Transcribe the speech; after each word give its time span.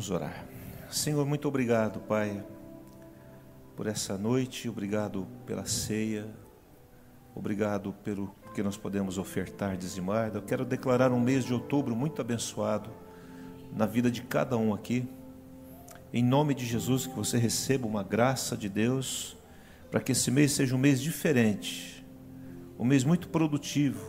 Vamos 0.00 0.10
orar. 0.12 0.46
Senhor, 0.90 1.26
muito 1.26 1.46
obrigado, 1.46 2.00
Pai, 2.00 2.42
por 3.76 3.86
essa 3.86 4.16
noite, 4.16 4.66
obrigado 4.66 5.28
pela 5.44 5.66
ceia, 5.66 6.26
obrigado 7.34 7.92
pelo 8.02 8.34
que 8.54 8.62
nós 8.62 8.78
podemos 8.78 9.18
ofertar, 9.18 9.76
dizimar. 9.76 10.34
Eu 10.34 10.40
quero 10.40 10.64
declarar 10.64 11.12
um 11.12 11.20
mês 11.20 11.44
de 11.44 11.52
outubro 11.52 11.94
muito 11.94 12.18
abençoado 12.18 12.88
na 13.76 13.84
vida 13.84 14.10
de 14.10 14.22
cada 14.22 14.56
um 14.56 14.72
aqui. 14.72 15.06
Em 16.14 16.24
nome 16.24 16.54
de 16.54 16.64
Jesus, 16.64 17.06
que 17.06 17.14
você 17.14 17.36
receba 17.36 17.86
uma 17.86 18.02
graça 18.02 18.56
de 18.56 18.70
Deus, 18.70 19.36
para 19.90 20.00
que 20.00 20.12
esse 20.12 20.30
mês 20.30 20.52
seja 20.52 20.74
um 20.74 20.78
mês 20.78 20.98
diferente, 21.02 22.02
um 22.78 22.86
mês 22.86 23.04
muito 23.04 23.28
produtivo, 23.28 24.02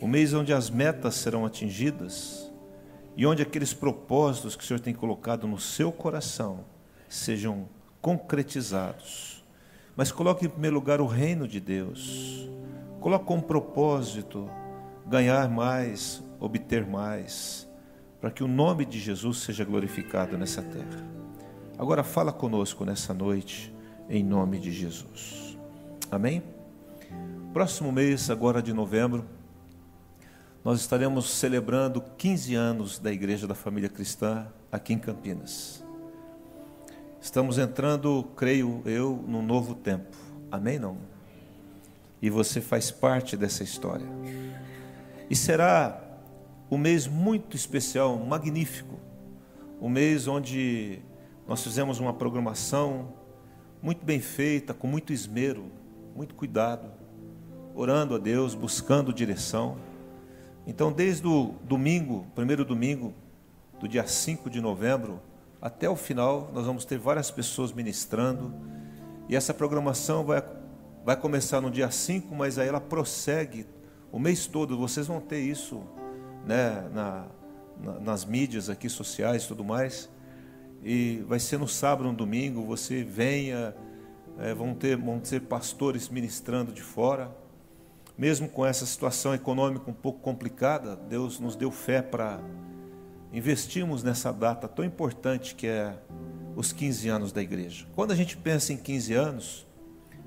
um 0.00 0.06
mês 0.06 0.32
onde 0.32 0.52
as 0.52 0.70
metas 0.70 1.16
serão 1.16 1.44
atingidas 1.44 2.47
e 3.18 3.26
onde 3.26 3.42
aqueles 3.42 3.74
propósitos 3.74 4.54
que 4.54 4.62
o 4.62 4.66
Senhor 4.66 4.78
tem 4.78 4.94
colocado 4.94 5.48
no 5.48 5.58
seu 5.58 5.90
coração 5.90 6.60
sejam 7.08 7.68
concretizados. 8.00 9.44
Mas 9.96 10.12
coloque 10.12 10.46
em 10.46 10.48
primeiro 10.48 10.76
lugar 10.76 11.00
o 11.00 11.06
reino 11.06 11.48
de 11.48 11.58
Deus. 11.58 12.48
Coloque 13.00 13.24
como 13.24 13.42
propósito 13.42 14.48
ganhar 15.04 15.48
mais, 15.48 16.22
obter 16.38 16.86
mais, 16.86 17.68
para 18.20 18.30
que 18.30 18.44
o 18.44 18.48
nome 18.48 18.84
de 18.84 19.00
Jesus 19.00 19.38
seja 19.38 19.64
glorificado 19.64 20.38
nessa 20.38 20.62
terra. 20.62 21.04
Agora 21.76 22.04
fala 22.04 22.32
conosco 22.32 22.84
nessa 22.84 23.12
noite, 23.12 23.74
em 24.08 24.22
nome 24.22 24.60
de 24.60 24.70
Jesus. 24.70 25.58
Amém? 26.08 26.40
Próximo 27.52 27.90
mês, 27.90 28.30
agora 28.30 28.62
de 28.62 28.72
novembro, 28.72 29.24
nós 30.68 30.80
estaremos 30.80 31.30
celebrando 31.30 31.98
15 32.18 32.54
anos 32.54 32.98
da 32.98 33.10
Igreja 33.10 33.46
da 33.46 33.54
Família 33.54 33.88
Cristã 33.88 34.46
aqui 34.70 34.92
em 34.92 34.98
Campinas. 34.98 35.82
Estamos 37.18 37.56
entrando, 37.56 38.22
creio 38.36 38.82
eu, 38.84 39.24
num 39.26 39.40
novo 39.40 39.74
tempo. 39.74 40.14
Amém? 40.52 40.78
Não? 40.78 40.98
E 42.20 42.28
você 42.28 42.60
faz 42.60 42.90
parte 42.90 43.34
dessa 43.34 43.62
história. 43.62 44.04
E 45.30 45.34
será 45.34 46.02
um 46.70 46.76
mês 46.76 47.06
muito 47.06 47.56
especial, 47.56 48.18
magnífico. 48.18 49.00
Um 49.80 49.88
mês 49.88 50.28
onde 50.28 50.98
nós 51.46 51.62
fizemos 51.62 51.98
uma 51.98 52.12
programação 52.12 53.14
muito 53.80 54.04
bem 54.04 54.20
feita, 54.20 54.74
com 54.74 54.86
muito 54.86 55.14
esmero, 55.14 55.72
muito 56.14 56.34
cuidado, 56.34 56.90
orando 57.74 58.14
a 58.14 58.18
Deus, 58.18 58.54
buscando 58.54 59.14
direção. 59.14 59.78
Então, 60.68 60.92
desde 60.92 61.26
o 61.26 61.54
domingo, 61.64 62.26
primeiro 62.34 62.62
domingo 62.62 63.14
do 63.80 63.88
dia 63.88 64.06
5 64.06 64.50
de 64.50 64.60
novembro, 64.60 65.18
até 65.62 65.88
o 65.88 65.96
final, 65.96 66.50
nós 66.52 66.66
vamos 66.66 66.84
ter 66.84 66.98
várias 66.98 67.30
pessoas 67.30 67.72
ministrando. 67.72 68.52
E 69.30 69.34
essa 69.34 69.54
programação 69.54 70.26
vai, 70.26 70.44
vai 71.06 71.16
começar 71.16 71.62
no 71.62 71.70
dia 71.70 71.90
5, 71.90 72.34
mas 72.34 72.58
aí 72.58 72.68
ela 72.68 72.82
prossegue 72.82 73.64
o 74.12 74.18
mês 74.18 74.46
todo. 74.46 74.76
Vocês 74.76 75.06
vão 75.06 75.22
ter 75.22 75.40
isso 75.40 75.80
né, 76.44 76.86
na, 76.92 77.24
na, 77.82 78.00
nas 78.00 78.26
mídias 78.26 78.68
aqui 78.68 78.90
sociais 78.90 79.44
e 79.44 79.48
tudo 79.48 79.64
mais. 79.64 80.10
E 80.84 81.24
vai 81.26 81.40
ser 81.40 81.58
no 81.58 81.66
sábado, 81.66 82.10
no 82.10 82.14
domingo. 82.14 82.66
Você 82.66 83.02
venha, 83.02 83.74
é, 84.38 84.52
vão, 84.52 84.74
ter, 84.74 84.98
vão 84.98 85.18
ter 85.18 85.40
pastores 85.40 86.10
ministrando 86.10 86.72
de 86.72 86.82
fora 86.82 87.34
mesmo 88.18 88.48
com 88.48 88.66
essa 88.66 88.84
situação 88.84 89.32
econômica 89.32 89.88
um 89.88 89.94
pouco 89.94 90.18
complicada, 90.18 90.96
Deus 90.96 91.38
nos 91.38 91.54
deu 91.54 91.70
fé 91.70 92.02
para 92.02 92.40
investirmos 93.32 94.02
nessa 94.02 94.32
data 94.32 94.66
tão 94.66 94.84
importante 94.84 95.54
que 95.54 95.68
é 95.68 95.96
os 96.56 96.72
15 96.72 97.08
anos 97.08 97.32
da 97.32 97.40
igreja. 97.40 97.86
Quando 97.94 98.10
a 98.10 98.16
gente 98.16 98.36
pensa 98.36 98.72
em 98.72 98.76
15 98.76 99.14
anos, 99.14 99.66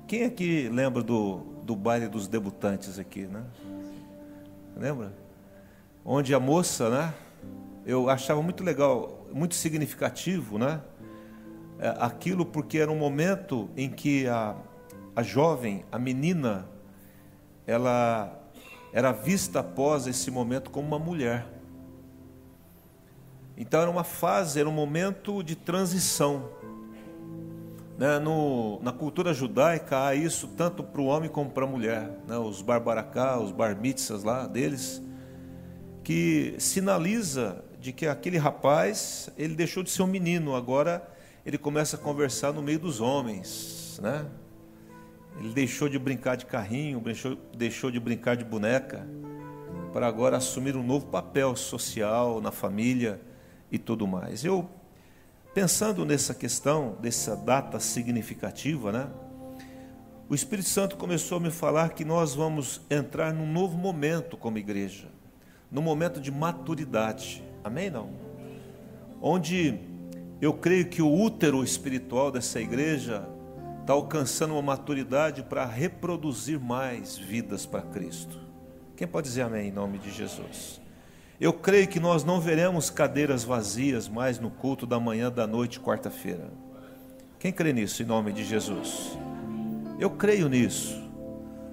quem 0.08 0.24
aqui 0.24 0.70
lembra 0.70 1.02
do, 1.02 1.40
do 1.64 1.76
baile 1.76 2.08
dos 2.08 2.26
debutantes 2.26 2.98
aqui, 2.98 3.26
né? 3.26 3.44
Lembra? 4.74 5.12
Onde 6.02 6.34
a 6.34 6.40
moça, 6.40 6.88
né? 6.88 7.14
Eu 7.84 8.08
achava 8.08 8.42
muito 8.42 8.64
legal, 8.64 9.26
muito 9.34 9.54
significativo, 9.54 10.58
né? 10.58 10.80
É, 11.78 11.94
aquilo 11.98 12.46
porque 12.46 12.78
era 12.78 12.90
um 12.90 12.98
momento 12.98 13.68
em 13.76 13.90
que 13.90 14.26
a, 14.26 14.56
a 15.14 15.22
jovem, 15.22 15.84
a 15.92 15.98
menina, 15.98 16.71
ela 17.66 18.38
era 18.92 19.12
vista 19.12 19.60
após 19.60 20.06
esse 20.06 20.30
momento 20.30 20.70
como 20.70 20.86
uma 20.86 20.98
mulher. 20.98 21.46
Então 23.56 23.80
era 23.80 23.90
uma 23.90 24.04
fase, 24.04 24.60
era 24.60 24.68
um 24.68 24.72
momento 24.72 25.42
de 25.42 25.54
transição. 25.54 26.48
Né? 27.98 28.18
No, 28.18 28.80
na 28.82 28.92
cultura 28.92 29.32
judaica 29.32 30.06
há 30.06 30.14
isso 30.14 30.48
tanto 30.56 30.82
para 30.82 31.00
o 31.00 31.06
homem 31.06 31.30
como 31.30 31.50
para 31.50 31.64
a 31.64 31.68
mulher. 31.68 32.18
Né? 32.26 32.36
Os 32.36 32.60
barbaracá, 32.60 33.38
os 33.38 33.52
bar 33.52 33.76
lá 34.24 34.46
deles, 34.46 35.02
que 36.02 36.54
sinaliza 36.58 37.64
de 37.80 37.92
que 37.92 38.06
aquele 38.06 38.38
rapaz, 38.38 39.30
ele 39.36 39.54
deixou 39.54 39.82
de 39.82 39.90
ser 39.90 40.02
um 40.02 40.06
menino, 40.06 40.54
agora 40.54 41.08
ele 41.44 41.58
começa 41.58 41.96
a 41.96 41.98
conversar 41.98 42.52
no 42.52 42.62
meio 42.62 42.78
dos 42.78 43.00
homens, 43.00 43.98
né? 44.00 44.24
Ele 45.38 45.52
deixou 45.52 45.88
de 45.88 45.98
brincar 45.98 46.36
de 46.36 46.46
carrinho, 46.46 47.00
deixou, 47.00 47.36
deixou 47.56 47.90
de 47.90 47.98
brincar 47.98 48.36
de 48.36 48.44
boneca, 48.44 49.06
para 49.92 50.06
agora 50.06 50.36
assumir 50.36 50.76
um 50.76 50.82
novo 50.82 51.06
papel 51.06 51.54
social 51.54 52.40
na 52.40 52.50
família 52.50 53.20
e 53.70 53.78
tudo 53.78 54.06
mais. 54.06 54.44
Eu, 54.44 54.68
pensando 55.54 56.04
nessa 56.04 56.34
questão, 56.34 56.96
dessa 57.00 57.36
data 57.36 57.78
significativa, 57.78 58.92
né? 58.92 59.08
O 60.28 60.34
Espírito 60.34 60.68
Santo 60.68 60.96
começou 60.96 61.36
a 61.36 61.40
me 61.40 61.50
falar 61.50 61.90
que 61.90 62.06
nós 62.06 62.34
vamos 62.34 62.80
entrar 62.88 63.34
num 63.34 63.50
novo 63.50 63.76
momento 63.76 64.36
como 64.36 64.56
igreja, 64.56 65.08
num 65.70 65.82
momento 65.82 66.20
de 66.20 66.30
maturidade. 66.30 67.44
Amém? 67.62 67.90
Não? 67.90 68.10
Onde 69.20 69.78
eu 70.40 70.54
creio 70.54 70.88
que 70.88 71.02
o 71.02 71.12
útero 71.12 71.62
espiritual 71.62 72.30
dessa 72.30 72.60
igreja 72.60 73.28
está 73.82 73.94
alcançando 73.94 74.52
uma 74.52 74.62
maturidade 74.62 75.42
para 75.42 75.66
reproduzir 75.66 76.58
mais 76.58 77.18
vidas 77.18 77.66
para 77.66 77.82
Cristo. 77.82 78.38
Quem 78.96 79.08
pode 79.08 79.26
dizer 79.26 79.42
amém 79.42 79.68
em 79.68 79.72
nome 79.72 79.98
de 79.98 80.08
Jesus? 80.08 80.80
Eu 81.40 81.52
creio 81.52 81.88
que 81.88 81.98
nós 81.98 82.22
não 82.22 82.40
veremos 82.40 82.90
cadeiras 82.90 83.42
vazias 83.42 84.08
mais 84.08 84.38
no 84.38 84.50
culto 84.52 84.86
da 84.86 85.00
manhã, 85.00 85.32
da 85.32 85.48
noite, 85.48 85.80
quarta-feira. 85.80 86.48
Quem 87.40 87.52
crê 87.52 87.72
nisso 87.72 88.04
em 88.04 88.06
nome 88.06 88.32
de 88.32 88.44
Jesus? 88.44 89.18
Eu 89.98 90.10
creio 90.10 90.48
nisso, 90.48 91.02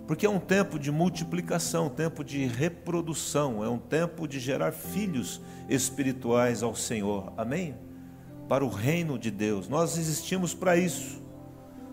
porque 0.08 0.26
é 0.26 0.30
um 0.30 0.40
tempo 0.40 0.80
de 0.80 0.92
multiplicação, 0.92 1.86
um 1.86 1.92
tempo 1.92 2.24
de 2.24 2.44
reprodução, 2.48 3.64
é 3.64 3.70
um 3.70 3.78
tempo 3.78 4.28
de 4.28 4.40
gerar 4.40 4.72
filhos 4.72 5.40
espirituais 5.70 6.64
ao 6.64 6.74
Senhor, 6.74 7.32
amém? 7.38 7.76
Para 8.48 8.66
o 8.66 8.70
reino 8.70 9.20
de 9.20 9.30
Deus, 9.30 9.70
nós 9.70 9.96
existimos 9.96 10.56
para 10.56 10.76
isso. 10.76 11.29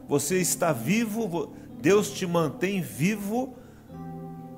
Você 0.08 0.38
está 0.38 0.72
vivo, 0.72 1.54
Deus 1.80 2.10
te 2.10 2.26
mantém 2.26 2.80
vivo, 2.80 3.56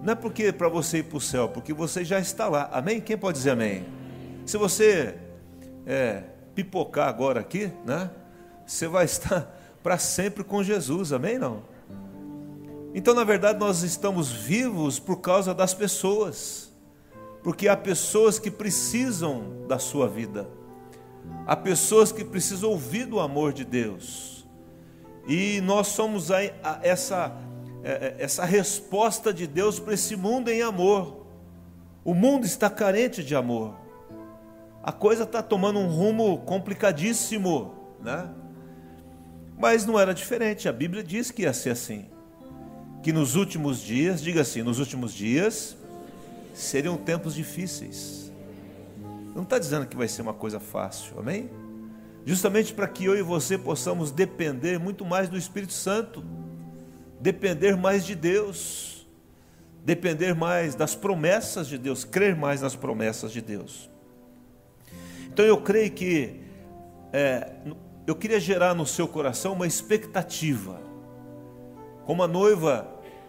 não 0.02 0.12
é 0.12 0.14
porque 0.14 0.52
para 0.52 0.68
você 0.68 0.98
ir 0.98 1.04
para 1.04 1.18
o 1.18 1.20
céu, 1.20 1.48
porque 1.48 1.72
você 1.72 2.04
já 2.04 2.20
está 2.20 2.48
lá. 2.48 2.68
Amém? 2.72 3.00
Quem 3.00 3.16
pode 3.16 3.38
dizer 3.38 3.50
amém? 3.50 3.84
Se 4.46 4.56
você 4.56 5.16
é, 5.84 6.22
pipocar 6.54 7.08
agora 7.08 7.40
aqui, 7.40 7.72
né? 7.84 8.10
Você 8.66 8.86
vai 8.86 9.04
estar 9.04 9.54
para 9.82 9.98
sempre 9.98 10.44
com 10.44 10.62
Jesus. 10.62 11.12
Amém? 11.12 11.38
Não? 11.38 11.62
Então, 12.94 13.14
na 13.14 13.24
verdade, 13.24 13.58
nós 13.58 13.82
estamos 13.82 14.30
vivos 14.30 14.98
por 14.98 15.16
causa 15.16 15.52
das 15.52 15.74
pessoas, 15.74 16.72
porque 17.42 17.68
há 17.68 17.76
pessoas 17.76 18.38
que 18.38 18.50
precisam 18.50 19.66
da 19.68 19.78
sua 19.78 20.08
vida, 20.08 20.48
há 21.46 21.54
pessoas 21.54 22.10
que 22.10 22.24
precisam 22.24 22.70
ouvir 22.70 23.06
do 23.06 23.20
amor 23.20 23.52
de 23.52 23.64
Deus. 23.64 24.37
E 25.28 25.60
nós 25.60 25.88
somos 25.88 26.30
a, 26.30 26.38
a, 26.62 26.80
essa, 26.82 27.36
é, 27.84 27.90
é, 27.90 28.16
essa 28.18 28.46
resposta 28.46 29.32
de 29.32 29.46
Deus 29.46 29.78
para 29.78 29.92
esse 29.92 30.16
mundo 30.16 30.48
em 30.48 30.62
amor. 30.62 31.26
O 32.02 32.14
mundo 32.14 32.46
está 32.46 32.70
carente 32.70 33.22
de 33.22 33.36
amor. 33.36 33.74
A 34.82 34.90
coisa 34.90 35.24
está 35.24 35.42
tomando 35.42 35.78
um 35.78 35.88
rumo 35.88 36.38
complicadíssimo, 36.38 37.74
né? 38.02 38.30
Mas 39.58 39.84
não 39.84 40.00
era 40.00 40.14
diferente. 40.14 40.66
A 40.66 40.72
Bíblia 40.72 41.04
diz 41.04 41.30
que 41.30 41.42
ia 41.42 41.52
ser 41.52 41.70
assim. 41.70 42.06
Que 43.02 43.12
nos 43.12 43.34
últimos 43.34 43.80
dias, 43.80 44.22
diga 44.22 44.40
assim, 44.40 44.62
nos 44.62 44.78
últimos 44.78 45.12
dias 45.12 45.76
seriam 46.54 46.96
tempos 46.96 47.34
difíceis. 47.34 48.32
Não 49.34 49.42
está 49.42 49.58
dizendo 49.58 49.86
que 49.86 49.96
vai 49.96 50.08
ser 50.08 50.22
uma 50.22 50.32
coisa 50.32 50.58
fácil, 50.58 51.18
amém? 51.18 51.50
Justamente 52.24 52.72
para 52.72 52.86
que 52.88 53.04
eu 53.04 53.16
e 53.16 53.22
você 53.22 53.56
possamos 53.56 54.10
depender 54.10 54.78
muito 54.78 55.04
mais 55.04 55.28
do 55.28 55.36
Espírito 55.36 55.72
Santo, 55.72 56.24
depender 57.20 57.76
mais 57.76 58.04
de 58.04 58.14
Deus, 58.14 59.08
depender 59.84 60.34
mais 60.34 60.74
das 60.74 60.94
promessas 60.94 61.66
de 61.66 61.78
Deus, 61.78 62.04
crer 62.04 62.36
mais 62.36 62.60
nas 62.60 62.76
promessas 62.76 63.32
de 63.32 63.40
Deus. 63.40 63.90
Então 65.26 65.44
eu 65.44 65.60
creio 65.62 65.90
que 65.90 66.40
é, 67.12 67.52
eu 68.06 68.14
queria 68.14 68.40
gerar 68.40 68.74
no 68.74 68.86
seu 68.86 69.06
coração 69.06 69.52
uma 69.52 69.66
expectativa, 69.66 70.80
como 72.04 72.22
a 72.22 72.28
noiva 72.28 72.88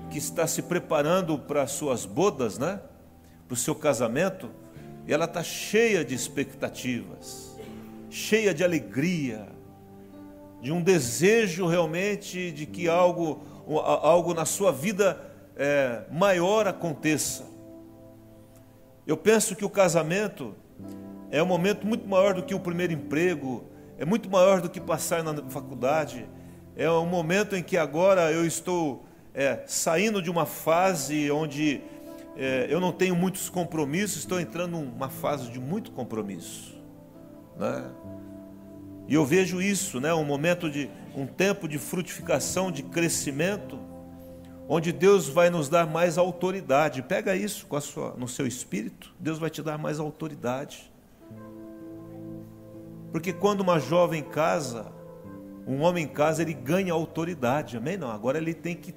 que 0.10 0.18
está 0.18 0.48
se 0.48 0.62
preparando 0.62 1.38
para 1.38 1.64
as 1.64 1.72
suas 1.72 2.06
bodas, 2.06 2.58
né? 2.58 2.80
Para 3.48 3.54
o 3.54 3.58
seu 3.58 3.76
casamento, 3.76 4.50
e 5.08 5.14
ela 5.14 5.26
está 5.26 5.44
cheia 5.44 6.06
de 6.06 6.14
expectativas, 6.14 7.49
cheia 8.10 8.54
de 8.54 8.64
alegria, 8.64 9.48
de 10.62 10.72
um 10.72 10.82
desejo 10.82 11.68
realmente 11.68 12.52
de 12.52 12.66
que 12.66 12.88
algo, 12.88 13.42
algo 13.84 14.34
na 14.34 14.46
sua 14.46 14.72
vida 14.72 15.20
é, 15.56 16.04
maior 16.12 16.68
aconteça. 16.68 17.46
Eu 19.06 19.18
penso 19.18 19.56
que 19.56 19.66
o 19.66 19.70
casamento 19.70 20.56
é 21.32 21.42
um 21.42 21.46
momento 21.46 21.86
muito 21.86 22.08
maior 22.08 22.34
do 22.34 22.44
que 22.44 22.54
o 22.54 22.60
primeiro 22.60 22.94
emprego, 22.94 23.64
é 23.98 24.06
muito 24.06 24.30
maior 24.30 24.62
do 24.62 24.70
que 24.70 24.80
passar 24.80 25.24
na 25.24 25.36
faculdade, 25.50 26.28
é 26.76 26.90
um 26.90 27.06
momento 27.06 27.56
em 27.56 27.64
que 27.64 27.78
agora 27.78 28.32
eu 28.32 28.46
estou 28.46 29.06
é, 29.34 29.64
saindo 29.68 30.22
de 30.22 30.30
uma 30.30 30.46
fase 30.46 31.30
onde 31.30 31.82
é, 32.38 32.68
eu 32.70 32.80
não 32.80 32.92
tenho 32.92 33.16
muitos 33.16 33.50
compromissos, 33.50 34.20
estou 34.20 34.40
entrando 34.40 34.80
numa 34.80 35.10
fase 35.10 35.52
de 35.52 35.60
muito 35.60 35.92
compromisso. 35.92 36.79
Né? 37.60 37.92
E 39.08 39.14
eu 39.14 39.26
vejo 39.26 39.62
isso, 39.62 40.00
né? 40.00 40.14
um 40.14 40.24
momento 40.24 40.70
de 40.70 40.90
um 41.16 41.28
tempo 41.28 41.68
de 41.68 41.78
frutificação, 41.78 42.72
de 42.72 42.84
crescimento, 42.84 43.78
onde 44.68 44.92
Deus 44.92 45.28
vai 45.28 45.50
nos 45.50 45.68
dar 45.68 45.86
mais 45.88 46.18
autoridade. 46.18 47.02
Pega 47.02 47.36
isso 47.36 47.66
com 47.68 47.76
a 47.76 47.82
sua, 47.82 48.16
no 48.18 48.28
seu 48.28 48.48
espírito, 48.48 49.14
Deus 49.20 49.38
vai 49.38 49.50
te 49.50 49.62
dar 49.62 49.78
mais 49.78 50.00
autoridade. 50.00 50.90
Porque 53.12 53.34
quando 53.34 53.62
uma 53.62 53.80
jovem 53.80 54.24
casa, 54.24 54.92
um 55.68 55.82
homem 55.82 56.08
casa, 56.08 56.44
ele 56.44 56.54
ganha 56.54 56.94
autoridade, 56.94 57.76
amém? 57.76 57.98
Não, 57.98 58.12
agora 58.12 58.38
ele 58.38 58.54
tem 58.54 58.76
que 58.76 58.94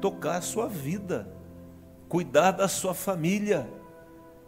tocar 0.00 0.38
a 0.38 0.40
sua 0.40 0.68
vida, 0.68 1.28
cuidar 2.08 2.50
da 2.50 2.66
sua 2.66 2.92
família. 2.92 3.68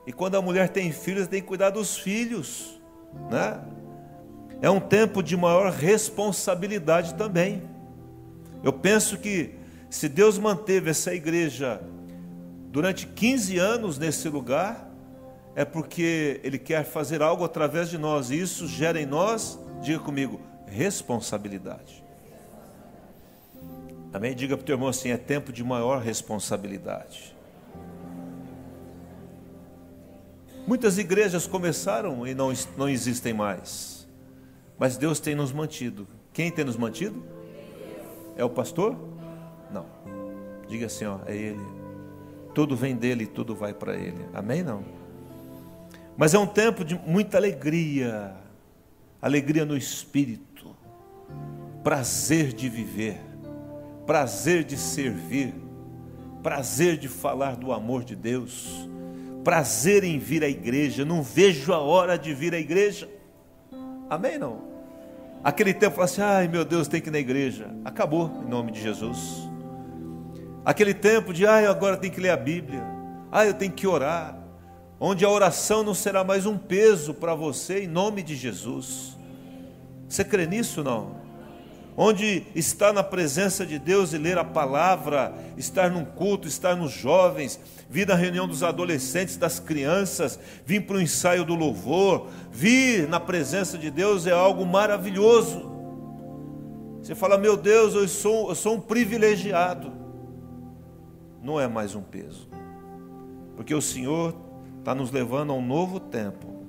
E 0.07 0.13
quando 0.13 0.35
a 0.35 0.43
mulher 0.43 0.69
tem 0.69 0.91
filhos, 0.93 1.29
tem 1.29 1.41
que 1.41 1.47
cuidar 1.47 1.71
dos 1.71 1.97
filhos, 1.97 2.76
né? 3.31 3.61
É 4.61 4.71
um 4.71 4.81
tempo 4.81 5.23
de 5.23 5.37
maior 5.37 5.71
responsabilidade 5.71 7.15
também. 7.15 7.63
Eu 8.63 8.73
penso 8.73 9.19
que 9.19 9.55
se 9.91 10.09
Deus 10.09 10.39
manteve 10.39 10.91
essa 10.91 11.15
igreja 11.15 11.81
durante 12.71 13.07
15 13.07 13.59
anos 13.59 13.99
nesse 13.99 14.29
lugar, 14.29 14.91
é 15.55 15.65
porque 15.65 16.41
Ele 16.43 16.59
quer 16.59 16.85
fazer 16.85 17.23
algo 17.23 17.45
através 17.45 17.89
de 17.89 17.99
nós, 17.99 18.31
e 18.31 18.41
isso 18.41 18.67
gera 18.67 19.01
em 19.01 19.07
nós, 19.07 19.59
diga 19.83 19.99
comigo, 19.99 20.41
responsabilidade. 20.67 22.05
Amém? 24.13 24.35
Diga 24.35 24.57
para 24.57 24.63
o 24.63 24.67
teu 24.67 24.75
irmão 24.75 24.89
assim: 24.89 25.11
é 25.11 25.17
tempo 25.17 25.53
de 25.53 25.63
maior 25.63 26.01
responsabilidade. 26.01 27.36
Muitas 30.67 30.99
igrejas 30.99 31.47
começaram 31.47 32.27
e 32.27 32.35
não, 32.35 32.53
não 32.77 32.89
existem 32.89 33.33
mais, 33.33 34.09
mas 34.79 34.97
Deus 34.97 35.21
tem 35.21 35.35
nos 35.35 35.53
mantido. 35.53 36.07
Quem 36.33 36.51
tem 36.51 36.65
nos 36.65 36.77
mantido? 36.77 37.23
É 38.37 38.45
o 38.45 38.51
pastor? 38.51 38.97
Não. 39.73 39.87
Diga 40.69 40.87
assim: 40.87 41.05
ó, 41.05 41.19
é 41.27 41.37
Ele. 41.37 41.67
Tudo 42.55 42.75
vem 42.75 42.97
dele 42.97 43.25
e 43.25 43.27
tudo 43.27 43.55
vai 43.55 43.73
para 43.73 43.97
Ele. 43.97 44.25
Amém? 44.35 44.63
Não. 44.63 44.85
Mas 46.17 46.35
é 46.35 46.39
um 46.39 46.47
tempo 46.47 46.85
de 46.85 46.95
muita 47.07 47.37
alegria, 47.37 48.35
alegria 49.21 49.65
no 49.65 49.77
espírito, 49.77 50.75
prazer 51.85 52.53
de 52.53 52.69
viver 52.69 53.21
prazer 54.07 54.63
de 54.63 54.77
servir, 54.77 55.53
prazer 56.43 56.97
de 56.97 57.09
falar 57.09 57.57
do 57.57 57.73
amor 57.73 58.05
de 58.05 58.15
Deus, 58.15 58.89
prazer 59.47 60.03
em 60.03 60.19
vir 60.19 60.43
à 60.43 60.49
igreja. 60.49 61.05
Não 61.05 61.23
vejo 61.23 61.73
a 61.73 61.79
hora 61.79 62.19
de 62.19 62.35
vir 62.35 62.53
à 62.53 62.59
igreja. 62.59 63.09
Amém? 64.11 64.41
Não? 64.41 64.61
Aquele 65.45 65.73
tempo 65.73 66.03
assim, 66.03 66.21
ai 66.21 66.49
meu 66.49 66.65
Deus, 66.65 66.89
tem 66.89 67.01
que 67.01 67.11
ir 67.11 67.13
na 67.13 67.21
igreja. 67.21 67.71
Acabou, 67.85 68.43
em 68.45 68.51
nome 68.51 68.73
de 68.73 68.83
Jesus. 68.83 69.49
Aquele 70.65 70.93
tempo 70.93 71.33
de, 71.33 71.47
ai, 71.47 71.65
agora 71.65 71.97
tem 71.97 72.11
que 72.11 72.21
ler 72.21 72.31
a 72.31 72.37
Bíblia. 72.37 72.83
Ai, 73.31 73.49
eu 73.49 73.55
tenho 73.55 73.71
que 73.71 73.87
orar. 73.87 74.37
Onde 74.99 75.25
a 75.25 75.31
oração 75.31 75.85
não 75.85 75.95
será 75.95 76.25
mais 76.25 76.45
um 76.45 76.59
peso 76.59 77.15
para 77.15 77.33
você, 77.33 77.85
em 77.85 77.87
nome 77.87 78.25
de 78.25 78.35
Jesus. 78.35 79.17
Você 80.09 80.25
crê 80.25 80.45
nisso 80.45 80.83
não? 80.83 81.16
Onde 81.97 82.45
estar 82.55 82.93
na 82.93 83.03
presença 83.03 83.65
de 83.65 83.79
Deus 83.79 84.13
e 84.13 84.19
ler 84.19 84.37
a 84.37 84.45
palavra, 84.45 85.35
estar 85.57 85.91
num 85.91 86.05
culto, 86.05 86.47
estar 86.47 86.77
nos 86.77 86.93
jovens, 86.93 87.59
vir 87.89 88.07
na 88.07 88.15
reunião 88.15 88.47
dos 88.47 88.63
adolescentes, 88.63 89.37
das 89.37 89.59
crianças, 89.59 90.39
vir 90.65 90.85
para 90.87 90.97
o 90.97 91.01
ensaio 91.01 91.45
do 91.45 91.55
louvor, 91.55 92.29
vir 92.53 93.09
na 93.09 93.19
presença 93.19 93.79
de 93.79 93.91
Deus 93.91 94.27
é 94.27 94.33
algo 94.33 94.67
maravilhoso. 94.67 95.75
Você 97.01 97.15
fala, 97.15 97.39
meu 97.39 97.57
Deus, 97.57 97.95
eu 97.95 98.07
sou, 98.09 98.51
eu 98.51 98.55
sou 98.55 98.75
um 98.75 98.81
privilegiado. 98.81 99.93
Não 101.43 101.59
é 101.59 101.69
mais 101.69 101.95
um 101.95 102.03
peso, 102.03 102.49
porque 103.55 103.75
o 103.75 103.81
Senhor 103.81 104.35
está 104.81 104.95
nos 104.95 105.11
levando 105.11 105.53
a 105.53 105.55
um 105.55 105.65
novo 105.65 105.99
tempo. 105.99 106.67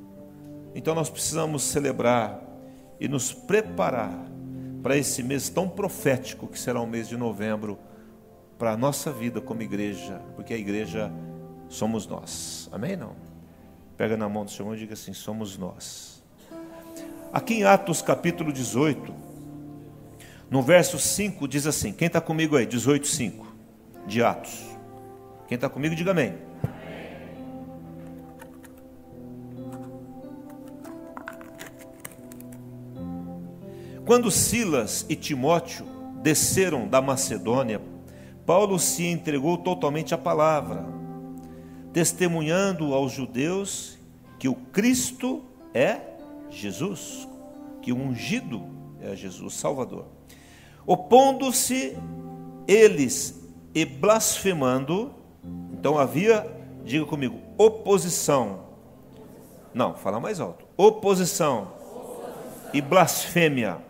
Então 0.76 0.94
nós 0.94 1.10
precisamos 1.10 1.64
celebrar 1.64 2.40
e 3.00 3.08
nos 3.08 3.34
preparar 3.34 4.37
para 4.88 4.96
esse 4.96 5.22
mês 5.22 5.50
tão 5.50 5.68
profético 5.68 6.48
que 6.48 6.58
será 6.58 6.80
o 6.80 6.88
mês 6.88 7.10
de 7.10 7.18
novembro, 7.18 7.78
para 8.58 8.72
a 8.72 8.78
nossa 8.78 9.12
vida 9.12 9.42
como 9.42 9.62
igreja, 9.62 10.22
porque 10.34 10.54
a 10.54 10.58
igreja 10.58 11.12
somos 11.68 12.08
nós. 12.08 12.70
Amém? 12.72 12.96
Não? 12.96 13.14
Pega 13.98 14.16
na 14.16 14.30
mão 14.30 14.46
do 14.46 14.52
seu 14.52 14.64
irmão 14.64 14.76
e 14.78 14.80
diga 14.80 14.94
assim: 14.94 15.12
somos 15.12 15.58
nós. 15.58 16.24
Aqui 17.34 17.56
em 17.56 17.64
Atos 17.66 18.02
capítulo 18.02 18.54
18, 18.54 19.14
no 20.50 20.62
verso 20.62 20.98
5, 20.98 21.46
diz 21.50 21.68
assim: 21.68 21.92
quem 21.92 22.08
está 22.08 22.22
comigo 22.22 22.56
aí? 22.56 22.66
18, 22.66 23.08
5 23.08 23.46
de 24.08 24.24
Atos. 24.24 24.68
Quem 25.50 25.56
está 25.56 25.68
comigo, 25.68 25.96
diga 25.96 26.12
amém. 26.12 26.34
Quando 34.08 34.32
Silas 34.32 35.06
e 35.10 35.18
Timóteo 35.18 35.86
desceram 36.24 36.88
da 36.88 37.02
Macedônia, 37.02 37.82
Paulo 38.46 38.80
se 38.80 39.06
entregou 39.06 39.58
totalmente 39.58 40.14
à 40.14 40.18
palavra, 40.18 40.86
testemunhando 41.92 42.94
aos 42.94 43.12
judeus 43.12 44.00
que 44.40 44.48
o 44.48 44.56
Cristo 44.56 45.44
é 45.74 46.00
Jesus, 46.50 47.28
que 47.82 47.92
o 47.92 47.98
ungido 47.98 48.64
é 49.02 49.14
Jesus, 49.14 49.56
Salvador. 49.56 50.06
Opondo-se 50.86 51.98
eles 52.66 53.46
e 53.76 53.84
blasfemando, 53.84 55.14
então 55.74 56.00
havia, 56.00 56.50
diga 56.86 57.06
comigo, 57.06 57.42
oposição. 57.58 58.68
Não, 59.74 59.96
fala 59.96 60.18
mais 60.18 60.40
alto. 60.40 60.66
Oposição, 60.78 61.74
oposição. 61.94 62.72
e 62.74 62.80
blasfêmia 62.80 63.86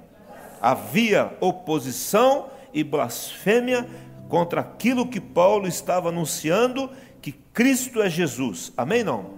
havia 0.61 1.35
oposição 1.39 2.47
e 2.73 2.83
blasfêmia 2.83 3.87
contra 4.29 4.61
aquilo 4.61 5.07
que 5.07 5.19
Paulo 5.19 5.67
estava 5.67 6.09
anunciando, 6.09 6.89
que 7.21 7.31
Cristo 7.31 8.01
é 8.01 8.09
Jesus. 8.09 8.71
Amém? 8.75 9.03
Não? 9.03 9.37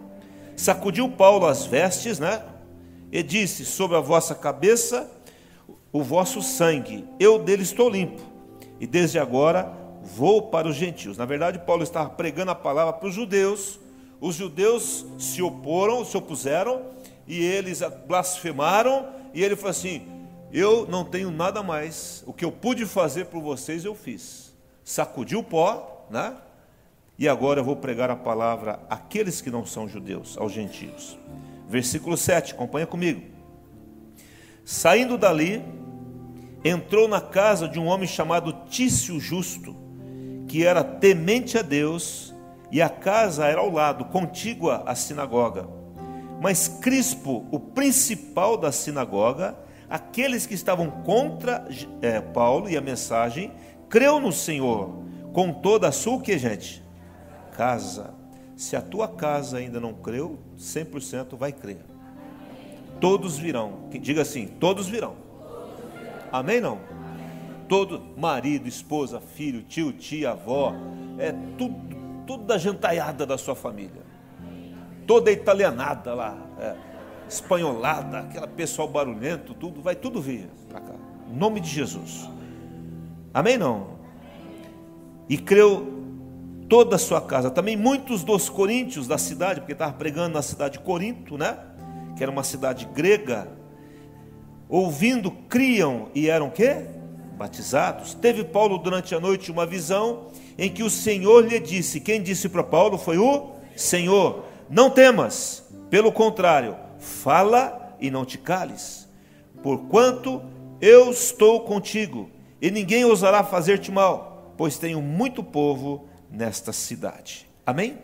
Sacudiu 0.56 1.10
Paulo 1.10 1.46
as 1.46 1.66
vestes, 1.66 2.20
né? 2.20 2.44
E 3.12 3.24
disse: 3.24 3.66
Sobre 3.66 3.98
a 3.98 4.02
vossa 4.02 4.36
cabeça 4.36 5.10
o 5.92 6.04
vosso 6.04 6.42
sangue, 6.42 7.06
eu 7.20 7.40
dele 7.40 7.64
estou 7.64 7.90
limpo, 7.90 8.22
e 8.80 8.86
desde 8.86 9.18
agora 9.18 9.74
vou 10.04 10.44
para 10.44 10.68
os 10.68 10.76
gentios. 10.76 11.18
Na 11.18 11.26
verdade, 11.26 11.60
Paulo 11.60 11.84
estava 11.84 12.10
pregando 12.12 12.52
a 12.52 12.56
palavra 12.56 12.94
para 12.94 13.10
os 13.10 13.16
judeus, 13.16 13.80
os 14.22 14.36
judeus 14.36 15.06
se 15.18 15.42
oporam, 15.42 16.06
se 16.06 16.16
opuseram, 16.16 16.82
e 17.28 17.44
eles 17.44 17.82
blasfemaram, 18.08 19.08
e 19.34 19.44
ele 19.44 19.56
falou 19.56 19.72
assim: 19.72 20.06
eu 20.52 20.88
não 20.88 21.04
tenho 21.04 21.32
nada 21.32 21.62
mais. 21.62 22.24
O 22.26 22.34
que 22.34 22.44
eu 22.44 22.52
pude 22.52 22.86
fazer 22.86 23.26
por 23.26 23.42
vocês, 23.42 23.86
eu 23.86 23.94
fiz. 23.94 24.54
Sacudi 24.84 25.36
o 25.36 25.44
pó, 25.44 26.08
né? 26.10 26.36
E 27.18 27.28
agora 27.28 27.60
eu 27.60 27.64
vou 27.64 27.76
pregar 27.76 28.10
a 28.10 28.16
palavra 28.16 28.80
àqueles 28.90 29.42
que 29.42 29.52
não 29.52 29.66
são 29.66 29.88
judeus, 29.88 30.38
aos 30.38 30.52
gentios. 30.52 31.18
Versículo 31.68 32.16
7, 32.16 32.54
acompanha 32.54 32.88
comigo. 32.88 33.22
Saindo 34.64 35.18
dali, 35.18 35.64
entrou 36.64 37.08
na 37.08 37.20
casa 37.20 37.68
de 37.68 37.80
um 37.80 37.88
homem 37.88 38.08
chamado 38.08 38.54
Tício 38.70 39.20
Justo, 39.20 39.76
que 40.48 40.66
era 40.66 40.84
temente 40.84 41.58
a 41.58 41.62
Deus, 41.62 42.34
e 42.72 42.82
a 42.82 42.90
casa 42.90 43.46
era 43.46 43.60
ao 43.60 43.70
lado, 43.70 44.06
contígua 44.06 44.84
à 44.86 44.96
sinagoga. 44.96 45.68
Mas 46.42 46.68
Crispo, 46.68 47.46
o 47.52 47.60
principal 47.60 48.56
da 48.56 48.72
sinagoga, 48.72 49.58
aqueles 49.90 50.46
que 50.46 50.54
estavam 50.54 50.90
contra 50.90 51.68
é, 52.02 52.22
Paulo 52.22 52.70
e 52.70 52.78
a 52.78 52.82
mensagem, 52.82 53.52
creu 53.90 54.20
no 54.20 54.32
Senhor 54.32 55.04
com 55.34 55.52
toda 55.52 55.88
a 55.88 55.92
sua 55.92 56.22
que 56.22 56.38
gente? 56.38 56.84
Casa. 57.56 58.14
Se 58.56 58.76
a 58.76 58.82
tua 58.82 59.08
casa 59.08 59.58
ainda 59.58 59.80
não 59.80 59.94
creu, 59.94 60.38
100% 60.58 61.36
vai 61.38 61.52
crer. 61.52 61.80
Todos 63.00 63.38
virão. 63.38 63.90
Diga 63.90 64.22
assim, 64.22 64.48
todos 64.48 64.88
virão. 64.88 65.16
Amém 66.32 66.60
não? 66.60 66.80
Todo 67.68 68.02
marido, 68.18 68.68
esposa, 68.68 69.22
filho, 69.22 69.62
tio, 69.64 69.94
tia, 69.94 70.32
avó, 70.32 70.74
é 71.18 71.32
tudo, 71.58 71.96
tudo 72.26 72.44
da 72.44 72.58
jantaiada 72.58 73.26
da 73.26 73.38
sua 73.38 73.56
família. 73.56 74.02
Toda 75.08 75.32
italianada 75.32 76.14
lá, 76.14 76.38
é, 76.60 76.76
espanholada, 77.30 78.20
aquela 78.20 78.48
pessoal 78.48 78.88
barulhento, 78.88 79.54
tudo, 79.54 79.82
vai 79.82 79.96
tudo 79.96 80.22
vir 80.22 80.50
para 80.68 80.82
cá. 80.82 80.94
Em 81.32 81.36
nome 81.36 81.60
de 81.60 81.70
Jesus. 81.70 82.28
Amém 83.34 83.58
não? 83.58 84.00
E 85.30 85.38
creu 85.38 86.00
toda 86.68 86.96
a 86.96 87.00
sua 87.00 87.22
casa. 87.22 87.52
Também 87.52 87.78
muitos 87.78 88.24
dos 88.24 88.50
coríntios 88.50 89.08
da 89.08 89.18
cidade, 89.18 89.60
porque 89.60 89.74
estava 89.74 89.94
pregando 89.94 90.34
na 90.34 90.42
cidade 90.42 90.78
de 90.78 90.84
Corinto, 90.84 91.38
né? 91.38 91.58
Que 92.18 92.24
era 92.24 92.32
uma 92.32 92.44
cidade 92.44 92.88
grega. 92.94 93.48
Ouvindo, 94.68 95.32
criam 95.32 96.10
e 96.16 96.30
eram 96.30 96.50
quê? 96.50 96.86
Batizados. 97.38 98.14
Teve 98.16 98.44
Paulo 98.44 98.78
durante 98.78 99.14
a 99.14 99.20
noite 99.20 99.52
uma 99.52 99.66
visão 99.66 100.28
em 100.58 100.70
que 100.70 100.84
o 100.84 100.90
Senhor 100.90 101.46
lhe 101.46 101.60
disse: 101.60 102.00
Quem 102.00 102.22
disse 102.22 102.50
para 102.50 102.64
Paulo 102.64 102.98
foi 102.98 103.18
o 103.18 103.52
Senhor: 103.76 104.46
Não 104.70 104.90
temas, 104.90 105.64
pelo 105.90 106.12
contrário, 106.12 106.76
fala 107.00 107.96
e 108.00 108.12
não 108.12 108.26
te 108.26 108.38
cales, 108.38 109.10
porquanto 109.64 110.42
eu 110.82 111.12
estou 111.12 111.62
contigo, 111.62 112.30
e 112.62 112.70
ninguém 112.70 113.06
ousará 113.06 113.44
fazer-te 113.44 113.92
mal, 113.92 114.54
pois 114.58 114.78
tenho 114.78 115.02
muito 115.02 115.44
povo 115.44 116.08
nesta 116.30 116.72
cidade. 116.72 117.48
Amém? 117.66 117.98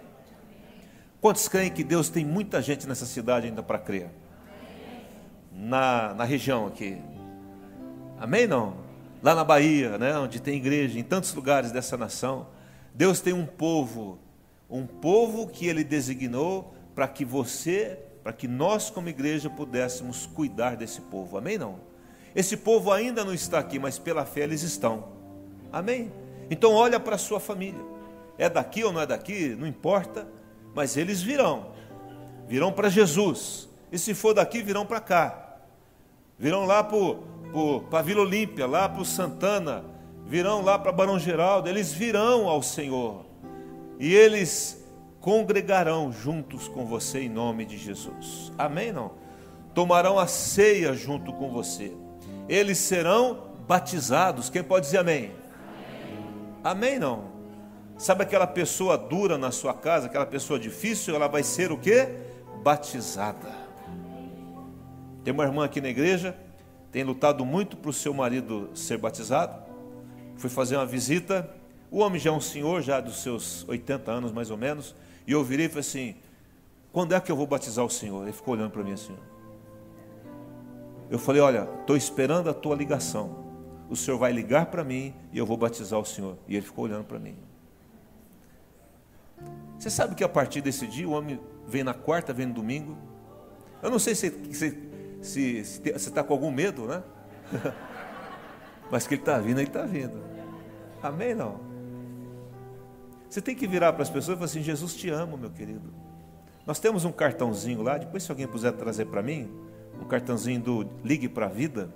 Quantos 1.21 1.47
creem 1.47 1.71
que 1.71 1.83
Deus 1.83 2.09
tem 2.09 2.23
muita 2.23 2.61
gente 2.61 2.87
nessa 2.87 3.05
cidade 3.05 3.47
ainda 3.47 3.63
para 3.63 3.79
crer? 3.79 4.09
Na, 5.51 6.13
na 6.13 6.23
região 6.23 6.67
aqui. 6.67 7.01
Amém? 8.19 8.45
Não? 8.45 8.75
Lá 9.23 9.33
na 9.33 9.43
Bahia, 9.43 9.97
né, 9.97 10.17
onde 10.17 10.39
tem 10.39 10.55
igreja, 10.55 10.99
em 10.99 11.03
tantos 11.03 11.33
lugares 11.33 11.71
dessa 11.71 11.97
nação. 11.97 12.47
Deus 12.93 13.19
tem 13.21 13.33
um 13.33 13.45
povo, 13.45 14.19
um 14.69 14.85
povo 14.85 15.47
que 15.47 15.65
Ele 15.65 15.83
designou 15.83 16.73
para 16.93 17.07
que 17.07 17.25
você, 17.25 17.99
para 18.25 18.33
que 18.33 18.47
nós 18.47 18.89
como 18.89 19.07
igreja 19.07 19.49
pudéssemos 19.49 20.25
cuidar 20.25 20.75
desse 20.75 20.99
povo. 20.99 21.37
Amém? 21.37 21.59
Não? 21.59 21.75
Esse 22.35 22.57
povo 22.57 22.91
ainda 22.91 23.23
não 23.23 23.33
está 23.33 23.59
aqui, 23.59 23.77
mas 23.77 23.99
pela 23.99 24.25
fé 24.25 24.41
eles 24.41 24.63
estão. 24.63 25.09
Amém? 25.71 26.11
Então 26.49 26.73
olha 26.73 26.99
para 26.99 27.13
a 27.13 27.19
sua 27.19 27.39
família 27.39 27.95
é 28.37 28.49
daqui 28.49 28.83
ou 28.83 28.91
não 28.91 29.01
é 29.01 29.05
daqui, 29.05 29.55
não 29.57 29.67
importa, 29.67 30.27
mas 30.73 30.97
eles 30.97 31.21
virão, 31.21 31.67
virão 32.47 32.71
para 32.71 32.89
Jesus, 32.89 33.69
e 33.91 33.97
se 33.97 34.13
for 34.13 34.33
daqui, 34.33 34.61
virão 34.61 34.85
para 34.85 34.99
cá, 34.99 35.57
virão 36.37 36.65
lá 36.65 36.83
para 36.83 37.99
a 37.99 38.01
Vila 38.01 38.21
Olímpia, 38.21 38.67
lá 38.67 38.89
para 38.89 39.05
Santana, 39.05 39.85
virão 40.25 40.61
lá 40.61 40.77
para 40.77 40.91
Barão 40.91 41.17
Geraldo, 41.17 41.69
eles 41.69 41.93
virão 41.93 42.47
ao 42.47 42.61
Senhor, 42.61 43.25
e 43.99 44.13
eles 44.13 44.84
congregarão 45.25 46.11
juntos 46.11 46.67
com 46.67 46.85
você 46.85 47.21
em 47.21 47.29
nome 47.29 47.65
de 47.65 47.79
Jesus, 47.79 48.53
amém? 48.59 48.91
Não? 48.91 49.13
Tomarão 49.73 50.19
a 50.19 50.27
ceia 50.27 50.93
junto 50.93 51.33
com 51.33 51.49
você, 51.49 51.91
eles 52.47 52.77
serão 52.77 53.47
batizados, 53.67 54.51
quem 54.51 54.63
pode 54.63 54.85
dizer 54.85 54.99
amém? 54.99 55.31
Amém, 56.63 56.91
amém 56.91 56.99
não? 56.99 57.23
Sabe 57.97 58.21
aquela 58.21 58.45
pessoa 58.45 58.99
dura 58.99 59.35
na 59.35 59.49
sua 59.49 59.73
casa, 59.73 60.05
aquela 60.05 60.27
pessoa 60.27 60.59
difícil, 60.59 61.15
ela 61.15 61.27
vai 61.27 61.41
ser 61.41 61.71
o 61.71 61.77
que? 61.79 62.07
Batizada. 62.61 63.49
Tem 65.23 65.33
uma 65.33 65.43
irmã 65.43 65.65
aqui 65.65 65.81
na 65.81 65.89
igreja, 65.89 66.37
tem 66.91 67.03
lutado 67.03 67.43
muito 67.43 67.75
para 67.75 67.89
o 67.89 67.93
seu 67.93 68.13
marido 68.13 68.69
ser 68.75 68.99
batizado. 68.99 69.59
Fui 70.37 70.51
fazer 70.51 70.75
uma 70.75 70.85
visita. 70.85 71.49
O 71.89 71.97
homem 71.97 72.19
já 72.19 72.29
é 72.29 72.33
um 72.33 72.41
senhor, 72.41 72.83
já 72.83 72.99
dos 73.01 73.23
seus 73.23 73.67
80 73.67 74.11
anos 74.11 74.31
mais 74.31 74.51
ou 74.51 74.57
menos. 74.57 74.93
E 75.27 75.31
eu 75.31 75.43
virei 75.43 75.65
e 75.65 75.69
falei 75.69 75.81
assim: 75.81 76.15
quando 76.91 77.13
é 77.13 77.19
que 77.19 77.31
eu 77.31 77.35
vou 77.35 77.47
batizar 77.47 77.83
o 77.83 77.89
senhor? 77.89 78.23
Ele 78.23 78.31
ficou 78.31 78.53
olhando 78.53 78.71
para 78.71 78.83
mim 78.83 78.93
assim. 78.93 79.15
Eu 81.09 81.19
falei: 81.19 81.41
olha, 81.41 81.67
estou 81.81 81.97
esperando 81.97 82.49
a 82.49 82.53
tua 82.53 82.75
ligação. 82.75 83.43
O 83.89 83.95
senhor 83.95 84.17
vai 84.17 84.31
ligar 84.31 84.67
para 84.67 84.83
mim 84.83 85.13
e 85.31 85.37
eu 85.37 85.45
vou 85.45 85.57
batizar 85.57 85.99
o 85.99 86.05
senhor. 86.05 86.37
E 86.47 86.55
ele 86.55 86.65
ficou 86.65 86.85
olhando 86.85 87.03
para 87.03 87.19
mim. 87.19 87.35
Você 89.77 89.89
sabe 89.89 90.15
que 90.15 90.23
a 90.23 90.29
partir 90.29 90.61
desse 90.61 90.87
dia 90.87 91.07
o 91.07 91.11
homem 91.11 91.39
vem 91.67 91.83
na 91.83 91.93
quarta, 91.93 92.33
vem 92.33 92.47
no 92.47 92.53
domingo. 92.53 92.97
Eu 93.83 93.91
não 93.91 93.99
sei 93.99 94.15
se 94.15 94.29
você 94.29 94.75
se, 95.21 95.63
se, 95.65 95.81
está 95.89 96.23
com 96.23 96.33
algum 96.33 96.51
medo, 96.51 96.87
né? 96.87 97.03
Mas 98.91 99.07
que 99.07 99.15
ele 99.15 99.21
está 99.21 99.39
vindo, 99.39 99.59
ele 99.59 99.67
está 99.67 99.83
vindo. 99.83 100.23
Amém? 101.01 101.33
Não? 101.33 101.59
Você 103.29 103.41
tem 103.41 103.55
que 103.55 103.67
virar 103.67 103.93
para 103.93 104.03
as 104.03 104.09
pessoas 104.09 104.35
e 104.35 104.39
falar 104.39 104.45
assim: 104.45 104.61
Jesus 104.61 104.95
te 104.95 105.09
ama, 105.09 105.37
meu 105.37 105.49
querido. 105.49 105.93
Nós 106.65 106.79
temos 106.79 107.05
um 107.05 107.11
cartãozinho 107.11 107.81
lá, 107.81 107.97
depois 107.97 108.23
se 108.23 108.31
alguém 108.31 108.47
puder 108.47 108.71
trazer 108.73 109.05
para 109.05 109.21
mim, 109.21 109.51
um 110.01 110.05
cartãozinho 110.05 110.59
do 110.59 110.89
Ligue 111.03 111.29
para 111.29 111.45
a 111.45 111.49
Vida. 111.49 111.89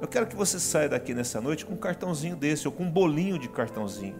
Eu 0.00 0.08
quero 0.08 0.26
que 0.26 0.34
você 0.34 0.58
saia 0.58 0.88
daqui 0.88 1.14
nessa 1.14 1.40
noite 1.40 1.64
com 1.64 1.74
um 1.74 1.76
cartãozinho 1.76 2.34
desse, 2.34 2.66
ou 2.66 2.72
com 2.72 2.82
um 2.82 2.90
bolinho 2.90 3.38
de 3.38 3.48
cartãozinho. 3.48 4.16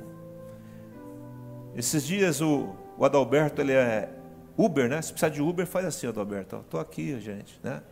Esses 1.74 2.04
dias 2.04 2.40
o, 2.40 2.74
o 2.96 3.04
Adalberto, 3.04 3.60
ele 3.60 3.72
é 3.72 4.08
Uber, 4.56 4.88
né? 4.88 5.02
Se 5.02 5.10
precisar 5.12 5.30
de 5.30 5.42
Uber, 5.42 5.66
faz 5.66 5.86
assim, 5.86 6.06
Adalberto. 6.06 6.56
Estou 6.56 6.78
aqui, 6.78 7.18
gente, 7.18 7.58
né? 7.64 7.82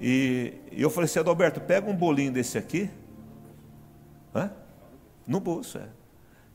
E, 0.00 0.54
e, 0.72 0.82
eu 0.82 0.90
falei 0.90 1.04
assim, 1.04 1.20
Adalberto, 1.20 1.60
pega 1.60 1.88
um 1.88 1.94
bolinho 1.94 2.32
desse 2.32 2.58
aqui. 2.58 2.90
Hã? 4.34 4.50
No 5.24 5.38
bolso, 5.38 5.78
é. 5.78 5.86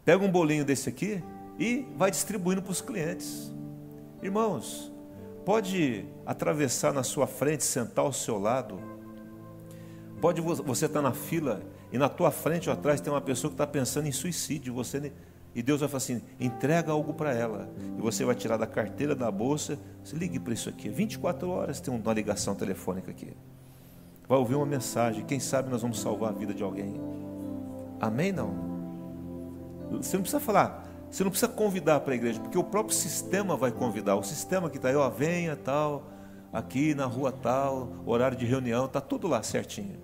Pega 0.08 0.24
um 0.24 0.32
bolinho 0.32 0.64
desse 0.64 0.88
aqui 0.88 1.22
e 1.60 1.86
vai 1.98 2.10
distribuindo 2.10 2.62
para 2.62 2.72
os 2.72 2.80
clientes. 2.80 3.54
Irmãos, 4.24 4.90
pode 5.44 6.06
atravessar 6.26 6.94
na 6.94 7.04
sua 7.04 7.28
frente, 7.28 7.66
sentar 7.66 8.06
ao 8.06 8.14
seu 8.14 8.40
lado. 8.40 8.80
Pode 10.22 10.40
você 10.40 10.86
estar 10.86 11.02
tá 11.02 11.10
na 11.10 11.14
fila 11.14 11.62
e 11.92 11.98
na 11.98 12.08
tua 12.08 12.32
frente 12.32 12.70
ou 12.70 12.74
atrás 12.74 13.02
tem 13.02 13.12
uma 13.12 13.20
pessoa 13.20 13.52
que 13.52 13.56
está 13.56 13.68
pensando 13.68 14.08
em 14.08 14.14
suicídio. 14.14 14.74
Você 14.76 15.12
e 15.54 15.62
Deus 15.62 15.82
vai 15.82 15.90
falar 15.90 15.98
assim: 15.98 16.22
entrega 16.40 16.94
algo 16.94 17.14
para 17.14 17.34
ela. 17.34 17.70
E 17.98 18.02
você 18.02 18.24
vai 18.24 18.34
tirar 18.34 18.56
da 18.56 18.66
carteira, 18.66 19.14
da 19.14 19.30
bolsa. 19.30 19.78
Se 20.06 20.16
ligue 20.16 20.40
para 20.40 20.54
isso 20.54 20.70
aqui. 20.70 20.88
24 20.88 21.50
horas 21.50 21.82
tem 21.82 21.94
uma 21.94 22.14
ligação 22.14 22.56
telefônica 22.56 23.12
aqui. 23.12 23.34
Vai 24.26 24.38
ouvir 24.38 24.56
uma 24.56 24.66
mensagem. 24.66 25.26
Quem 25.26 25.42
sabe 25.42 25.70
nós 25.70 25.82
vamos 25.82 26.00
salvar 26.00 26.30
a 26.30 26.34
vida 26.34 26.54
de 26.54 26.64
alguém. 26.64 26.94
Amém? 28.00 28.32
Não? 28.32 28.67
Você 29.92 30.18
não 30.18 30.24
precisa 30.24 30.40
falar. 30.40 30.88
Você 31.10 31.24
não 31.24 31.32
precisa 31.32 31.52
convidar 31.52 32.02
para 32.02 32.14
a 32.14 32.16
igreja, 32.16 32.40
porque 32.40 32.58
o 32.58 32.64
próprio 32.64 32.96
sistema 32.96 33.56
vai 33.56 33.72
convidar. 33.72 34.16
O 34.16 34.24
sistema 34.24 34.70
que 34.70 34.78
está 34.78 34.90
aí, 34.90 34.96
ó, 34.96 35.10
venha 35.10 35.56
tal, 35.56 36.12
aqui 36.52 36.94
na 36.94 37.06
rua 37.06 37.32
tal, 37.32 37.90
horário 38.06 38.38
de 38.38 38.46
reunião, 38.46 38.86
está 38.86 39.00
tudo 39.00 39.28
lá 39.28 39.42
certinho. 39.42 40.00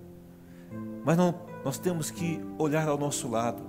Mas 1.03 1.17
não, 1.17 1.35
nós 1.65 1.77
temos 1.77 2.09
que 2.09 2.39
olhar 2.57 2.87
ao 2.87 2.97
nosso 2.97 3.27
lado 3.29 3.61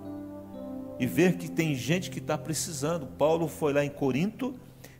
e 0.98 1.06
ver 1.06 1.36
que 1.36 1.50
tem 1.50 1.74
gente 1.74 2.10
que 2.10 2.18
está 2.18 2.38
precisando. 2.38 3.06
Paulo 3.06 3.48
foi 3.48 3.72
lá 3.72 3.84
em 3.84 3.90
Corinto, 3.90 4.54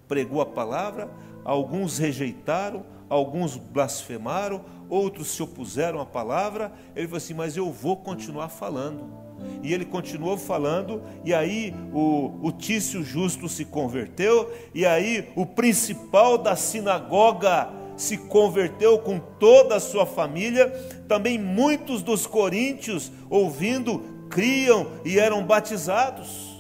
pregou 0.09 0.41
a 0.41 0.47
palavra, 0.47 1.09
alguns 1.45 1.99
rejeitaram, 1.99 2.85
alguns 3.09 3.57
blasfemaram, 3.57 4.65
outros 4.89 5.29
se 5.29 5.43
opuseram 5.43 6.01
à 6.01 6.07
palavra. 6.07 6.73
Ele 6.97 7.07
falou 7.07 7.19
assim: 7.19 7.35
Mas 7.35 7.57
eu 7.57 7.71
vou 7.71 7.97
continuar 7.97 8.49
falando. 8.49 9.24
E 9.63 9.73
ele 9.73 9.85
continuou 9.85 10.37
falando, 10.37 11.03
e 11.25 11.33
aí 11.33 11.75
o, 11.93 12.33
o 12.43 12.53
Tício 12.53 13.03
Justo 13.03 13.49
se 13.49 13.65
converteu, 13.65 14.51
e 14.75 14.85
aí 14.85 15.29
o 15.35 15.47
principal 15.47 16.37
da 16.37 16.55
sinagoga 16.55 17.71
se 17.97 18.17
converteu 18.17 18.99
com 18.99 19.19
toda 19.19 19.77
a 19.77 19.81
sua 19.81 20.05
família. 20.07 20.69
Também 21.09 21.39
muitos 21.39 22.03
dos 22.03 22.27
coríntios, 22.27 23.11
ouvindo, 23.31 24.03
criam 24.29 24.89
e 25.05 25.19
eram 25.19 25.45
batizados. 25.45 26.55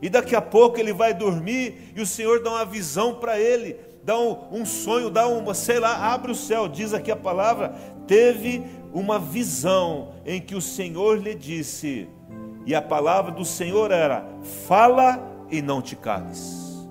E 0.00 0.08
daqui 0.08 0.34
a 0.34 0.40
pouco 0.40 0.78
ele 0.78 0.92
vai 0.92 1.12
dormir 1.12 1.92
e 1.94 2.00
o 2.00 2.06
Senhor 2.06 2.42
dá 2.42 2.50
uma 2.50 2.64
visão 2.64 3.16
para 3.16 3.38
ele, 3.38 3.76
dá 4.04 4.18
um, 4.18 4.60
um, 4.60 4.64
sonho, 4.64 5.10
dá 5.10 5.26
uma, 5.26 5.54
sei 5.54 5.80
lá, 5.80 6.12
abre 6.12 6.30
o 6.30 6.36
céu, 6.36 6.68
diz 6.68 6.94
aqui 6.94 7.10
a 7.10 7.16
palavra, 7.16 7.74
teve 8.06 8.62
uma 8.92 9.18
visão 9.18 10.14
em 10.24 10.40
que 10.40 10.54
o 10.54 10.60
Senhor 10.60 11.18
lhe 11.18 11.34
disse, 11.34 12.08
e 12.66 12.74
a 12.74 12.82
palavra 12.82 13.32
do 13.32 13.44
Senhor 13.44 13.90
era: 13.90 14.26
fala 14.66 15.46
e 15.50 15.62
não 15.62 15.80
te 15.80 15.96
cales. 15.96 16.86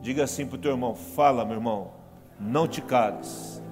Diga 0.00 0.24
assim 0.24 0.46
para 0.46 0.56
o 0.56 0.60
teu 0.60 0.72
irmão: 0.72 0.94
fala, 0.94 1.44
meu 1.44 1.56
irmão, 1.56 1.92
não 2.38 2.68
te 2.68 2.80
cales. 2.80 3.62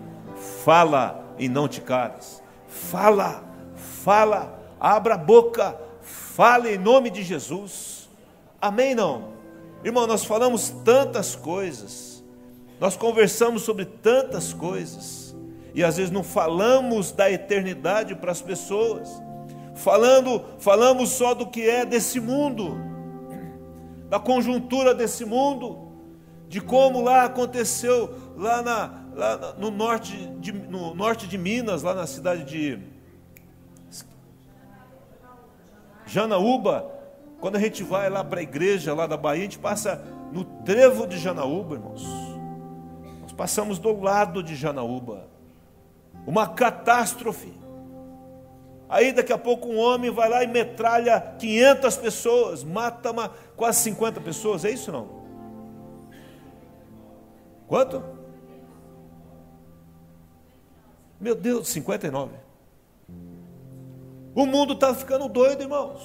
Fala 0.65 1.35
e 1.39 1.49
não 1.49 1.69
te 1.69 1.81
cales. 1.81 2.43
Fala, 2.67 3.45
fala, 3.75 4.59
abra 4.81 5.15
a 5.15 5.19
boca, 5.19 5.79
fale 6.01 6.75
em 6.75 6.79
nome 6.79 7.11
de 7.11 7.23
Jesus. 7.23 8.09
Amém? 8.61 8.95
Não? 8.95 9.33
Irmão, 9.85 10.07
nós 10.07 10.25
falamos 10.25 10.71
tantas 10.85 11.37
coisas, 11.37 12.25
nós 12.81 12.97
conversamos 12.97 13.63
sobre 13.63 13.85
tantas 13.85 14.53
coisas, 14.53 15.22
e 15.75 15.83
às 15.83 15.97
vezes 15.97 16.11
não 16.11 16.23
falamos 16.23 17.13
da 17.13 17.31
eternidade 17.31 18.15
para 18.15 18.31
as 18.31 18.43
pessoas, 18.43 19.09
falando, 19.75 20.45
falamos 20.59 21.11
só 21.11 21.35
do 21.35 21.47
que 21.47 21.69
é 21.69 21.85
desse 21.85 22.21
mundo, 22.21 22.77
da 24.09 24.21
conjuntura 24.21 24.95
desse 24.95 25.25
mundo, 25.25 25.91
de 26.49 26.61
como 26.61 27.01
lá 27.01 27.25
aconteceu, 27.25 28.15
lá, 28.37 28.61
na, 28.61 29.05
lá 29.15 29.55
no, 29.59 29.71
norte 29.71 30.15
de, 30.39 30.53
no 30.53 30.95
norte 30.95 31.27
de 31.27 31.39
Minas, 31.39 31.83
lá 31.83 31.95
na 31.95 32.07
cidade 32.07 32.45
de 32.45 32.79
Janaúba, 36.07 36.91
quando 37.41 37.57
a 37.57 37.59
gente 37.59 37.83
vai 37.83 38.11
lá 38.11 38.23
para 38.23 38.41
a 38.41 38.43
igreja 38.43 38.93
lá 38.93 39.07
da 39.07 39.17
Bahia, 39.17 39.41
a 39.41 39.45
gente 39.45 39.59
passa 39.59 40.05
no 40.31 40.45
trevo 40.45 41.07
de 41.07 41.19
Janaúba, 41.19 41.77
irmãos. 41.77 42.07
Nós 43.23 43.33
passamos 43.33 43.79
do 43.79 43.99
lado 43.99 44.43
de 44.43 44.55
Janaúba. 44.55 45.32
Uma 46.27 46.49
catástrofe. 46.49 47.53
Aí 48.89 49.13
daqui 49.13 49.33
a 49.33 49.39
pouco 49.39 49.69
um 49.69 49.79
homem 49.79 50.11
vai 50.11 50.29
lá 50.29 50.45
e 50.45 50.47
metralha 50.47 51.19
500 51.39 51.97
pessoas, 51.97 52.63
mata 52.63 53.11
uma, 53.11 53.31
quase 53.57 53.81
50 53.85 54.21
pessoas, 54.21 54.65
é 54.65 54.71
isso 54.71 54.93
não? 54.93 55.23
Quanto? 57.67 58.03
Meu 61.19 61.35
Deus, 61.35 61.69
59. 61.69 62.35
O 64.35 64.45
mundo 64.45 64.75
está 64.75 64.95
ficando 64.95 65.29
doido, 65.29 65.63
irmãos. 65.63 66.03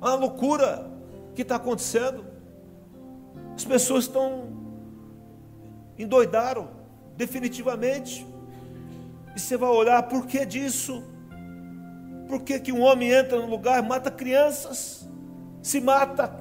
Uma 0.00 0.14
loucura 0.14 0.88
que 1.34 1.42
está 1.42 1.56
acontecendo. 1.56 2.24
As 3.56 3.64
pessoas 3.64 4.04
estão 4.04 4.48
endoidaram, 5.98 6.68
definitivamente. 7.16 8.26
E 9.34 9.40
você 9.40 9.56
vai 9.56 9.70
olhar, 9.70 10.02
por 10.04 10.26
que 10.26 10.44
disso? 10.44 11.02
Por 12.28 12.42
que, 12.42 12.60
que 12.60 12.72
um 12.72 12.80
homem 12.82 13.10
entra 13.10 13.40
no 13.40 13.46
lugar, 13.46 13.82
mata 13.82 14.10
crianças, 14.10 15.08
se 15.62 15.80
mata? 15.80 16.32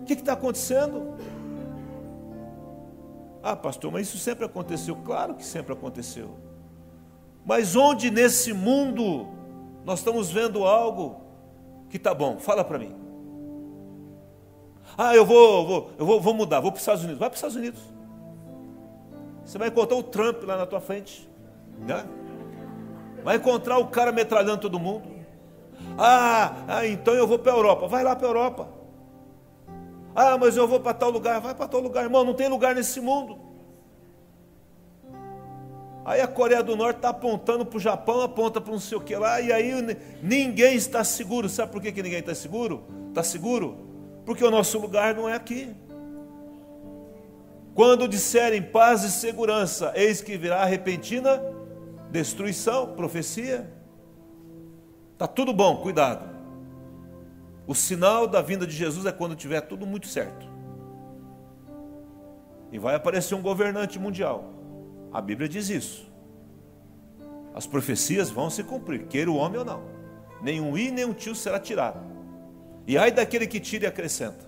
O 0.00 0.04
que 0.04 0.12
está 0.12 0.34
acontecendo? 0.34 1.14
Ah, 3.42 3.56
pastor, 3.56 3.92
mas 3.92 4.08
isso 4.08 4.18
sempre 4.18 4.44
aconteceu. 4.44 4.96
Claro 4.96 5.34
que 5.34 5.44
sempre 5.44 5.72
aconteceu. 5.72 6.36
Mas 7.44 7.76
onde 7.76 8.10
nesse 8.10 8.52
mundo 8.52 9.28
nós 9.84 10.00
estamos 10.00 10.30
vendo 10.30 10.64
algo 10.64 11.20
que 11.88 11.96
está 11.96 12.12
bom? 12.12 12.38
Fala 12.38 12.64
para 12.64 12.78
mim. 12.78 12.94
Ah, 14.98 15.14
eu 15.14 15.24
vou, 15.24 15.66
vou, 15.66 15.90
eu 15.98 16.04
vou, 16.04 16.20
vou 16.20 16.34
mudar, 16.34 16.60
vou 16.60 16.72
para 16.72 16.76
os 16.76 16.82
Estados 16.82 17.04
Unidos. 17.04 17.20
Vai 17.20 17.30
para 17.30 17.34
os 17.34 17.38
Estados 17.38 17.56
Unidos. 17.56 17.95
Você 19.46 19.58
vai 19.58 19.68
encontrar 19.68 19.96
o 19.96 20.02
Trump 20.02 20.42
lá 20.42 20.56
na 20.56 20.66
tua 20.66 20.80
frente. 20.80 21.28
Né? 21.78 22.04
Vai 23.22 23.36
encontrar 23.36 23.78
o 23.78 23.86
cara 23.86 24.10
metralhando 24.10 24.58
todo 24.58 24.78
mundo. 24.78 25.08
Ah, 25.96 26.64
ah 26.66 26.86
então 26.86 27.14
eu 27.14 27.28
vou 27.28 27.38
para 27.38 27.52
a 27.52 27.56
Europa. 27.56 27.86
Vai 27.86 28.02
lá 28.02 28.16
para 28.16 28.26
a 28.26 28.30
Europa. 28.30 28.68
Ah, 30.16 30.36
mas 30.36 30.56
eu 30.56 30.66
vou 30.66 30.80
para 30.80 30.92
tal 30.92 31.10
lugar. 31.10 31.40
Vai 31.40 31.54
para 31.54 31.68
tal 31.68 31.80
lugar, 31.80 32.02
irmão. 32.02 32.24
Não 32.24 32.34
tem 32.34 32.48
lugar 32.48 32.74
nesse 32.74 33.00
mundo. 33.00 33.38
Aí 36.04 36.20
a 36.20 36.26
Coreia 36.26 36.62
do 36.62 36.76
Norte 36.76 36.96
está 36.96 37.08
apontando 37.08 37.66
para 37.66 37.76
o 37.76 37.80
Japão, 37.80 38.22
aponta 38.22 38.60
para 38.60 38.72
não 38.72 38.78
sei 38.78 38.96
o 38.96 39.00
que 39.00 39.16
lá, 39.16 39.40
e 39.40 39.52
aí 39.52 39.72
ninguém 40.22 40.76
está 40.76 41.02
seguro. 41.02 41.48
Sabe 41.48 41.72
por 41.72 41.82
que, 41.82 41.90
que 41.90 42.00
ninguém 42.00 42.20
está 42.20 42.32
seguro? 42.32 42.84
Está 43.08 43.24
seguro? 43.24 43.76
Porque 44.24 44.44
o 44.44 44.50
nosso 44.50 44.78
lugar 44.78 45.14
não 45.14 45.28
é 45.28 45.34
aqui. 45.34 45.74
Quando 47.76 48.08
disserem 48.08 48.62
paz 48.62 49.04
e 49.04 49.10
segurança, 49.10 49.92
eis 49.94 50.22
que 50.22 50.38
virá 50.38 50.64
repentina 50.64 51.42
destruição, 52.10 52.94
profecia. 52.94 53.70
Está 55.12 55.26
tudo 55.26 55.52
bom, 55.52 55.76
cuidado. 55.82 56.26
O 57.66 57.74
sinal 57.74 58.26
da 58.26 58.40
vinda 58.40 58.66
de 58.66 58.74
Jesus 58.74 59.04
é 59.04 59.12
quando 59.12 59.36
tiver 59.36 59.60
tudo 59.60 59.86
muito 59.86 60.06
certo. 60.06 60.46
E 62.72 62.78
vai 62.78 62.94
aparecer 62.94 63.34
um 63.34 63.42
governante 63.42 63.98
mundial. 63.98 64.54
A 65.12 65.20
Bíblia 65.20 65.46
diz 65.46 65.68
isso. 65.68 66.10
As 67.54 67.66
profecias 67.66 68.30
vão 68.30 68.48
se 68.48 68.64
cumprir, 68.64 69.06
queira 69.06 69.30
o 69.30 69.36
homem 69.36 69.58
ou 69.58 69.66
não. 69.66 69.82
Nenhum 70.40 70.78
i, 70.78 70.90
nem 70.90 71.04
um 71.04 71.12
tio 71.12 71.34
será 71.34 71.60
tirado. 71.60 72.00
E 72.86 72.96
ai 72.96 73.12
daquele 73.12 73.46
que 73.46 73.60
tira 73.60 73.84
e 73.84 73.86
acrescenta. 73.86 74.45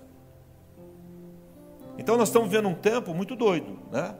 Então 1.98 2.16
nós 2.16 2.28
estamos 2.28 2.48
vendo 2.48 2.68
um 2.68 2.74
tempo 2.74 3.12
muito 3.12 3.34
doido, 3.34 3.76
né? 3.90 4.14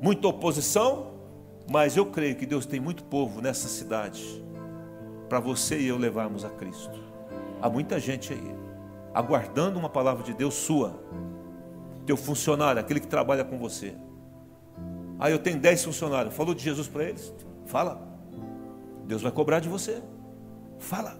Muita 0.00 0.26
oposição, 0.28 1.12
mas 1.70 1.96
eu 1.96 2.06
creio 2.06 2.34
que 2.34 2.46
Deus 2.46 2.64
tem 2.64 2.80
muito 2.80 3.04
povo 3.04 3.42
nessa 3.42 3.68
cidade 3.68 4.42
para 5.28 5.38
você 5.38 5.78
e 5.78 5.86
eu 5.86 5.98
levarmos 5.98 6.44
a 6.44 6.50
Cristo. 6.50 6.98
Há 7.60 7.68
muita 7.68 8.00
gente 8.00 8.32
aí, 8.32 8.54
aguardando 9.12 9.78
uma 9.78 9.88
palavra 9.88 10.22
de 10.22 10.32
Deus 10.32 10.54
sua, 10.54 10.98
teu 12.06 12.16
funcionário, 12.16 12.80
aquele 12.80 13.00
que 13.00 13.06
trabalha 13.06 13.44
com 13.44 13.58
você. 13.58 13.94
Ah, 15.18 15.30
eu 15.30 15.38
tenho 15.38 15.58
dez 15.58 15.84
funcionários, 15.84 16.34
falou 16.34 16.54
de 16.54 16.62
Jesus 16.62 16.88
para 16.88 17.04
eles? 17.04 17.34
Fala, 17.66 18.00
Deus 19.04 19.22
vai 19.22 19.32
cobrar 19.32 19.60
de 19.60 19.68
você. 19.68 20.02
Fala, 20.78 21.18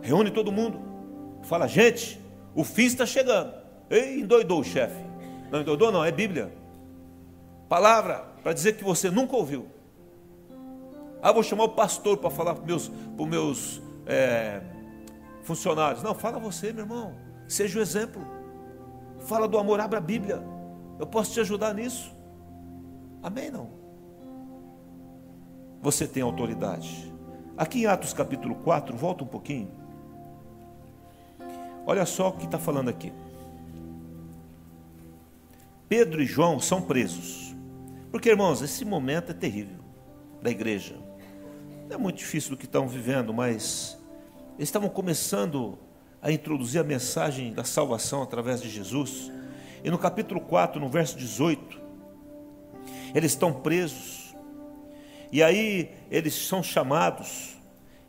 reúne 0.00 0.30
todo 0.30 0.50
mundo. 0.50 0.80
Fala, 1.42 1.66
gente, 1.66 2.20
o 2.54 2.64
fim 2.64 2.84
está 2.84 3.04
chegando. 3.04 3.61
Ei, 3.92 4.20
endoidou 4.20 4.60
o 4.60 4.64
chefe. 4.64 5.04
Não 5.50 5.60
endoidou, 5.60 5.92
não, 5.92 6.02
é 6.02 6.10
Bíblia. 6.10 6.50
Palavra 7.68 8.24
para 8.42 8.54
dizer 8.54 8.74
que 8.74 8.82
você 8.82 9.10
nunca 9.10 9.36
ouviu. 9.36 9.66
Ah, 11.20 11.30
vou 11.30 11.42
chamar 11.42 11.64
o 11.64 11.68
pastor 11.68 12.16
para 12.16 12.30
falar 12.30 12.54
para 12.54 12.74
os 12.74 12.88
meus, 12.88 13.28
meus 13.28 13.82
é, 14.06 14.62
funcionários. 15.42 16.02
Não, 16.02 16.14
fala 16.14 16.38
você, 16.38 16.72
meu 16.72 16.84
irmão. 16.84 17.14
Seja 17.46 17.78
o 17.78 17.82
exemplo. 17.82 18.26
Fala 19.26 19.46
do 19.46 19.58
amor, 19.58 19.78
abra 19.78 19.98
a 19.98 20.02
Bíblia. 20.02 20.42
Eu 20.98 21.06
posso 21.06 21.32
te 21.32 21.40
ajudar 21.40 21.74
nisso. 21.74 22.16
Amém? 23.22 23.50
Não. 23.50 23.70
Você 25.82 26.08
tem 26.08 26.22
autoridade. 26.22 27.12
Aqui 27.58 27.82
em 27.82 27.86
Atos 27.86 28.14
capítulo 28.14 28.54
4, 28.54 28.96
volta 28.96 29.22
um 29.22 29.26
pouquinho. 29.26 29.70
Olha 31.86 32.06
só 32.06 32.30
o 32.30 32.32
que 32.32 32.46
está 32.46 32.58
falando 32.58 32.88
aqui. 32.88 33.12
Pedro 35.92 36.22
e 36.22 36.26
João 36.26 36.58
são 36.58 36.80
presos. 36.80 37.54
Porque, 38.10 38.30
irmãos, 38.30 38.62
esse 38.62 38.82
momento 38.82 39.30
é 39.30 39.34
terrível 39.34 39.76
da 40.40 40.50
igreja. 40.50 40.96
É 41.90 41.98
muito 41.98 42.16
difícil 42.16 42.48
do 42.52 42.56
que 42.56 42.64
estão 42.64 42.88
vivendo, 42.88 43.34
mas 43.34 43.98
eles 44.56 44.70
estavam 44.70 44.88
começando 44.88 45.78
a 46.22 46.32
introduzir 46.32 46.80
a 46.80 46.82
mensagem 46.82 47.52
da 47.52 47.62
salvação 47.62 48.22
através 48.22 48.62
de 48.62 48.70
Jesus. 48.70 49.30
E 49.84 49.90
no 49.90 49.98
capítulo 49.98 50.40
4, 50.40 50.80
no 50.80 50.88
verso 50.88 51.14
18, 51.18 51.78
eles 53.14 53.32
estão 53.32 53.52
presos. 53.52 54.34
E 55.30 55.42
aí 55.42 55.90
eles 56.10 56.32
são 56.32 56.62
chamados. 56.62 57.58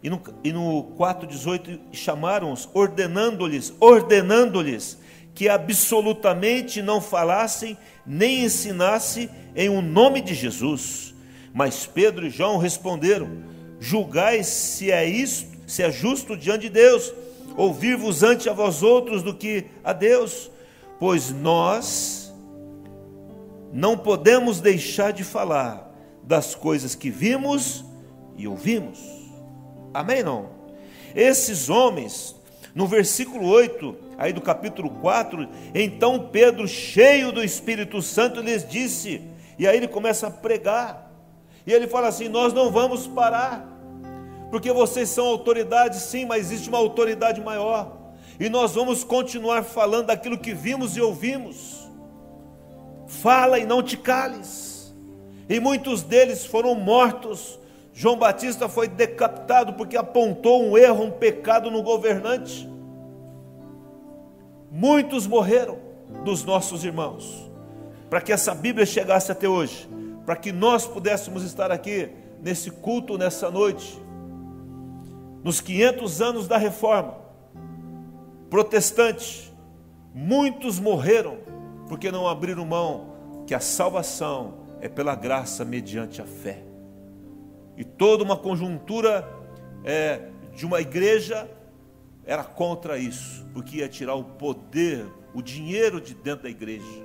E 0.02 0.10
no, 0.10 0.24
e 0.42 0.54
no 0.54 0.96
4,18 0.98 1.82
chamaram-os, 1.92 2.70
ordenando-lhes, 2.74 3.74
ordenando-lhes 3.78 5.04
que 5.34 5.50
absolutamente 5.50 6.82
não 6.82 7.02
falassem 7.02 7.78
nem 8.06 8.44
ensinassem 8.44 9.30
em 9.56 9.70
o 9.70 9.74
um 9.74 9.82
nome 9.82 10.22
de 10.22 10.34
Jesus. 10.34 11.14
Mas 11.54 11.86
Pedro 11.86 12.26
e 12.26 12.30
João 12.30 12.58
responderam: 12.58 13.30
julgai 13.80 14.44
se 14.44 14.92
é 14.92 15.06
isto, 15.06 15.58
se 15.68 15.84
é 15.84 15.92
justo 15.92 16.36
diante 16.36 16.64
de 16.64 16.70
Deus, 16.70 17.14
ouvir-vos 17.56 18.24
ante 18.24 18.50
a 18.50 18.54
vós 18.54 18.82
outros 18.82 19.24
do 19.24 19.34
que 19.34 19.66
a 19.84 19.94
Deus, 19.94 20.50
pois 21.00 21.32
nós 21.32 22.34
não 23.72 23.98
podemos 23.98 24.60
deixar 24.60 25.12
de 25.12 25.24
falar 25.24 25.92
das 26.24 26.56
coisas 26.56 26.96
que 26.96 27.10
vimos 27.10 27.84
e 28.38 28.48
ouvimos. 28.48 29.00
Amém 29.94 30.24
não? 30.24 30.50
Esses 31.16 31.70
homens, 31.70 32.36
no 32.74 32.88
versículo 32.88 33.48
8, 33.48 33.96
aí 34.18 34.34
do 34.34 34.42
capítulo 34.42 34.90
4, 34.90 35.48
então 35.76 36.30
Pedro, 36.32 36.68
cheio 36.68 37.32
do 37.32 37.44
Espírito 37.44 38.02
Santo, 38.02 38.42
lhes 38.42 38.68
disse, 38.68 39.22
e 39.58 39.68
aí 39.68 39.78
ele 39.78 39.88
começa 39.88 40.28
a 40.28 40.32
pregar, 40.32 41.12
e 41.66 41.72
ele 41.72 41.88
fala 41.88 42.08
assim: 42.08 42.28
Nós 42.28 42.54
não 42.54 42.72
vamos 42.72 43.08
parar, 43.08 43.66
porque 44.50 44.72
vocês 44.72 45.10
são 45.10 45.26
autoridade, 45.26 46.00
sim, 46.00 46.26
mas 46.26 46.52
existe 46.52 46.70
uma 46.70 46.78
autoridade 46.78 47.42
maior. 47.42 47.98
E 48.40 48.50
nós 48.50 48.74
vamos 48.74 49.04
continuar 49.04 49.64
falando 49.64 50.08
daquilo 50.08 50.38
que 50.38 50.54
vimos 50.54 50.98
e 50.98 51.02
ouvimos. 51.02 51.88
Fala 53.08 53.60
e 53.60 53.66
não 53.66 53.84
te 53.84 53.96
cales. 53.96 54.94
E 55.48 55.60
muitos 55.60 56.02
deles 56.02 56.46
foram 56.46 56.74
mortos. 56.76 57.60
João 57.94 58.18
Batista 58.18 58.68
foi 58.68 58.88
decapitado 58.88 59.74
porque 59.74 59.96
apontou 59.96 60.64
um 60.64 60.76
erro, 60.76 61.06
um 61.06 61.12
pecado 61.12 61.70
no 61.70 61.84
governante. 61.84 62.68
Muitos 64.72 65.28
morreram 65.28 65.78
dos 66.26 66.44
nossos 66.44 66.84
irmãos, 66.84 67.52
para 68.10 68.20
que 68.20 68.34
essa 68.34 68.56
Bíblia 68.56 68.86
chegasse 68.86 69.32
até 69.32 69.48
hoje, 69.48 69.88
para 70.26 70.36
que 70.36 70.52
nós 70.52 70.88
pudéssemos 70.88 71.44
estar 71.44 71.72
aqui 71.72 72.10
nesse 72.42 72.72
culto 72.72 73.18
nessa 73.18 73.52
noite, 73.52 74.02
nos 75.44 75.62
500 75.62 76.22
anos 76.22 76.48
da 76.48 76.58
reforma 76.58 77.16
protestante, 78.50 79.54
muitos 80.14 80.80
morreram 80.80 81.38
porque 81.88 82.12
não 82.12 82.28
abriram 82.28 82.66
mão 82.66 83.14
que 83.46 83.54
a 83.54 83.60
salvação 83.60 84.56
é 84.82 84.90
pela 84.90 85.16
graça 85.16 85.64
mediante 85.64 86.22
a 86.22 86.26
fé. 86.26 86.73
E 87.78 87.84
toda 87.84 88.24
uma 88.24 88.38
conjuntura 88.38 89.28
é, 89.84 90.30
de 90.56 90.66
uma 90.66 90.80
igreja 90.80 91.50
era 92.26 92.44
contra 92.44 92.98
isso, 92.98 93.46
porque 93.54 93.78
ia 93.78 93.90
tirar 93.90 94.16
o 94.16 94.24
poder, 94.24 95.06
o 95.34 95.42
dinheiro 95.42 96.00
de 96.00 96.14
dentro 96.14 96.44
da 96.44 96.50
igreja. 96.50 97.04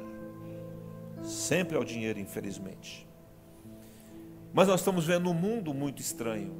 Sempre 1.23 1.77
é 1.77 1.81
o 1.81 1.85
dinheiro, 1.85 2.21
infelizmente. 2.21 3.07
Mas 4.53 4.69
nós 4.69 4.81
estamos 4.81 5.05
vendo 5.05 5.31
um 5.31 5.35
mundo 5.35 5.75
muito 5.75 6.01
estranho. 6.01 6.55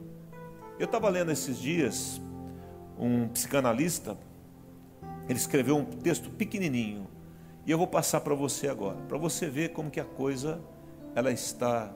Eu 0.79 0.87
estava 0.87 1.09
lendo 1.09 1.31
esses 1.31 1.59
dias 1.59 2.21
um 2.99 3.29
psicanalista, 3.29 4.16
ele 5.29 5.38
escreveu 5.38 5.77
um 5.77 5.85
texto 5.85 6.31
pequenininho, 6.31 7.07
e 7.64 7.71
eu 7.71 7.79
vou 7.79 7.87
passar 7.87 8.21
para 8.21 8.35
você 8.35 8.68
agora, 8.68 8.97
para 9.09 9.18
você 9.18 9.47
ver 9.49 9.71
como 9.71 9.90
que 9.90 10.01
a 10.01 10.05
coisa 10.05 10.61
ela 11.14 11.31
está 11.31 11.94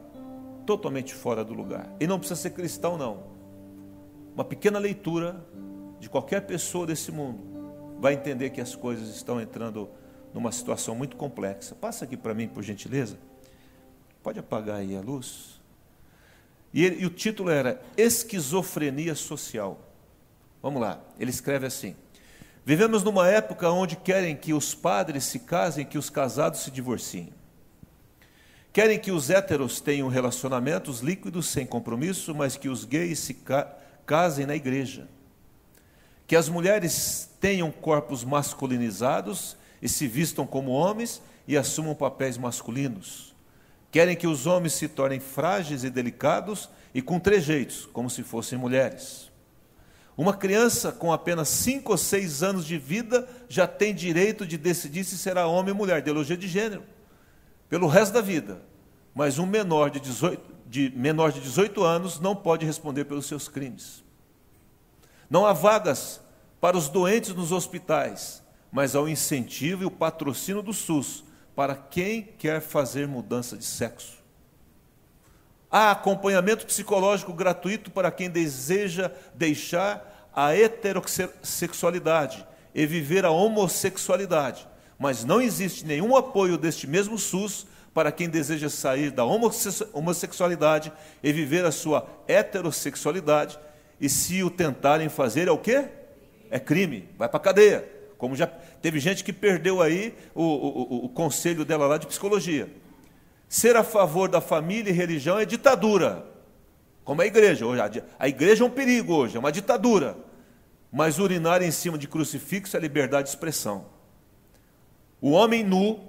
totalmente 0.66 1.14
fora 1.14 1.44
do 1.44 1.54
lugar. 1.54 1.94
E 2.00 2.06
não 2.06 2.18
precisa 2.18 2.40
ser 2.40 2.50
cristão 2.50 2.96
não. 2.96 3.24
Uma 4.34 4.44
pequena 4.44 4.78
leitura 4.78 5.44
de 6.00 6.08
qualquer 6.08 6.42
pessoa 6.46 6.86
desse 6.86 7.12
mundo 7.12 7.98
vai 8.00 8.14
entender 8.14 8.50
que 8.50 8.60
as 8.60 8.74
coisas 8.74 9.08
estão 9.14 9.40
entrando 9.40 9.88
numa 10.34 10.50
situação 10.50 10.94
muito 10.94 11.16
complexa. 11.16 11.74
Passa 11.74 12.04
aqui 12.04 12.16
para 12.16 12.34
mim, 12.34 12.48
por 12.48 12.62
gentileza. 12.62 13.18
Pode 14.22 14.38
apagar 14.38 14.76
aí 14.76 14.96
a 14.96 15.00
luz. 15.00 15.60
E, 16.72 16.84
ele, 16.84 17.02
e 17.02 17.06
o 17.06 17.10
título 17.10 17.50
era 17.50 17.80
Esquizofrenia 17.96 19.14
Social. 19.14 19.80
Vamos 20.62 20.80
lá. 20.80 21.00
Ele 21.18 21.30
escreve 21.30 21.66
assim: 21.66 21.94
Vivemos 22.64 23.02
numa 23.02 23.28
época 23.28 23.70
onde 23.70 23.96
querem 23.96 24.36
que 24.36 24.54
os 24.54 24.74
padres 24.74 25.24
se 25.24 25.40
casem, 25.40 25.84
que 25.84 25.98
os 25.98 26.08
casados 26.08 26.60
se 26.60 26.70
divorciem. 26.70 27.32
Querem 28.72 28.98
que 28.98 29.10
os 29.10 29.30
héteros 29.30 29.80
tenham 29.80 30.08
relacionamentos 30.08 31.00
líquidos 31.00 31.46
sem 31.48 31.66
compromisso, 31.66 32.34
mas 32.34 32.56
que 32.56 32.68
os 32.68 32.84
gays 32.84 33.18
se 33.18 33.34
ca 33.34 33.76
casem 34.04 34.46
na 34.46 34.56
igreja 34.56 35.08
que 36.32 36.36
as 36.36 36.48
mulheres 36.48 37.28
tenham 37.40 37.70
corpos 37.70 38.24
masculinizados 38.24 39.54
e 39.82 39.86
se 39.86 40.06
vistam 40.06 40.46
como 40.46 40.70
homens 40.70 41.20
e 41.46 41.58
assumam 41.58 41.94
papéis 41.94 42.38
masculinos. 42.38 43.34
Querem 43.90 44.16
que 44.16 44.26
os 44.26 44.46
homens 44.46 44.72
se 44.72 44.88
tornem 44.88 45.20
frágeis 45.20 45.84
e 45.84 45.90
delicados 45.90 46.70
e 46.94 47.02
com 47.02 47.20
trejeitos, 47.20 47.84
como 47.92 48.08
se 48.08 48.22
fossem 48.22 48.56
mulheres. 48.56 49.30
Uma 50.16 50.34
criança 50.34 50.90
com 50.90 51.12
apenas 51.12 51.48
5 51.48 51.92
ou 51.92 51.98
6 51.98 52.42
anos 52.42 52.64
de 52.64 52.78
vida 52.78 53.28
já 53.46 53.66
tem 53.66 53.94
direito 53.94 54.46
de 54.46 54.56
decidir 54.56 55.04
se 55.04 55.18
será 55.18 55.46
homem 55.46 55.72
ou 55.72 55.76
mulher, 55.76 55.98
ideologia 55.98 56.36
de 56.38 56.48
gênero, 56.48 56.82
pelo 57.72 57.86
resto 57.86 58.12
da 58.12 58.20
vida. 58.20 58.60
Mas 59.14 59.38
um 59.38 59.46
menor 59.46 59.88
de 59.88 59.98
18, 59.98 60.42
de, 60.66 60.92
menor 60.94 61.32
de 61.32 61.40
18 61.40 61.82
anos 61.82 62.20
não 62.20 62.36
pode 62.36 62.66
responder 62.66 63.06
pelos 63.06 63.24
seus 63.24 63.48
crimes. 63.48 64.04
Não 65.30 65.46
há 65.46 65.54
vagas 65.54 66.20
para 66.60 66.76
os 66.76 66.90
doentes 66.90 67.34
nos 67.34 67.50
hospitais, 67.50 68.42
mas 68.70 68.94
ao 68.94 69.08
incentivo 69.08 69.84
e 69.84 69.86
o 69.86 69.90
patrocínio 69.90 70.60
do 70.60 70.74
SUS 70.74 71.24
para 71.56 71.74
quem 71.74 72.22
quer 72.22 72.60
fazer 72.60 73.08
mudança 73.08 73.56
de 73.56 73.64
sexo. 73.64 74.18
Há 75.70 75.92
acompanhamento 75.92 76.66
psicológico 76.66 77.32
gratuito 77.32 77.90
para 77.90 78.10
quem 78.10 78.28
deseja 78.28 79.10
deixar 79.34 80.28
a 80.36 80.54
heterossexualidade 80.54 82.46
e 82.74 82.84
viver 82.84 83.24
a 83.24 83.30
homossexualidade, 83.30 84.68
mas 85.02 85.24
não 85.24 85.42
existe 85.42 85.84
nenhum 85.84 86.16
apoio 86.16 86.56
deste 86.56 86.86
mesmo 86.86 87.18
SUS 87.18 87.66
para 87.92 88.12
quem 88.12 88.28
deseja 88.28 88.70
sair 88.70 89.10
da 89.10 89.24
homossexualidade 89.24 90.92
e 91.20 91.32
viver 91.32 91.64
a 91.64 91.72
sua 91.72 92.06
heterossexualidade 92.28 93.58
e 94.00 94.08
se 94.08 94.44
o 94.44 94.48
tentarem 94.48 95.08
fazer, 95.08 95.48
é 95.48 95.50
o 95.50 95.58
quê? 95.58 95.88
É 96.48 96.60
crime, 96.60 97.08
vai 97.18 97.28
para 97.28 97.38
a 97.38 97.40
cadeia. 97.40 97.84
Como 98.16 98.36
já 98.36 98.46
teve 98.46 99.00
gente 99.00 99.24
que 99.24 99.32
perdeu 99.32 99.82
aí 99.82 100.14
o, 100.36 100.44
o, 100.44 101.04
o 101.06 101.08
conselho 101.08 101.64
dela 101.64 101.88
lá 101.88 101.98
de 101.98 102.06
psicologia. 102.06 102.70
Ser 103.48 103.74
a 103.74 103.82
favor 103.82 104.28
da 104.28 104.40
família 104.40 104.90
e 104.90 104.94
religião 104.94 105.36
é 105.36 105.44
ditadura. 105.44 106.24
Como 107.02 107.20
a 107.20 107.26
igreja. 107.26 107.66
Hoje, 107.66 108.02
a 108.20 108.28
igreja 108.28 108.62
é 108.62 108.66
um 108.68 108.70
perigo 108.70 109.14
hoje, 109.14 109.36
é 109.36 109.40
uma 109.40 109.50
ditadura. 109.50 110.16
Mas 110.92 111.18
urinar 111.18 111.60
em 111.60 111.72
cima 111.72 111.98
de 111.98 112.06
crucifixo 112.06 112.76
é 112.76 112.80
liberdade 112.80 113.24
de 113.24 113.30
expressão. 113.30 113.90
O 115.22 115.30
homem 115.30 115.62
nu, 115.62 116.00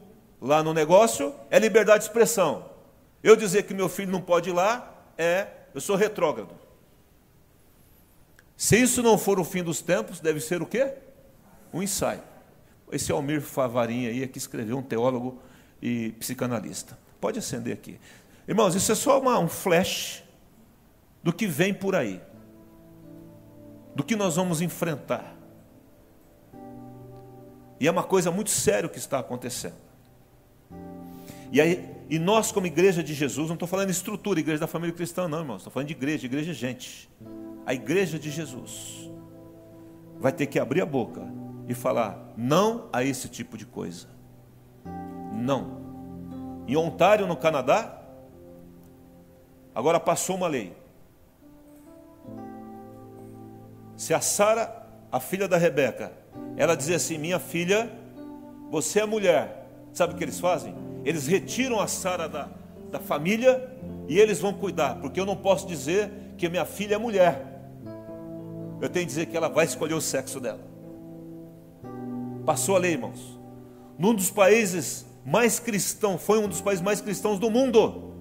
lá 0.41 0.63
no 0.63 0.73
negócio, 0.73 1.35
é 1.51 1.59
liberdade 1.59 1.99
de 1.99 2.05
expressão. 2.05 2.65
Eu 3.21 3.35
dizer 3.35 3.63
que 3.63 3.73
meu 3.73 3.87
filho 3.87 4.11
não 4.11 4.19
pode 4.19 4.49
ir 4.49 4.53
lá, 4.53 4.91
é, 5.15 5.47
eu 5.73 5.79
sou 5.79 5.95
retrógrado. 5.95 6.55
Se 8.57 8.75
isso 8.81 9.03
não 9.03 9.17
for 9.17 9.39
o 9.39 9.43
fim 9.43 9.61
dos 9.61 9.81
tempos, 9.83 10.19
deve 10.19 10.39
ser 10.39 10.63
o 10.63 10.65
quê? 10.65 10.95
Um 11.71 11.83
ensaio. 11.83 12.23
Esse 12.91 13.11
Almir 13.11 13.41
Favarinha 13.41 14.09
aí 14.09 14.23
é 14.23 14.27
que 14.27 14.39
escreveu, 14.39 14.79
um 14.79 14.81
teólogo 14.81 15.39
e 15.79 16.11
psicanalista. 16.13 16.97
Pode 17.21 17.37
acender 17.37 17.73
aqui. 17.73 17.99
Irmãos, 18.47 18.73
isso 18.73 18.91
é 18.91 18.95
só 18.95 19.19
uma, 19.19 19.37
um 19.37 19.47
flash 19.47 20.23
do 21.21 21.31
que 21.31 21.45
vem 21.45 21.71
por 21.71 21.95
aí. 21.95 22.19
Do 23.95 24.03
que 24.03 24.15
nós 24.15 24.37
vamos 24.37 24.59
enfrentar. 24.59 25.35
E 27.79 27.87
é 27.87 27.91
uma 27.91 28.03
coisa 28.03 28.31
muito 28.31 28.49
séria 28.49 28.87
o 28.87 28.89
que 28.89 28.97
está 28.97 29.19
acontecendo. 29.19 29.75
E, 31.51 31.61
aí, 31.61 31.87
e 32.09 32.17
nós, 32.17 32.51
como 32.51 32.65
igreja 32.65 33.03
de 33.03 33.13
Jesus, 33.13 33.47
não 33.47 33.55
estou 33.55 33.67
falando 33.67 33.89
estrutura, 33.89 34.39
igreja 34.39 34.61
da 34.61 34.67
família 34.67 34.95
cristã, 34.95 35.27
não, 35.27 35.39
irmãos. 35.39 35.57
Estou 35.57 35.71
falando 35.71 35.87
de 35.87 35.93
igreja, 35.93 36.25
igreja 36.25 36.51
é 36.51 36.53
gente 36.53 37.09
a 37.65 37.73
igreja 37.73 38.19
de 38.19 38.29
Jesus 38.29 39.09
vai 40.19 40.31
ter 40.31 40.47
que 40.47 40.59
abrir 40.59 40.81
a 40.81 40.85
boca 40.85 41.21
e 41.67 41.73
falar 41.73 42.33
não 42.35 42.89
a 42.91 43.03
esse 43.03 43.29
tipo 43.29 43.57
de 43.57 43.65
coisa. 43.65 44.07
Não. 45.33 45.81
Em 46.67 46.75
Ontário, 46.75 47.27
no 47.27 47.35
Canadá, 47.35 48.01
agora 49.73 49.99
passou 49.99 50.35
uma 50.35 50.47
lei. 50.47 50.75
Se 53.95 54.13
a 54.13 54.21
Sara, 54.21 54.87
a 55.11 55.19
filha 55.19 55.47
da 55.47 55.57
Rebeca, 55.57 56.11
ela 56.57 56.75
dizia 56.75 56.95
assim: 56.95 57.17
Minha 57.17 57.39
filha, 57.39 57.91
você 58.69 59.01
é 59.01 59.05
mulher. 59.05 59.67
Sabe 59.93 60.13
o 60.13 60.17
que 60.17 60.23
eles 60.23 60.39
fazem? 60.39 60.73
Eles 61.05 61.27
retiram 61.27 61.79
a 61.79 61.87
Sara 61.87 62.27
da, 62.27 62.49
da 62.91 62.99
família 62.99 63.69
e 64.07 64.19
eles 64.19 64.39
vão 64.39 64.53
cuidar, 64.53 64.95
porque 64.95 65.19
eu 65.19 65.25
não 65.25 65.35
posso 65.35 65.67
dizer 65.67 66.11
que 66.37 66.49
minha 66.49 66.65
filha 66.65 66.95
é 66.95 66.97
mulher 66.97 67.53
eu 68.83 68.89
tenho 68.89 69.05
que 69.05 69.11
dizer 69.11 69.27
que 69.27 69.37
ela 69.37 69.47
vai 69.47 69.63
escolher 69.63 69.93
o 69.93 70.01
sexo 70.01 70.41
dela. 70.41 70.59
Passou 72.45 72.75
a 72.75 72.79
lei, 72.79 72.91
irmãos. 72.91 73.39
Num 73.97 74.13
dos 74.13 74.29
países 74.29 75.05
mais 75.25 75.57
cristãos, 75.57 76.21
foi 76.21 76.37
um 76.37 76.49
dos 76.49 76.59
países 76.59 76.83
mais 76.83 76.99
cristãos 76.99 77.39
do 77.39 77.49
mundo. 77.49 78.11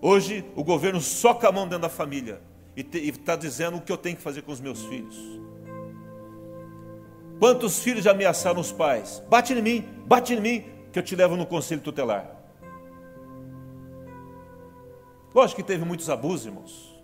Hoje 0.00 0.44
o 0.54 0.62
governo 0.62 1.00
soca 1.00 1.48
a 1.48 1.52
mão 1.52 1.64
dentro 1.64 1.80
da 1.80 1.88
família 1.88 2.40
e 2.76 2.86
está 3.08 3.34
dizendo 3.34 3.78
o 3.78 3.80
que 3.80 3.90
eu 3.90 3.96
tenho 3.96 4.16
que 4.16 4.22
fazer 4.22 4.42
com 4.42 4.52
os 4.52 4.60
meus 4.60 4.84
filhos. 4.84 5.18
Quantos 7.38 7.80
filhos 7.80 8.06
ameaçaram 8.06 8.60
os 8.60 8.72
pais? 8.72 9.22
Bate 9.28 9.52
em 9.52 9.62
mim, 9.62 9.88
bate 10.06 10.34
em 10.34 10.40
mim, 10.40 10.64
que 10.92 10.98
eu 10.98 11.02
te 11.02 11.16
levo 11.16 11.36
no 11.36 11.46
conselho 11.46 11.80
tutelar. 11.80 12.30
Lógico 15.34 15.60
que 15.60 15.66
teve 15.66 15.84
muitos 15.84 16.08
abusos, 16.08 16.46
irmãos. 16.46 16.94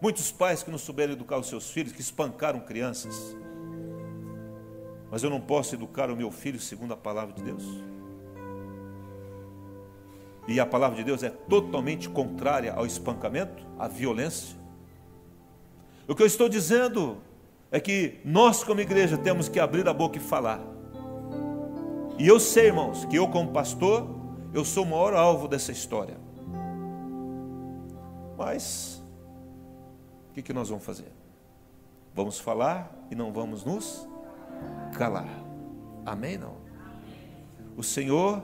Muitos 0.00 0.32
pais 0.32 0.62
que 0.62 0.70
não 0.70 0.78
souberam 0.78 1.12
educar 1.12 1.38
os 1.38 1.48
seus 1.48 1.70
filhos, 1.70 1.92
que 1.92 2.00
espancaram 2.00 2.60
crianças. 2.60 3.36
Mas 5.10 5.22
eu 5.22 5.30
não 5.30 5.40
posso 5.40 5.74
educar 5.74 6.10
o 6.10 6.16
meu 6.16 6.30
filho 6.30 6.58
segundo 6.58 6.94
a 6.94 6.96
palavra 6.96 7.34
de 7.34 7.42
Deus. 7.42 7.64
E 10.48 10.58
a 10.58 10.66
palavra 10.66 10.96
de 10.96 11.04
Deus 11.04 11.22
é 11.22 11.30
totalmente 11.30 12.08
contrária 12.08 12.72
ao 12.72 12.84
espancamento, 12.86 13.64
à 13.78 13.86
violência. 13.86 14.56
O 16.08 16.14
que 16.14 16.22
eu 16.22 16.26
estou 16.26 16.48
dizendo 16.48 17.18
é 17.74 17.80
que 17.80 18.20
nós, 18.24 18.62
como 18.62 18.80
igreja, 18.80 19.18
temos 19.18 19.48
que 19.48 19.58
abrir 19.58 19.88
a 19.88 19.92
boca 19.92 20.16
e 20.16 20.20
falar. 20.20 20.60
E 22.16 22.24
eu 22.24 22.38
sei, 22.38 22.66
irmãos, 22.66 23.04
que 23.06 23.16
eu, 23.16 23.26
como 23.26 23.50
pastor, 23.50 24.08
eu 24.52 24.64
sou 24.64 24.84
o 24.84 24.86
maior 24.86 25.12
alvo 25.12 25.48
dessa 25.48 25.72
história. 25.72 26.16
Mas, 28.38 29.02
o 30.30 30.34
que, 30.34 30.40
que 30.40 30.52
nós 30.52 30.68
vamos 30.68 30.84
fazer? 30.84 31.10
Vamos 32.14 32.38
falar 32.38 32.96
e 33.10 33.16
não 33.16 33.32
vamos 33.32 33.64
nos 33.64 34.06
calar. 34.96 35.42
Amém? 36.06 36.38
Não? 36.38 36.54
O 37.76 37.82
Senhor 37.82 38.40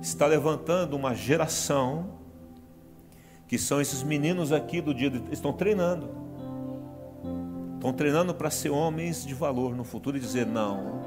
está 0.00 0.24
levantando 0.24 0.94
uma 0.94 1.16
geração 1.16 2.12
que 3.48 3.58
são 3.58 3.80
esses 3.80 4.04
meninos 4.04 4.52
aqui 4.52 4.80
do 4.80 4.94
dia 4.94 5.10
de, 5.10 5.20
estão 5.32 5.52
treinando. 5.52 6.21
Estão 7.82 7.92
treinando 7.92 8.32
para 8.32 8.48
ser 8.48 8.70
homens 8.70 9.26
de 9.26 9.34
valor 9.34 9.74
no 9.74 9.82
futuro 9.82 10.16
e 10.16 10.20
dizer 10.20 10.46
não. 10.46 11.02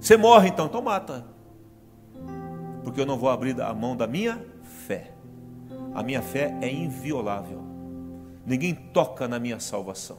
Você 0.00 0.16
morre 0.16 0.48
então, 0.48 0.66
então 0.66 0.82
mata. 0.82 1.24
Porque 2.82 3.00
eu 3.00 3.06
não 3.06 3.16
vou 3.16 3.30
abrir 3.30 3.60
a 3.62 3.72
mão 3.72 3.96
da 3.96 4.08
minha 4.08 4.44
fé. 4.88 5.12
A 5.94 6.02
minha 6.02 6.20
fé 6.20 6.52
é 6.60 6.68
inviolável. 6.68 7.62
Ninguém 8.44 8.74
toca 8.74 9.28
na 9.28 9.38
minha 9.38 9.60
salvação. 9.60 10.18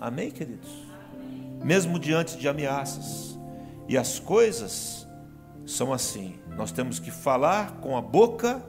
Amém, 0.00 0.30
queridos? 0.30 0.70
Mesmo 1.62 1.98
diante 1.98 2.38
de 2.38 2.48
ameaças. 2.48 3.38
E 3.86 3.98
as 3.98 4.18
coisas 4.18 5.06
são 5.66 5.92
assim. 5.92 6.36
Nós 6.56 6.72
temos 6.72 6.98
que 6.98 7.10
falar 7.10 7.72
com 7.72 7.94
a 7.94 8.00
boca 8.00 8.64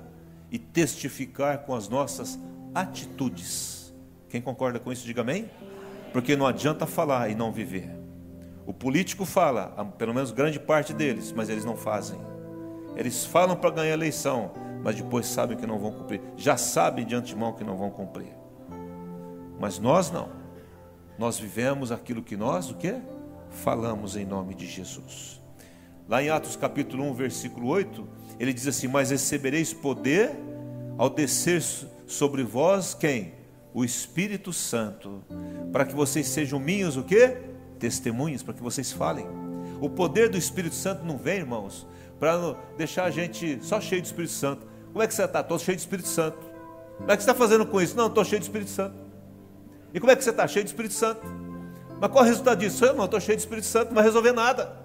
e 0.52 0.60
testificar 0.60 1.60
com 1.60 1.74
as 1.74 1.88
nossas 1.88 2.38
atitudes. 2.76 3.77
Quem 4.30 4.42
concorda 4.42 4.80
com 4.80 4.92
isso, 4.92 5.06
diga 5.06 5.22
amém. 5.22 5.50
Porque 6.12 6.36
não 6.36 6.48
adianta 6.48 6.86
falar 6.86 7.30
e 7.30 7.36
não 7.36 7.52
viver. 7.52 7.90
O 8.66 8.74
político 8.74 9.26
fala, 9.26 9.68
pelo 9.98 10.14
menos 10.14 10.32
grande 10.32 10.60
parte 10.60 10.94
deles, 10.94 11.32
mas 11.32 11.50
eles 11.50 11.64
não 11.64 11.78
fazem. 11.78 12.20
Eles 12.96 13.26
falam 13.26 13.56
para 13.56 13.70
ganhar 13.70 13.94
eleição, 13.94 14.52
mas 14.84 14.96
depois 14.96 15.26
sabem 15.26 15.58
que 15.58 15.66
não 15.66 15.80
vão 15.80 15.92
cumprir. 15.92 16.22
Já 16.36 16.58
sabem 16.58 17.06
de 17.06 17.16
antemão 17.16 17.54
que 17.54 17.64
não 17.64 17.78
vão 17.78 17.90
cumprir. 17.90 18.36
Mas 19.60 19.80
nós 19.80 20.12
não. 20.12 20.30
Nós 21.18 21.40
vivemos 21.40 21.92
aquilo 21.92 22.22
que 22.22 22.36
nós, 22.36 22.70
o 22.70 22.76
quê? 22.76 22.96
Falamos 23.50 24.16
em 24.16 24.26
nome 24.26 24.54
de 24.54 24.68
Jesus. 24.68 25.42
Lá 26.08 26.22
em 26.22 26.30
Atos 26.30 26.56
capítulo 26.56 27.04
1, 27.04 27.14
versículo 27.14 27.68
8, 27.68 28.08
ele 28.40 28.54
diz 28.54 28.68
assim: 28.68 28.88
"Mas 28.88 29.12
recebereis 29.12 29.74
poder 29.74 30.32
ao 30.98 31.10
descer 31.10 31.62
sobre 32.06 32.44
vós 32.44 32.94
quem? 32.94 33.37
O 33.78 33.86
Espírito 33.86 34.52
Santo, 34.52 35.24
para 35.72 35.86
que 35.86 35.94
vocês 35.94 36.28
sejam 36.30 36.60
minhas 36.60 36.98
o 36.98 37.04
quê? 37.04 37.38
Testemunhas, 37.78 38.42
para 38.42 38.56
que 38.56 38.64
vocês 38.64 38.92
falem. 38.92 39.28
O 39.80 39.88
poder 39.88 40.30
do 40.30 40.38
Espírito 40.38 40.74
Santo 40.74 41.06
não 41.06 41.16
vem, 41.16 41.38
irmãos, 41.38 41.86
para 42.20 42.56
deixar 42.76 43.04
a 43.04 43.12
gente 43.12 43.60
só 43.62 43.80
cheio 43.80 44.02
de 44.02 44.08
Espírito 44.08 44.34
Santo. 44.34 44.66
Como 44.92 45.04
é 45.04 45.06
que 45.06 45.14
você 45.14 45.26
está? 45.26 45.42
Estou 45.42 45.60
cheio 45.60 45.76
de 45.76 45.84
Espírito 45.84 46.08
Santo. 46.08 46.40
Como 46.98 47.12
é 47.12 47.16
que 47.16 47.22
você 47.22 47.30
está 47.30 47.40
fazendo 47.40 47.68
com 47.68 47.80
isso? 47.80 47.96
Não, 47.96 48.08
estou 48.08 48.26
cheio 48.26 48.40
de 48.40 48.48
Espírito 48.48 48.72
Santo. 48.72 48.96
E 49.94 50.00
como 50.00 50.12
é 50.12 50.16
que 50.16 50.24
você 50.24 50.32
está? 50.32 50.48
Cheio 50.48 50.66
de 50.66 50.72
Espírito 50.72 50.96
Santo. 50.96 51.22
Mas 52.02 52.10
qual 52.10 52.24
é 52.24 52.28
o 52.28 52.30
resultado 52.32 52.58
disso? 52.58 52.84
Eu 52.84 52.96
não 52.96 53.06
estou 53.06 53.22
cheio 53.22 53.38
de 53.38 53.44
Espírito 53.44 53.68
Santo, 53.68 53.90
não 53.90 53.96
vai 53.96 54.06
resolver 54.06 54.32
nada. 54.32 54.76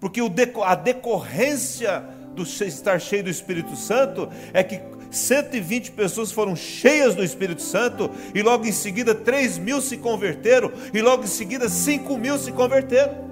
Porque 0.00 0.20
a 0.64 0.74
decorrência 0.74 2.02
do 2.34 2.42
estar 2.42 3.00
cheio 3.00 3.22
do 3.22 3.30
Espírito 3.30 3.76
Santo 3.76 4.28
é 4.52 4.64
que 4.64 4.80
120 5.10 5.92
pessoas 5.92 6.30
foram 6.30 6.54
cheias 6.54 7.14
do 7.14 7.24
Espírito 7.24 7.62
Santo, 7.62 8.10
e 8.34 8.42
logo 8.42 8.66
em 8.66 8.72
seguida 8.72 9.14
3 9.14 9.58
mil 9.58 9.80
se 9.80 9.96
converteram, 9.96 10.72
e 10.92 11.00
logo 11.00 11.24
em 11.24 11.28
seguida 11.28 11.68
5 11.68 12.16
mil 12.16 12.38
se 12.38 12.52
converteram, 12.52 13.28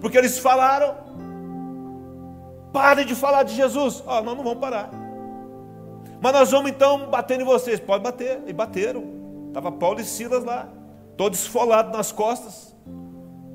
porque 0.00 0.18
eles 0.18 0.38
falaram, 0.38 1.04
Pare 2.74 3.04
de 3.04 3.14
falar 3.14 3.44
de 3.44 3.54
Jesus. 3.54 4.02
Oh, 4.04 4.20
nós 4.20 4.36
não 4.36 4.42
vamos 4.42 4.58
parar. 4.58 4.90
Mas 6.20 6.32
nós 6.32 6.50
vamos 6.50 6.72
então 6.72 7.08
bater 7.08 7.40
em 7.40 7.44
vocês. 7.44 7.78
Pode 7.78 8.02
bater. 8.02 8.42
E 8.48 8.52
bateram. 8.52 9.04
Estava 9.46 9.70
Paulo 9.70 10.00
e 10.00 10.04
Silas 10.04 10.42
lá, 10.42 10.68
todo 11.16 11.34
esfolado 11.34 11.96
nas 11.96 12.10
costas, 12.10 12.74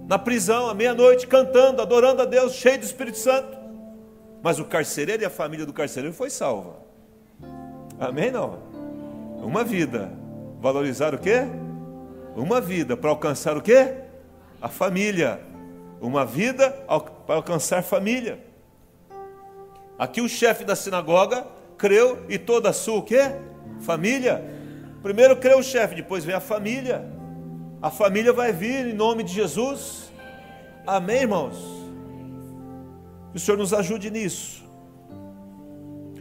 na 0.07 0.17
prisão, 0.17 0.69
à 0.69 0.73
meia-noite, 0.73 1.27
cantando, 1.27 1.81
adorando 1.81 2.21
a 2.21 2.25
Deus, 2.25 2.53
cheio 2.53 2.79
do 2.79 2.85
Espírito 2.85 3.17
Santo. 3.17 3.57
Mas 4.41 4.57
o 4.57 4.63
carcereiro 4.63 5.21
e 5.21 5.25
a 5.25 5.29
família 5.29 5.65
do 5.65 5.73
carcereiro 5.73 6.15
foi 6.15 6.29
salva. 6.29 6.88
Amém? 7.99 8.31
Não? 8.31 8.59
Uma 9.43 9.63
vida. 9.63 10.11
Valorizar 10.61 11.13
o 11.13 11.19
quê? 11.19 11.41
Uma 12.35 12.61
vida. 12.61 12.95
Para 12.95 13.09
alcançar 13.09 13.57
o 13.57 13.61
quê? 13.61 13.95
A 14.61 14.69
família. 14.69 15.41
Uma 16.01 16.25
vida 16.25 16.69
para 17.25 17.35
alcançar 17.35 17.83
família. 17.83 18.39
Aqui 19.97 20.21
o 20.21 20.29
chefe 20.29 20.63
da 20.63 20.75
sinagoga 20.75 21.45
creu 21.77 22.25
e 22.29 22.37
toda 22.37 22.69
a 22.69 22.73
sua 22.73 22.99
o 22.99 23.03
quê? 23.03 23.33
Família. 23.81 24.43
Primeiro 25.01 25.35
creu 25.35 25.59
o 25.59 25.63
chefe, 25.63 25.95
depois 25.95 26.23
vem 26.23 26.35
a 26.35 26.39
família. 26.39 27.05
A 27.81 27.89
família 27.89 28.31
vai 28.31 28.53
vir 28.53 28.87
em 28.87 28.93
nome 28.93 29.23
de 29.23 29.33
Jesus. 29.33 30.09
Amém, 30.87 31.21
irmãos? 31.21 31.57
Que 33.31 33.37
o 33.37 33.39
Senhor 33.39 33.57
nos 33.57 33.73
ajude 33.73 34.09
nisso. 34.09 34.68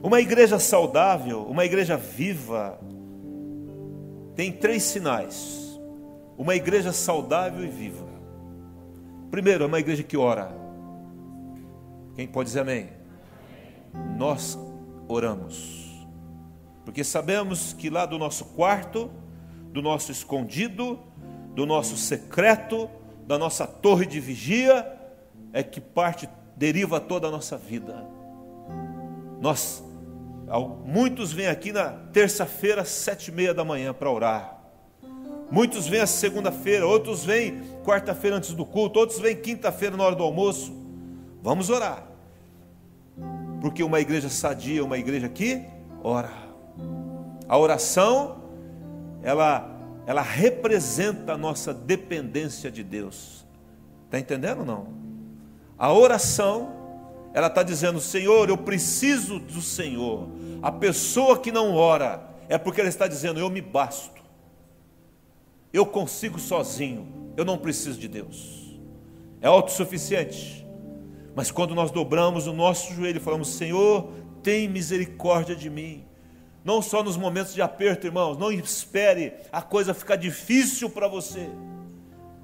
Uma 0.03 0.21
igreja 0.21 0.59
saudável, 0.59 1.43
uma 1.43 1.65
igreja 1.65 1.97
viva, 1.97 2.79
tem 4.35 4.53
três 4.53 4.83
sinais. 4.85 5.81
Uma 6.37 6.55
igreja 6.55 6.93
saudável 6.93 7.65
e 7.65 7.69
viva. 7.69 8.07
Primeiro, 9.31 9.65
é 9.65 9.67
uma 9.67 9.81
igreja 9.81 10.03
que 10.03 10.17
ora. 10.17 10.57
Quem 12.15 12.27
pode 12.27 12.49
dizer 12.49 12.61
amém? 12.61 12.99
nós 14.17 14.59
oramos. 15.07 16.07
Porque 16.85 17.05
sabemos 17.05 17.73
que 17.73 17.91
lá 17.91 18.07
do 18.07 18.19
nosso 18.19 18.45
quarto, 18.47 19.11
do 19.73 19.83
nosso 19.83 20.11
escondido, 20.11 20.99
do 21.55 21.67
nosso 21.67 21.97
secreto, 21.97 22.89
da 23.27 23.39
nossa 23.39 23.67
torre 23.67 24.07
de 24.07 24.21
vigia, 24.21 24.87
é 25.53 25.63
que 25.63 25.81
parte, 25.81 26.29
deriva 26.57 26.99
toda 26.99 27.29
a 27.29 27.31
nossa 27.31 27.57
vida. 27.57 28.05
Nós, 29.41 29.85
muitos 30.85 31.33
vêm 31.33 31.49
aqui 31.49 31.73
na 31.73 31.91
terça-feira, 32.13 32.85
sete 32.85 33.29
e 33.29 33.33
meia 33.33 33.53
da 33.53 33.65
manhã 33.65 33.93
para 33.93 34.11
orar. 34.11 34.59
Muitos 35.51 35.87
vêm 35.87 36.01
a 36.01 36.07
segunda-feira, 36.07 36.87
outros 36.87 37.25
vêm 37.25 37.63
quarta-feira 37.85 38.37
antes 38.37 38.53
do 38.55 38.67
culto, 38.67 38.99
outros 38.99 39.19
vêm 39.19 39.37
quinta-feira 39.37 39.97
na 39.97 40.05
hora 40.05 40.15
do 40.15 40.23
almoço. 40.23 40.73
Vamos 41.43 41.71
orar. 41.71 42.07
Porque 43.61 43.83
uma 43.83 43.99
igreja 44.01 44.29
sadia 44.29 44.85
uma 44.85 44.99
igreja 44.99 45.29
que 45.29 45.65
ora. 46.03 46.31
A 47.49 47.57
oração, 47.57 48.43
ela, 49.23 49.69
ela 50.07 50.23
representa 50.23 51.33
a 51.33 51.39
nossa 51.39 51.73
dependência 51.73 52.71
de 52.71 52.85
Deus. 52.85 53.47
Está 54.05 54.19
entendendo 54.19 54.61
ou 54.61 54.67
não? 54.67 54.89
A 55.79 55.93
oração, 55.93 56.73
ela 57.35 57.49
está 57.49 57.63
dizendo: 57.63 58.01
Senhor, 58.01 58.49
eu 58.49 58.57
preciso 58.57 59.39
do 59.39 59.61
Senhor. 59.61 60.29
A 60.63 60.73
pessoa 60.73 61.39
que 61.39 61.53
não 61.53 61.75
ora 61.75 62.29
é 62.49 62.59
porque 62.59 62.81
ela 62.81 62.89
está 62.89 63.07
dizendo: 63.07 63.39
Eu 63.39 63.51
me 63.51 63.61
basto. 63.61 64.23
Eu 65.73 65.85
consigo 65.87 66.39
sozinho. 66.39 67.33
Eu 67.37 67.45
não 67.45 67.59
preciso 67.59 67.99
de 67.99 68.09
Deus. 68.09 68.79
É 69.41 69.47
autossuficiente. 69.47 70.67
Mas 71.35 71.51
quando 71.51 71.75
nós 71.75 71.91
dobramos 71.91 72.47
o 72.47 72.53
nosso 72.53 72.93
joelho 72.95 73.19
e 73.19 73.21
falamos: 73.23 73.49
Senhor, 73.49 74.11
tem 74.43 74.69
misericórdia 74.69 75.55
de 75.55 75.71
mim. 75.71 76.05
Não 76.65 76.83
só 76.83 77.03
nos 77.03 77.17
momentos 77.17 77.55
de 77.55 77.63
aperto, 77.63 78.07
irmãos, 78.07 78.37
não 78.37 78.51
espere 78.51 79.35
a 79.53 79.63
coisa 79.63 79.95
ficar 79.95 80.17
difícil 80.17 80.91
para 80.91 81.07
você. 81.07 81.49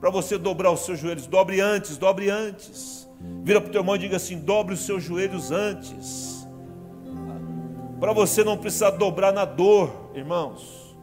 Para 0.05 0.11
você 0.11 0.37
dobrar 0.37 0.71
os 0.71 0.81
seus 0.81 0.99
joelhos, 0.99 1.27
dobre 1.27 1.62
antes, 1.62 1.97
dobre 1.97 2.29
antes. 2.29 3.09
Vira 3.43 3.59
para 3.59 3.71
o 3.71 3.73
teu 3.73 3.81
irmão 3.81 3.97
e 3.97 4.01
diga 4.01 4.17
assim: 4.17 4.38
dobre 4.38 4.75
os 4.75 4.85
seus 4.85 5.03
joelhos 5.03 5.51
antes. 5.51 6.47
Para 7.99 8.12
você 8.12 8.45
não 8.45 8.59
precisar 8.59 8.90
dobrar 8.90 9.33
na 9.33 9.47
dor, 9.47 10.11
irmãos. 10.14 10.95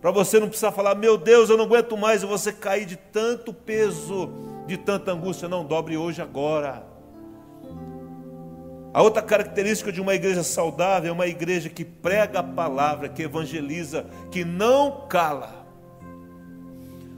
Para 0.00 0.10
você 0.10 0.40
não 0.40 0.48
precisar 0.48 0.72
falar, 0.72 0.94
meu 0.94 1.18
Deus, 1.18 1.50
eu 1.50 1.58
não 1.58 1.66
aguento 1.66 1.98
mais, 1.98 2.22
e 2.22 2.26
você 2.26 2.50
cair 2.50 2.86
de 2.86 2.96
tanto 2.96 3.52
peso, 3.52 4.30
de 4.66 4.78
tanta 4.78 5.12
angústia. 5.12 5.46
Não, 5.46 5.62
dobre 5.62 5.98
hoje, 5.98 6.22
agora. 6.22 6.82
A 8.94 9.02
outra 9.02 9.20
característica 9.20 9.92
de 9.92 10.00
uma 10.00 10.14
igreja 10.14 10.42
saudável 10.42 11.10
é 11.10 11.12
uma 11.12 11.26
igreja 11.26 11.68
que 11.68 11.84
prega 11.84 12.38
a 12.38 12.42
palavra, 12.42 13.06
que 13.06 13.22
evangeliza, 13.22 14.06
que 14.30 14.46
não 14.46 15.06
cala. 15.10 15.59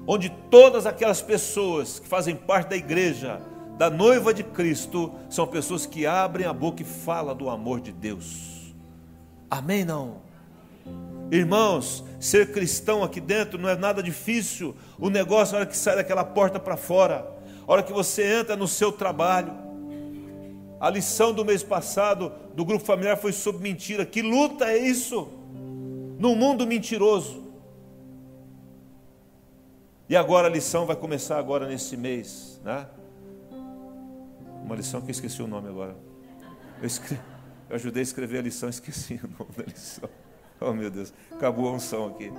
Onde 0.06 0.30
todas 0.50 0.86
aquelas 0.86 1.22
pessoas 1.22 1.98
que 1.98 2.08
fazem 2.08 2.34
parte 2.34 2.70
da 2.70 2.76
igreja, 2.76 3.40
da 3.78 3.88
noiva 3.88 4.34
de 4.34 4.42
Cristo, 4.42 5.12
são 5.30 5.46
pessoas 5.46 5.86
que 5.86 6.06
abrem 6.06 6.46
a 6.46 6.52
boca 6.52 6.82
e 6.82 6.84
falam 6.84 7.36
do 7.36 7.48
amor 7.48 7.80
de 7.80 7.92
Deus. 7.92 8.74
Amém? 9.50 9.84
Não? 9.84 10.16
Irmãos, 11.30 12.04
ser 12.20 12.52
cristão 12.52 13.02
aqui 13.02 13.20
dentro 13.20 13.58
não 13.58 13.68
é 13.68 13.76
nada 13.76 14.02
difícil. 14.02 14.74
O 14.98 15.08
negócio 15.08 15.54
é 15.54 15.56
a 15.56 15.60
hora 15.60 15.66
que 15.66 15.76
sai 15.76 15.96
daquela 15.96 16.24
porta 16.24 16.58
para 16.58 16.76
fora, 16.76 17.26
a 17.66 17.72
hora 17.72 17.82
que 17.82 17.92
você 17.92 18.40
entra 18.40 18.56
no 18.56 18.68
seu 18.68 18.92
trabalho. 18.92 19.52
A 20.80 20.90
lição 20.90 21.32
do 21.32 21.44
mês 21.44 21.62
passado 21.62 22.32
do 22.54 22.64
grupo 22.64 22.84
familiar 22.84 23.16
foi 23.16 23.32
sobre 23.32 23.62
mentira. 23.62 24.04
Que 24.04 24.20
luta 24.20 24.66
é 24.66 24.76
isso? 24.76 25.28
Num 26.18 26.34
mundo 26.34 26.66
mentiroso. 26.66 27.41
E 30.08 30.16
agora 30.16 30.48
a 30.48 30.50
lição 30.50 30.84
vai 30.84 30.96
começar 30.96 31.38
agora 31.38 31.66
nesse 31.66 31.96
mês, 31.96 32.60
né? 32.64 32.86
Uma 34.64 34.76
lição 34.76 35.00
que 35.00 35.08
eu 35.08 35.12
esqueci 35.12 35.42
o 35.42 35.46
nome 35.46 35.68
agora. 35.68 35.96
Eu, 36.80 36.86
escrevi, 36.86 37.20
eu 37.68 37.76
ajudei 37.76 38.00
a 38.00 38.04
escrever 38.04 38.38
a 38.38 38.42
lição, 38.42 38.68
esqueci 38.70 39.20
o 39.22 39.28
nome 39.28 39.52
da 39.56 39.64
lição. 39.64 40.08
Oh 40.60 40.72
meu 40.72 40.90
Deus, 40.90 41.12
acabou 41.30 41.68
a 41.68 41.72
unção 41.72 42.08
aqui. 42.08 42.32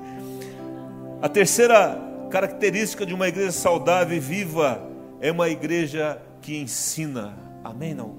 A 1.21 1.27
terceira 1.27 1.99
característica 2.29 3.05
de 3.05 3.13
uma 3.13 3.27
igreja 3.27 3.51
saudável 3.51 4.15
e 4.15 4.19
viva 4.19 4.81
é 5.19 5.31
uma 5.31 5.49
igreja 5.49 6.21
que 6.41 6.57
ensina. 6.57 7.37
Amém? 7.63 7.93
Não? 7.93 8.15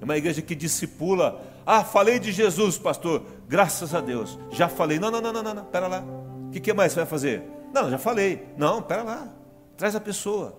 É 0.00 0.04
uma 0.04 0.16
igreja 0.16 0.42
que 0.42 0.54
discipula. 0.54 1.40
Ah, 1.64 1.84
falei 1.84 2.18
de 2.18 2.32
Jesus, 2.32 2.78
pastor. 2.78 3.22
Graças 3.48 3.94
a 3.94 4.00
Deus. 4.00 4.38
Já 4.50 4.68
falei. 4.68 4.98
Não, 4.98 5.10
não, 5.10 5.20
não, 5.20 5.32
não, 5.32 5.42
não, 5.42 5.54
não. 5.54 5.64
Pera 5.64 5.86
lá. 5.86 6.04
O 6.48 6.50
que, 6.50 6.60
que 6.60 6.72
mais 6.72 6.92
você 6.92 7.00
vai 7.00 7.06
fazer? 7.06 7.42
Não, 7.72 7.90
já 7.90 7.98
falei. 7.98 8.48
Não, 8.56 8.82
pera 8.82 9.02
lá. 9.02 9.28
Traz 9.76 9.96
a 9.96 10.00
pessoa. 10.00 10.58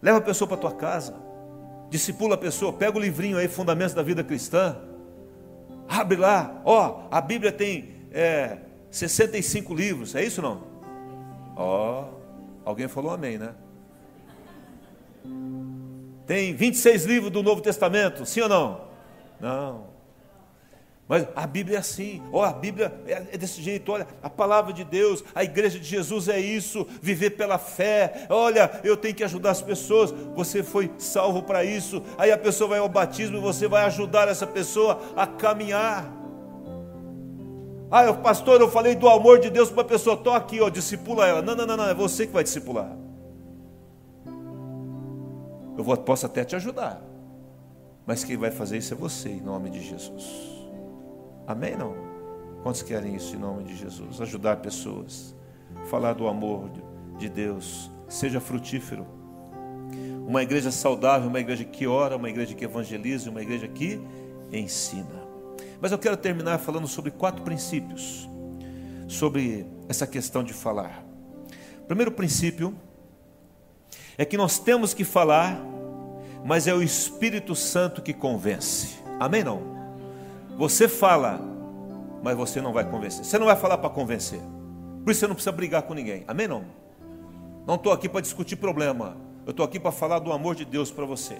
Leva 0.00 0.18
a 0.18 0.20
pessoa 0.20 0.46
para 0.46 0.56
tua 0.56 0.72
casa. 0.72 1.14
Discipula 1.88 2.34
a 2.34 2.38
pessoa. 2.38 2.72
Pega 2.72 2.96
o 2.96 3.00
livrinho 3.00 3.38
aí, 3.38 3.48
Fundamentos 3.48 3.94
da 3.94 4.02
Vida 4.02 4.22
Cristã. 4.22 4.76
Abre 5.88 6.16
lá. 6.16 6.60
Ó, 6.64 7.06
a 7.10 7.20
Bíblia 7.20 7.52
tem 7.52 8.06
é, 8.12 8.58
65 8.90 9.74
livros. 9.74 10.14
É 10.14 10.22
isso 10.24 10.42
não? 10.42 10.62
Ó, 11.56 12.04
alguém 12.64 12.88
falou 12.88 13.12
amém, 13.12 13.38
né? 13.38 13.54
Tem 16.26 16.54
26 16.54 17.04
livros 17.04 17.32
do 17.32 17.42
Novo 17.42 17.60
Testamento, 17.60 18.24
sim 18.24 18.40
ou 18.40 18.48
não? 18.48 18.80
Não. 19.40 19.91
Mas 21.08 21.26
a 21.34 21.46
Bíblia 21.46 21.76
é 21.76 21.80
assim, 21.80 22.22
ó, 22.32 22.44
a 22.44 22.52
Bíblia 22.52 22.92
é, 23.06 23.24
é 23.32 23.36
desse 23.36 23.60
jeito, 23.60 23.92
olha, 23.92 24.06
a 24.22 24.30
palavra 24.30 24.72
de 24.72 24.84
Deus, 24.84 25.22
a 25.34 25.44
igreja 25.44 25.78
de 25.78 25.84
Jesus 25.84 26.28
é 26.28 26.38
isso, 26.38 26.86
viver 27.02 27.30
pela 27.30 27.58
fé. 27.58 28.26
Olha, 28.30 28.80
eu 28.84 28.96
tenho 28.96 29.14
que 29.14 29.24
ajudar 29.24 29.50
as 29.50 29.60
pessoas. 29.60 30.10
Você 30.34 30.62
foi 30.62 30.90
salvo 30.98 31.42
para 31.42 31.64
isso. 31.64 32.02
Aí 32.16 32.30
a 32.30 32.38
pessoa 32.38 32.70
vai 32.70 32.78
ao 32.78 32.88
batismo 32.88 33.36
e 33.36 33.40
você 33.40 33.66
vai 33.66 33.84
ajudar 33.84 34.28
essa 34.28 34.46
pessoa 34.46 35.00
a 35.16 35.26
caminhar. 35.26 36.10
Ah, 37.90 38.10
pastor, 38.14 38.58
eu 38.58 38.70
falei 38.70 38.94
do 38.94 39.06
amor 39.06 39.38
de 39.38 39.50
Deus 39.50 39.70
para 39.70 39.82
a 39.82 39.84
pessoa, 39.84 40.16
estou 40.16 40.32
aqui, 40.32 40.62
ó, 40.62 40.70
discipula 40.70 41.26
ela. 41.26 41.42
Não, 41.42 41.54
não, 41.54 41.66
não, 41.66 41.76
não, 41.76 41.88
é 41.90 41.94
você 41.94 42.26
que 42.26 42.32
vai 42.32 42.42
discipular. 42.42 42.96
Eu 45.76 45.84
vou, 45.84 45.94
posso 45.98 46.24
até 46.24 46.42
te 46.42 46.56
ajudar, 46.56 47.02
mas 48.06 48.24
quem 48.24 48.38
vai 48.38 48.50
fazer 48.50 48.78
isso 48.78 48.94
é 48.94 48.96
você, 48.96 49.28
em 49.28 49.42
nome 49.42 49.68
de 49.68 49.82
Jesus. 49.82 50.51
Amém? 51.46 51.76
Não? 51.76 51.94
Quantos 52.62 52.82
querem 52.82 53.14
isso 53.14 53.34
em 53.34 53.38
nome 53.38 53.64
de 53.64 53.76
Jesus? 53.76 54.20
Ajudar 54.20 54.56
pessoas, 54.58 55.34
falar 55.90 56.12
do 56.12 56.28
amor 56.28 56.70
de 57.18 57.28
Deus, 57.28 57.90
seja 58.08 58.40
frutífero. 58.40 59.06
Uma 60.26 60.42
igreja 60.42 60.70
saudável, 60.70 61.28
uma 61.28 61.40
igreja 61.40 61.64
que 61.64 61.86
ora, 61.86 62.16
uma 62.16 62.30
igreja 62.30 62.54
que 62.54 62.64
evangeliza, 62.64 63.30
uma 63.30 63.42
igreja 63.42 63.66
que 63.66 64.00
ensina. 64.52 65.22
Mas 65.80 65.90
eu 65.90 65.98
quero 65.98 66.16
terminar 66.16 66.58
falando 66.58 66.86
sobre 66.86 67.10
quatro 67.10 67.42
princípios 67.42 68.28
sobre 69.08 69.66
essa 69.88 70.06
questão 70.06 70.42
de 70.42 70.52
falar. 70.52 71.04
Primeiro 71.86 72.10
princípio 72.10 72.74
é 74.16 74.24
que 74.24 74.36
nós 74.36 74.58
temos 74.58 74.94
que 74.94 75.04
falar, 75.04 75.60
mas 76.44 76.66
é 76.66 76.74
o 76.74 76.82
Espírito 76.82 77.54
Santo 77.54 78.00
que 78.00 78.12
convence. 78.12 78.96
Amém? 79.20 79.44
Não? 79.44 79.81
Você 80.56 80.86
fala, 80.88 81.40
mas 82.22 82.36
você 82.36 82.60
não 82.60 82.72
vai 82.72 82.88
convencer. 82.88 83.24
Você 83.24 83.38
não 83.38 83.46
vai 83.46 83.56
falar 83.56 83.78
para 83.78 83.90
convencer. 83.90 84.40
Por 85.04 85.10
isso 85.10 85.20
você 85.20 85.26
não 85.26 85.34
precisa 85.34 85.52
brigar 85.52 85.82
com 85.82 85.94
ninguém. 85.94 86.24
Amém? 86.28 86.46
Não? 86.46 86.64
Não 87.66 87.74
estou 87.74 87.92
aqui 87.92 88.08
para 88.08 88.20
discutir 88.20 88.56
problema. 88.56 89.16
Eu 89.44 89.50
estou 89.50 89.64
aqui 89.64 89.80
para 89.80 89.90
falar 89.90 90.20
do 90.20 90.32
amor 90.32 90.54
de 90.54 90.64
Deus 90.64 90.90
para 90.90 91.04
você. 91.04 91.36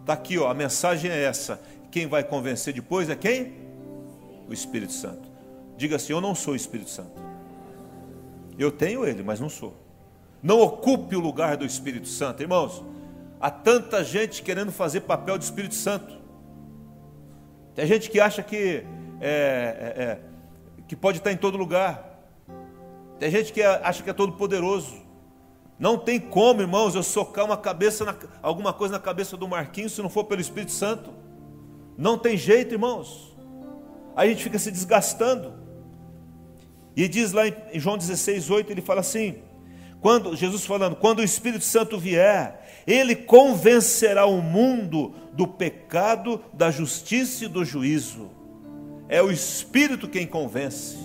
Está 0.00 0.12
aqui, 0.12 0.38
ó, 0.38 0.50
a 0.50 0.54
mensagem 0.54 1.10
é 1.10 1.22
essa. 1.22 1.60
Quem 1.90 2.06
vai 2.06 2.24
convencer 2.24 2.74
depois 2.74 3.08
é 3.08 3.14
quem? 3.14 3.52
O 4.48 4.52
Espírito 4.52 4.92
Santo. 4.92 5.28
Diga 5.76 5.96
assim: 5.96 6.12
Eu 6.12 6.20
não 6.20 6.34
sou 6.34 6.54
o 6.54 6.56
Espírito 6.56 6.90
Santo. 6.90 7.22
Eu 8.58 8.70
tenho 8.70 9.06
ele, 9.06 9.22
mas 9.22 9.40
não 9.40 9.48
sou. 9.48 9.74
Não 10.42 10.60
ocupe 10.60 11.16
o 11.16 11.20
lugar 11.20 11.56
do 11.56 11.64
Espírito 11.64 12.08
Santo, 12.08 12.42
irmãos. 12.42 12.82
Há 13.40 13.50
tanta 13.50 14.04
gente 14.04 14.42
querendo 14.42 14.70
fazer 14.70 15.00
papel 15.00 15.38
de 15.38 15.44
Espírito 15.44 15.74
Santo. 15.74 16.23
Tem 17.74 17.86
gente 17.86 18.10
que 18.10 18.20
acha 18.20 18.42
que, 18.42 18.84
é, 19.20 19.26
é, 19.30 20.02
é, 20.02 20.18
que 20.86 20.94
pode 20.94 21.18
estar 21.18 21.32
em 21.32 21.36
todo 21.36 21.56
lugar. 21.56 22.20
Tem 23.18 23.30
gente 23.30 23.52
que 23.52 23.62
acha 23.62 24.02
que 24.02 24.10
é 24.10 24.12
todo 24.12 24.32
poderoso. 24.32 25.02
Não 25.78 25.98
tem 25.98 26.20
como, 26.20 26.60
irmãos, 26.60 26.94
eu 26.94 27.02
socar 27.02 27.44
uma 27.44 27.56
cabeça, 27.56 28.04
na, 28.04 28.14
alguma 28.40 28.72
coisa 28.72 28.94
na 28.94 29.00
cabeça 29.00 29.36
do 29.36 29.48
Marquinhos 29.48 29.92
se 29.92 30.02
não 30.02 30.08
for 30.08 30.24
pelo 30.24 30.40
Espírito 30.40 30.72
Santo. 30.72 31.12
Não 31.98 32.16
tem 32.16 32.36
jeito, 32.36 32.74
irmãos. 32.74 33.34
Aí 34.14 34.28
a 34.28 34.32
gente 34.32 34.44
fica 34.44 34.58
se 34.58 34.70
desgastando. 34.70 35.54
E 36.96 37.08
diz 37.08 37.32
lá 37.32 37.48
em 37.48 37.80
João 37.80 37.98
16, 37.98 38.50
8, 38.50 38.70
ele 38.70 38.80
fala 38.80 39.00
assim: 39.00 39.42
quando 40.00 40.36
Jesus 40.36 40.64
falando, 40.64 40.94
quando 40.94 41.18
o 41.18 41.24
Espírito 41.24 41.64
Santo 41.64 41.98
vier, 41.98 42.63
ele 42.86 43.14
convencerá 43.14 44.26
o 44.26 44.40
mundo 44.40 45.14
do 45.32 45.46
pecado, 45.46 46.40
da 46.52 46.70
justiça 46.70 47.44
e 47.44 47.48
do 47.48 47.64
juízo. 47.64 48.30
É 49.08 49.22
o 49.22 49.30
Espírito 49.30 50.08
quem 50.08 50.26
convence 50.26 50.96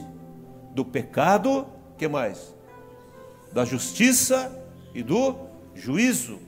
do 0.74 0.86
pecado, 0.86 1.68
que 1.98 2.08
mais? 2.08 2.56
Da 3.52 3.66
justiça 3.66 4.64
e 4.94 5.02
do 5.02 5.36
juízo, 5.74 6.40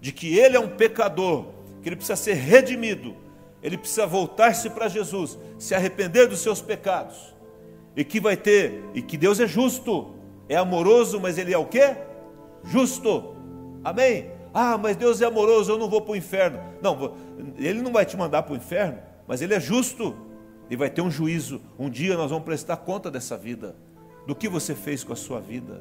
de 0.00 0.12
que 0.12 0.38
ele 0.38 0.56
é 0.56 0.60
um 0.60 0.68
pecador, 0.68 1.46
que 1.82 1.88
ele 1.88 1.96
precisa 1.96 2.16
ser 2.16 2.34
redimido, 2.34 3.16
ele 3.62 3.76
precisa 3.78 4.06
voltar-se 4.06 4.70
para 4.70 4.88
Jesus, 4.88 5.38
se 5.58 5.74
arrepender 5.74 6.26
dos 6.28 6.40
seus 6.40 6.60
pecados, 6.60 7.34
e 7.96 8.04
que 8.04 8.20
vai 8.20 8.36
ter, 8.36 8.82
e 8.94 9.02
que 9.02 9.16
Deus 9.16 9.40
é 9.40 9.46
justo, 9.46 10.14
é 10.48 10.56
amoroso, 10.56 11.20
mas 11.20 11.36
ele 11.38 11.52
é 11.52 11.58
o 11.58 11.66
que? 11.66 11.96
Justo. 12.64 13.34
Amém? 13.84 14.37
Ah, 14.60 14.76
mas 14.76 14.96
Deus 14.96 15.20
é 15.20 15.24
amoroso, 15.24 15.70
eu 15.70 15.78
não 15.78 15.88
vou 15.88 16.02
para 16.02 16.14
o 16.14 16.16
inferno. 16.16 16.58
Não, 16.82 17.14
Ele 17.56 17.80
não 17.80 17.92
vai 17.92 18.04
te 18.04 18.16
mandar 18.16 18.42
para 18.42 18.54
o 18.54 18.56
inferno, 18.56 18.98
mas 19.24 19.40
Ele 19.40 19.54
é 19.54 19.60
justo 19.60 20.16
e 20.68 20.74
vai 20.74 20.90
ter 20.90 21.00
um 21.00 21.08
juízo. 21.08 21.60
Um 21.78 21.88
dia 21.88 22.16
nós 22.16 22.30
vamos 22.30 22.44
prestar 22.44 22.78
conta 22.78 23.08
dessa 23.08 23.36
vida, 23.36 23.76
do 24.26 24.34
que 24.34 24.48
você 24.48 24.74
fez 24.74 25.04
com 25.04 25.12
a 25.12 25.16
sua 25.16 25.38
vida. 25.40 25.80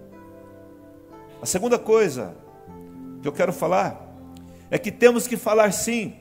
A 1.42 1.46
segunda 1.48 1.80
coisa 1.80 2.36
que 3.20 3.28
eu 3.28 3.32
quero 3.32 3.52
falar 3.52 4.00
é 4.70 4.78
que 4.78 4.92
temos 4.92 5.26
que 5.26 5.38
falar 5.38 5.74
sim, 5.74 6.14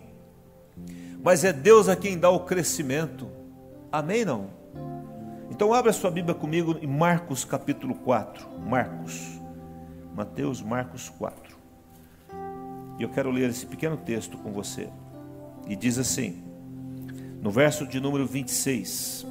mas 1.23 1.45
é 1.45 1.53
Deus 1.53 1.91
a 1.91 1.95
quem 1.95 2.19
dá 2.19 2.31
o 2.31 2.41
crescimento. 2.41 3.29
Amém? 3.93 4.25
Não? 4.25 4.49
Então 5.51 5.75
abra 5.75 5.93
sua 5.93 6.11
Bíblia 6.11 6.35
comigo 6.35 6.75
em 6.81 6.87
Marcos 6.87 7.45
capítulo 7.45 7.95
4. 7.97 8.49
Marcos. 8.61 9.39
Mateus, 10.15 10.63
Marcos 10.63 11.11
4. 11.11 11.46
E 12.99 13.03
eu 13.03 13.09
quero 13.09 13.31
ler 13.31 13.51
esse 13.51 13.67
pequeno 13.67 13.97
texto 13.97 14.39
com 14.39 14.53
você. 14.53 14.89
E 15.69 15.77
diz 15.77 15.99
assim, 15.99 16.43
no 17.43 17.51
verso 17.51 17.87
de 17.87 18.01
número 18.01 18.27
26. 18.27 19.27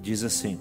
Diz 0.00 0.24
assim: 0.24 0.58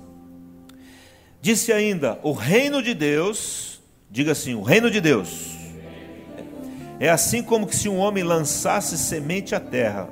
Disse 1.41 1.73
ainda: 1.73 2.19
O 2.21 2.31
reino 2.31 2.83
de 2.83 2.93
Deus, 2.93 3.81
diga 4.09 4.33
assim: 4.33 4.53
O 4.53 4.61
reino 4.61 4.91
de 4.91 5.01
Deus 5.01 5.57
é 6.99 7.09
assim 7.09 7.41
como 7.41 7.65
que 7.65 7.75
se 7.75 7.89
um 7.89 7.97
homem 7.97 8.23
lançasse 8.23 8.95
semente 8.95 9.55
à 9.55 9.59
terra. 9.59 10.07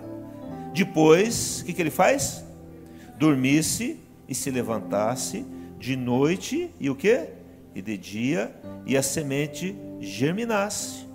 Depois, 0.74 1.62
o 1.62 1.66
que, 1.66 1.74
que 1.74 1.82
ele 1.84 1.92
faz? 1.92 2.44
Dormisse 3.20 4.00
e 4.28 4.34
se 4.34 4.50
levantasse 4.50 5.46
de 5.78 5.96
noite 5.96 6.74
e 6.80 6.90
o 6.90 6.96
que? 6.96 7.28
E 7.76 7.82
de 7.82 7.98
dia, 7.98 8.56
e 8.86 8.98
a 8.98 9.04
semente 9.04 9.76
germinasse 10.00 11.06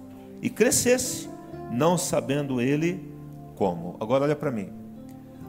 e 0.41 0.51
crescesse, 0.51 1.29
não 1.73 1.97
sabendo 1.97 2.61
ele 2.61 3.11
como. 3.57 3.97
Agora 3.99 4.25
olha 4.25 4.37
para 4.37 4.51
mim. 4.51 4.71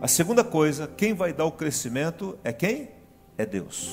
A 0.01 0.08
segunda 0.08 0.43
coisa, 0.43 0.88
quem 0.88 1.14
vai 1.14 1.34
dar 1.34 1.45
o 1.45 1.51
crescimento 1.51 2.38
é 2.43 2.53
quem? 2.53 2.89
É 3.38 3.45
Deus. 3.45 3.91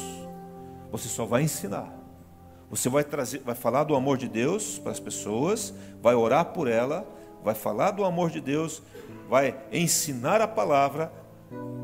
Você 0.91 1.09
só 1.09 1.27
vai 1.27 1.43
ensinar. 1.43 1.93
Você 2.71 2.89
vai 2.89 3.05
trazer, 3.05 3.41
vai 3.41 3.55
falar 3.55 3.85
do 3.85 3.95
amor 3.95 4.17
de 4.17 4.29
Deus 4.29 4.79
para 4.79 4.93
as 4.93 5.01
pessoas, 5.01 5.75
vai 6.01 6.15
orar 6.15 6.47
por 6.47 6.69
ela, 6.69 7.07
vai 7.43 7.55
falar 7.55 7.91
do 7.91 8.05
amor 8.05 8.31
de 8.31 8.41
Deus, 8.41 8.83
vai 9.29 9.57
ensinar 9.73 10.41
a 10.41 10.49
palavra. 10.49 11.13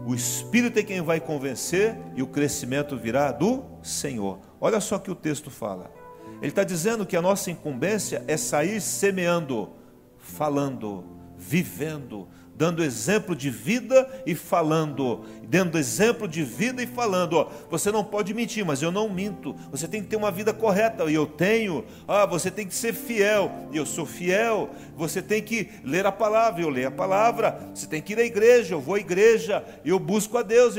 O 0.07 0.15
Espírito 0.15 0.79
é 0.79 0.83
quem 0.83 1.03
vai 1.03 1.21
convencer 1.21 1.99
e 2.15 2.23
o 2.23 2.27
crescimento 2.27 2.97
virá 2.97 3.31
do 3.31 3.65
Senhor. 3.83 4.39
Olha 4.61 4.81
só 4.81 4.97
o 4.97 5.01
que 5.01 5.11
o 5.11 5.15
texto 5.15 5.51
fala. 5.51 5.93
Ele 6.41 6.49
está 6.49 6.65
dizendo 6.65 7.05
que 7.05 7.17
a 7.17 7.23
nossa 7.23 7.51
incumbência 7.51 8.25
é 8.27 8.37
sair 8.37 8.81
semeando, 8.81 9.71
falando, 10.17 11.05
vivendo, 11.37 12.29
dando 12.59 12.83
exemplo 12.83 13.37
de 13.37 13.51
vida 13.51 14.11
e 14.27 14.35
falando, 14.35 15.25
dando 15.45 15.79
exemplo 15.79 16.27
de 16.27 16.43
vida 16.43 16.83
e 16.83 16.89
falando. 16.89 17.35
Ó, 17.35 17.51
você 17.71 17.93
não 17.93 18.03
pode 18.03 18.35
mentir, 18.35 18.65
mas 18.65 18.83
eu 18.83 18.91
não 18.91 19.09
minto. 19.09 19.55
Você 19.71 19.87
tem 19.87 20.03
que 20.03 20.09
ter 20.09 20.17
uma 20.17 20.33
vida 20.33 20.53
correta 20.53 21.05
e 21.05 21.15
eu 21.15 21.25
tenho. 21.25 21.85
Ah, 22.09 22.27
você 22.27 22.51
tem 22.51 22.67
que 22.67 22.75
ser 22.75 22.93
fiel 22.93 23.69
e 23.71 23.77
eu 23.77 23.87
sou 23.87 24.05
fiel. 24.05 24.71
Você 24.97 25.23
tem 25.23 25.41
que 25.41 25.71
ler 25.85 26.05
a 26.05 26.11
palavra, 26.11 26.61
eu 26.61 26.69
leio 26.69 26.89
a 26.89 26.91
palavra. 26.91 27.71
Você 27.73 27.87
tem 27.87 28.03
que 28.03 28.15
ir 28.15 28.19
à 28.19 28.25
igreja, 28.25 28.75
eu 28.75 28.81
vou 28.81 28.97
à 28.97 28.99
igreja, 28.99 29.65
eu 29.85 30.01
busco 30.01 30.37
a 30.37 30.43
Deus 30.43 30.75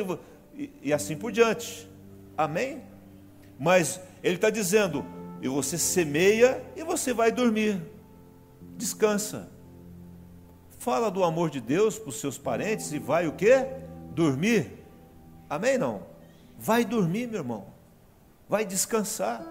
e, 0.53 0.69
e 0.83 0.91
assim 0.91 1.15
por 1.15 1.31
diante. 1.31 1.89
Amém? 2.37 2.81
Mas 3.57 4.01
ele 4.21 4.35
está 4.35 4.49
dizendo: 4.49 5.05
e 5.41 5.47
você 5.47 5.77
semeia 5.77 6.61
e 6.75 6.83
você 6.83 7.13
vai 7.13 7.31
dormir. 7.31 7.81
Descansa. 8.75 9.58
Fala 10.79 11.11
do 11.11 11.25
amor 11.25 11.49
de 11.49 11.59
Deus 11.59 11.99
para 11.99 12.07
os 12.07 12.21
seus 12.21 12.37
parentes 12.37 12.93
e 12.93 12.99
vai 12.99 13.27
o 13.27 13.33
quê? 13.33 13.67
Dormir. 14.15 14.81
Amém 15.49 15.77
não? 15.77 16.03
Vai 16.57 16.85
dormir, 16.85 17.27
meu 17.27 17.41
irmão. 17.41 17.65
Vai 18.47 18.65
descansar. 18.65 19.45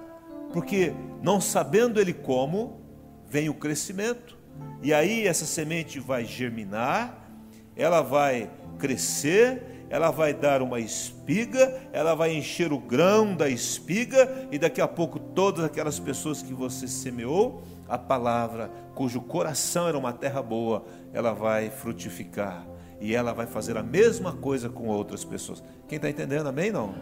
Porque 0.54 0.94
não 1.22 1.38
sabendo 1.38 2.00
ele 2.00 2.14
como, 2.14 2.80
vem 3.28 3.50
o 3.50 3.54
crescimento. 3.54 4.38
E 4.82 4.94
aí 4.94 5.26
essa 5.26 5.44
semente 5.44 6.00
vai 6.00 6.24
germinar, 6.24 7.30
ela 7.76 8.00
vai 8.00 8.50
crescer, 8.78 9.84
ela 9.90 10.10
vai 10.10 10.32
dar 10.32 10.62
uma 10.62 10.80
espiga, 10.80 11.78
ela 11.92 12.14
vai 12.14 12.34
encher 12.34 12.72
o 12.72 12.78
grão 12.78 13.36
da 13.36 13.50
espiga, 13.50 14.48
e 14.50 14.58
daqui 14.58 14.80
a 14.80 14.88
pouco 14.88 15.18
todas 15.18 15.62
aquelas 15.62 15.98
pessoas 15.98 16.40
que 16.40 16.54
você 16.54 16.88
semeou, 16.88 17.62
a 17.88 17.96
palavra, 17.96 18.70
cujo 18.94 19.20
coração 19.20 19.88
era 19.88 19.96
uma 19.96 20.12
terra 20.12 20.42
boa, 20.42 20.84
ela 21.12 21.32
vai 21.32 21.70
frutificar 21.70 22.66
e 23.00 23.14
ela 23.14 23.32
vai 23.32 23.46
fazer 23.46 23.76
a 23.76 23.82
mesma 23.82 24.32
coisa 24.32 24.68
com 24.68 24.88
outras 24.88 25.24
pessoas. 25.24 25.62
Quem 25.88 25.96
está 25.96 26.10
entendendo? 26.10 26.48
Amém? 26.48 26.70
Não? 26.70 26.94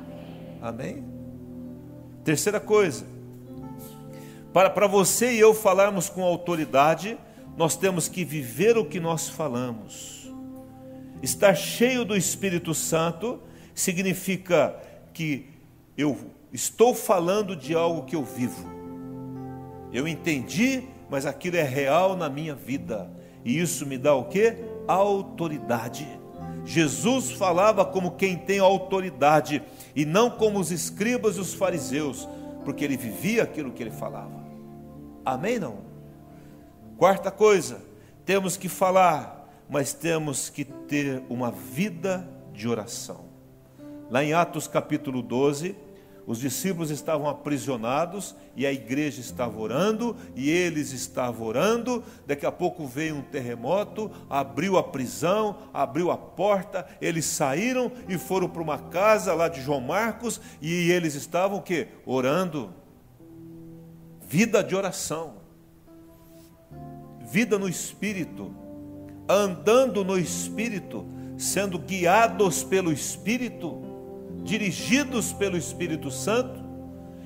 Amém? 0.62 1.04
Terceira 2.22 2.60
coisa, 2.60 3.04
para, 4.52 4.70
para 4.70 4.86
você 4.86 5.32
e 5.32 5.38
eu 5.38 5.52
falarmos 5.54 6.08
com 6.08 6.22
autoridade, 6.22 7.18
nós 7.56 7.76
temos 7.76 8.08
que 8.08 8.24
viver 8.24 8.76
o 8.76 8.84
que 8.84 9.00
nós 9.00 9.28
falamos. 9.28 10.30
Estar 11.22 11.54
cheio 11.54 12.04
do 12.04 12.16
Espírito 12.16 12.74
Santo 12.74 13.40
significa 13.74 14.76
que 15.12 15.48
eu 15.96 16.30
estou 16.52 16.94
falando 16.94 17.56
de 17.56 17.74
algo 17.74 18.04
que 18.04 18.14
eu 18.14 18.24
vivo. 18.24 18.75
Eu 19.96 20.06
entendi, 20.06 20.82
mas 21.08 21.24
aquilo 21.24 21.56
é 21.56 21.62
real 21.62 22.14
na 22.18 22.28
minha 22.28 22.54
vida. 22.54 23.10
E 23.42 23.58
isso 23.58 23.86
me 23.86 23.96
dá 23.96 24.14
o 24.14 24.26
que? 24.26 24.54
Autoridade. 24.86 26.06
Jesus 26.66 27.32
falava 27.32 27.82
como 27.82 28.10
quem 28.10 28.36
tem 28.36 28.58
autoridade 28.58 29.62
e 29.94 30.04
não 30.04 30.28
como 30.28 30.58
os 30.58 30.70
escribas 30.70 31.38
e 31.38 31.40
os 31.40 31.54
fariseus, 31.54 32.28
porque 32.62 32.84
ele 32.84 32.98
vivia 32.98 33.44
aquilo 33.44 33.72
que 33.72 33.82
ele 33.82 33.90
falava. 33.90 34.44
Amém? 35.24 35.58
Não? 35.58 35.78
Quarta 36.98 37.30
coisa, 37.30 37.82
temos 38.26 38.58
que 38.58 38.68
falar, 38.68 39.48
mas 39.66 39.94
temos 39.94 40.50
que 40.50 40.66
ter 40.66 41.22
uma 41.30 41.50
vida 41.50 42.28
de 42.52 42.68
oração. 42.68 43.24
Lá 44.10 44.22
em 44.22 44.34
Atos 44.34 44.68
capítulo 44.68 45.22
12, 45.22 45.74
os 46.26 46.40
discípulos 46.40 46.90
estavam 46.90 47.28
aprisionados 47.28 48.34
e 48.56 48.66
a 48.66 48.72
igreja 48.72 49.20
estava 49.20 49.56
orando 49.60 50.16
e 50.34 50.50
eles 50.50 50.90
estavam 50.90 51.46
orando. 51.46 52.02
Daqui 52.26 52.44
a 52.44 52.50
pouco 52.50 52.84
veio 52.84 53.14
um 53.14 53.22
terremoto, 53.22 54.10
abriu 54.28 54.76
a 54.76 54.82
prisão, 54.82 55.56
abriu 55.72 56.10
a 56.10 56.18
porta. 56.18 56.84
Eles 57.00 57.26
saíram 57.26 57.92
e 58.08 58.18
foram 58.18 58.48
para 58.48 58.60
uma 58.60 58.76
casa 58.76 59.32
lá 59.34 59.48
de 59.48 59.62
João 59.62 59.80
Marcos 59.80 60.40
e 60.60 60.90
eles 60.90 61.14
estavam 61.14 61.58
o 61.58 61.62
quê? 61.62 61.88
Orando. 62.04 62.74
Vida 64.28 64.64
de 64.64 64.74
oração. 64.74 65.34
Vida 67.20 67.56
no 67.56 67.68
espírito. 67.68 68.52
Andando 69.28 70.04
no 70.04 70.18
espírito, 70.18 71.06
sendo 71.36 71.78
guiados 71.78 72.64
pelo 72.64 72.92
espírito 72.92 73.85
dirigidos 74.46 75.32
pelo 75.32 75.58
Espírito 75.58 76.10
Santo, 76.10 76.64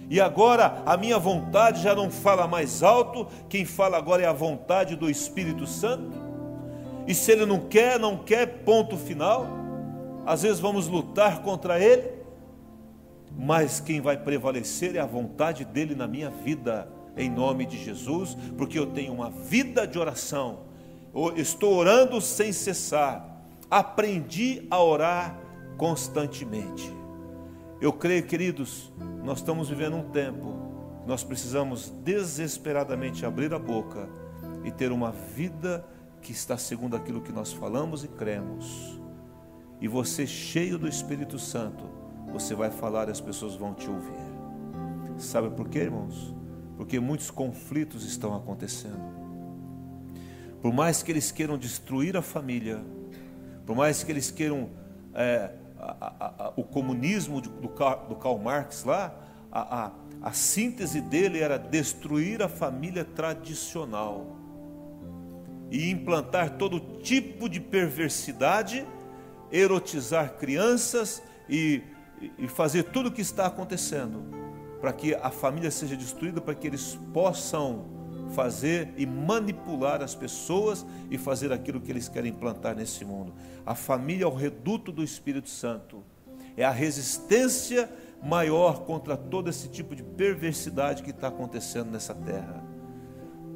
e 0.08 0.20
agora 0.20 0.82
a 0.84 0.96
minha 0.96 1.20
vontade 1.20 1.82
já 1.82 1.94
não 1.94 2.10
fala 2.10 2.48
mais 2.48 2.82
alto, 2.82 3.28
quem 3.48 3.64
fala 3.64 3.96
agora 3.96 4.22
é 4.22 4.26
a 4.26 4.32
vontade 4.32 4.96
do 4.96 5.08
Espírito 5.08 5.68
Santo. 5.68 6.18
E 7.06 7.14
se 7.14 7.30
ele 7.30 7.46
não 7.46 7.60
quer, 7.60 7.96
não 7.96 8.16
quer, 8.16 8.64
ponto 8.64 8.96
final. 8.96 9.46
Às 10.26 10.42
vezes 10.42 10.58
vamos 10.58 10.88
lutar 10.88 11.42
contra 11.42 11.78
ele, 11.78 12.10
mas 13.38 13.78
quem 13.78 14.00
vai 14.00 14.16
prevalecer 14.16 14.96
é 14.96 14.98
a 14.98 15.06
vontade 15.06 15.64
dele 15.64 15.94
na 15.94 16.08
minha 16.08 16.30
vida, 16.30 16.88
em 17.16 17.30
nome 17.30 17.64
de 17.64 17.78
Jesus, 17.78 18.36
porque 18.58 18.78
eu 18.78 18.86
tenho 18.86 19.12
uma 19.12 19.30
vida 19.30 19.86
de 19.86 19.96
oração. 19.96 20.60
estou 21.36 21.74
orando 21.74 22.20
sem 22.20 22.52
cessar. 22.52 23.28
Aprendi 23.70 24.66
a 24.68 24.82
orar 24.82 25.38
constantemente. 25.76 26.99
Eu 27.80 27.94
creio, 27.94 28.22
queridos, 28.24 28.92
nós 29.24 29.38
estamos 29.38 29.70
vivendo 29.70 29.96
um 29.96 30.10
tempo, 30.10 30.54
nós 31.06 31.24
precisamos 31.24 31.88
desesperadamente 32.04 33.24
abrir 33.24 33.54
a 33.54 33.58
boca 33.58 34.06
e 34.62 34.70
ter 34.70 34.92
uma 34.92 35.10
vida 35.10 35.82
que 36.20 36.30
está 36.30 36.58
segundo 36.58 36.94
aquilo 36.94 37.22
que 37.22 37.32
nós 37.32 37.54
falamos 37.54 38.04
e 38.04 38.08
cremos. 38.08 39.00
E 39.80 39.88
você, 39.88 40.26
cheio 40.26 40.78
do 40.78 40.86
Espírito 40.86 41.38
Santo, 41.38 41.82
você 42.30 42.54
vai 42.54 42.70
falar 42.70 43.08
e 43.08 43.12
as 43.12 43.20
pessoas 43.20 43.54
vão 43.54 43.72
te 43.72 43.88
ouvir. 43.88 44.12
Sabe 45.16 45.48
por 45.48 45.66
quê, 45.66 45.78
irmãos? 45.78 46.34
Porque 46.76 47.00
muitos 47.00 47.30
conflitos 47.30 48.04
estão 48.04 48.36
acontecendo. 48.36 49.00
Por 50.60 50.70
mais 50.70 51.02
que 51.02 51.10
eles 51.10 51.32
queiram 51.32 51.56
destruir 51.56 52.14
a 52.14 52.20
família, 52.20 52.84
por 53.64 53.74
mais 53.74 54.04
que 54.04 54.12
eles 54.12 54.30
queiram 54.30 54.68
é, 55.14 55.54
a, 55.80 56.34
a, 56.46 56.52
o 56.56 56.62
comunismo 56.62 57.40
do, 57.40 57.50
do 57.50 58.16
Karl 58.16 58.38
Marx 58.38 58.84
lá, 58.84 59.14
a, 59.50 59.90
a 60.22 60.32
síntese 60.32 61.00
dele 61.00 61.40
era 61.40 61.58
destruir 61.58 62.42
a 62.42 62.48
família 62.48 63.04
tradicional 63.04 64.36
e 65.70 65.90
implantar 65.90 66.56
todo 66.56 66.80
tipo 67.00 67.48
de 67.48 67.60
perversidade, 67.60 68.86
erotizar 69.50 70.34
crianças 70.36 71.22
e, 71.48 71.82
e 72.38 72.48
fazer 72.48 72.84
tudo 72.84 73.08
o 73.08 73.12
que 73.12 73.22
está 73.22 73.46
acontecendo 73.46 74.22
para 74.80 74.92
que 74.92 75.14
a 75.14 75.30
família 75.30 75.70
seja 75.70 75.96
destruída, 75.96 76.40
para 76.40 76.54
que 76.54 76.66
eles 76.66 76.98
possam 77.12 77.99
fazer 78.30 78.92
e 78.96 79.06
manipular 79.06 80.02
as 80.02 80.14
pessoas 80.14 80.86
e 81.10 81.18
fazer 81.18 81.52
aquilo 81.52 81.80
que 81.80 81.90
eles 81.90 82.08
querem 82.08 82.30
implantar 82.30 82.76
nesse 82.76 83.04
mundo. 83.04 83.32
A 83.64 83.74
família 83.74 84.24
é 84.24 84.26
o 84.26 84.34
reduto 84.34 84.90
do 84.92 85.02
Espírito 85.02 85.48
Santo, 85.48 86.02
é 86.56 86.64
a 86.64 86.70
resistência 86.70 87.90
maior 88.22 88.84
contra 88.84 89.16
todo 89.16 89.48
esse 89.48 89.68
tipo 89.68 89.94
de 89.94 90.02
perversidade 90.02 91.02
que 91.02 91.10
está 91.10 91.28
acontecendo 91.28 91.90
nessa 91.90 92.14
terra. 92.14 92.62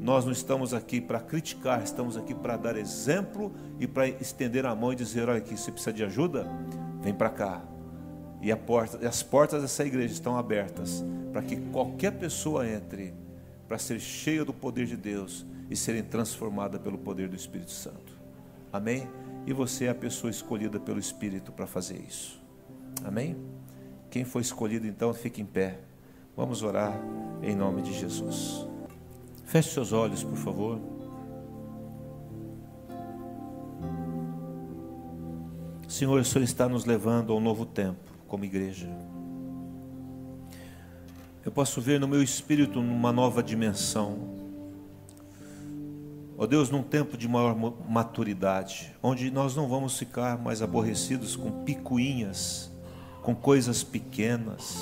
Nós 0.01 0.25
não 0.25 0.33
estamos 0.33 0.75
aqui 0.75 1.01
para 1.01 1.21
criticar, 1.21 1.83
estamos 1.83 2.17
aqui 2.17 2.35
para 2.35 2.57
dar 2.57 2.77
exemplo 2.77 3.53
e 3.81 3.87
para 3.87 4.07
estender 4.07 4.67
a 4.67 4.75
mão 4.75 4.93
e 4.93 4.97
dizer: 4.97 5.29
olha 5.29 5.39
aqui, 5.39 5.57
você 5.57 5.73
precisa 5.73 5.93
de 5.93 6.05
ajuda? 6.05 6.47
Vem 7.01 7.15
para 7.15 7.31
cá. 7.31 7.63
E 8.43 8.55
porta, 8.55 9.09
as 9.09 9.23
portas 9.23 9.63
dessa 9.63 9.85
igreja 9.85 10.13
estão 10.13 10.37
abertas 10.37 11.03
para 11.33 11.41
que 11.41 11.57
qualquer 11.57 12.13
pessoa 12.13 12.69
entre 12.69 13.15
para 13.67 13.79
ser 13.79 14.01
cheia 14.01 14.45
do 14.45 14.53
poder 14.53 14.87
de 14.87 14.97
Deus 14.97 15.47
e 15.71 15.77
serem 15.77 16.03
transformada 16.03 16.79
pelo 16.79 16.99
poder 16.99 17.29
do 17.29 17.37
Espírito 17.37 17.71
Santo. 17.71 18.13
Amém? 18.73 19.09
E 19.47 19.53
você 19.53 19.87
é 19.87 19.91
a 19.91 19.95
pessoa 19.95 20.31
escolhida 20.31 20.81
pelo 20.81 20.99
Espírito 20.99 21.53
para 21.53 21.67
fazer 21.67 22.01
isso. 22.01 22.41
Amém? 23.05 23.37
Quem 24.11 24.25
foi 24.25 24.43
escolhido 24.43 24.87
então, 24.87 25.13
fique 25.13 25.41
em 25.41 25.47
pé. 25.47 25.81
Vamos 26.37 26.63
orar 26.63 26.99
em 27.43 27.55
nome 27.55 27.83
de 27.83 27.93
Jesus. 27.93 28.67
Feche 29.45 29.71
seus 29.71 29.93
olhos, 29.93 30.25
por 30.25 30.37
favor. 30.37 30.81
Senhor, 35.89 36.21
o 36.21 36.25
Senhor 36.25 36.45
está 36.45 36.69
nos 36.69 36.85
levando 36.85 37.33
a 37.33 37.37
um 37.37 37.41
novo 37.41 37.65
tempo 37.65 38.13
como 38.27 38.45
igreja. 38.45 38.89
Eu 41.45 41.53
posso 41.53 41.81
ver 41.81 42.01
no 42.01 42.09
meu 42.09 42.23
espírito 42.23 42.81
uma 42.81 43.13
nova 43.13 43.43
dimensão. 43.43 44.35
Ó 46.37 46.45
oh 46.45 46.47
Deus, 46.47 46.71
num 46.71 46.83
tempo 46.83 47.17
de 47.17 47.29
maior 47.29 47.55
maturidade, 47.89 48.93
onde 49.03 49.31
nós 49.31 49.55
não 49.55 49.69
vamos 49.69 49.99
ficar 49.99 50.39
mais 50.39 50.63
aborrecidos 50.63 51.37
com 51.37 51.65
picuinhas, 51.65 52.73
com 53.23 53.35
coisas 53.35 53.85
pequenas, 53.85 54.77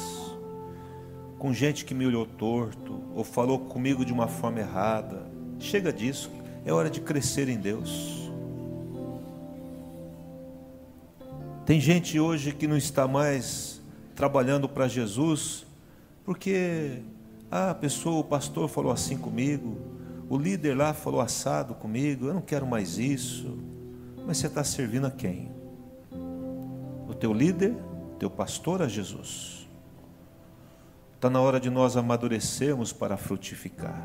com 1.39 1.53
gente 1.53 1.85
que 1.85 1.95
me 1.95 2.07
olhou 2.07 2.25
torto 2.25 3.03
ou 3.15 3.25
falou 3.25 3.59
comigo 3.59 4.05
de 4.05 4.13
uma 4.13 4.29
forma 4.29 4.61
errada. 4.61 5.27
Chega 5.59 5.93
disso, 5.93 6.31
é 6.65 6.73
hora 6.73 6.89
de 6.89 7.01
crescer 7.01 7.49
em 7.49 7.59
Deus. 7.59 8.31
Tem 11.67 11.81
gente 11.81 12.19
hoje 12.19 12.53
que 12.53 12.67
não 12.67 12.77
está 12.77 13.07
mais 13.07 13.83
trabalhando 14.15 14.69
para 14.69 14.87
Jesus 14.89 15.67
porque 16.25 17.03
ah, 17.51 17.71
a 17.71 17.75
pessoa, 17.75 18.21
o 18.21 18.25
pastor 18.25 18.69
falou 18.69 18.93
assim 18.93 19.17
comigo, 19.17 19.77
o 20.29 20.39
líder 20.39 20.75
lá 20.75 20.95
falou 20.95 21.21
assado 21.21 21.75
comigo, 21.75 22.27
eu 22.27 22.35
não 22.35 22.41
quero 22.41 22.67
mais 22.67 22.99
isso. 22.99 23.59
Mas 24.27 24.39
você 24.39 24.47
está 24.47 24.65
servindo 24.65 25.07
a 25.07 25.11
quem? 25.11 25.51
O 27.09 27.15
teu 27.15 27.33
líder, 27.33 27.77
teu 28.19 28.31
pastor 28.31 28.81
a 28.81 28.89
Jesus. 28.89 29.69
Está 31.15 31.29
na 31.29 31.41
hora 31.41 31.61
de 31.61 31.69
nós 31.69 31.97
amadurecermos 31.97 32.93
para 32.93 33.17
frutificar. 33.17 34.03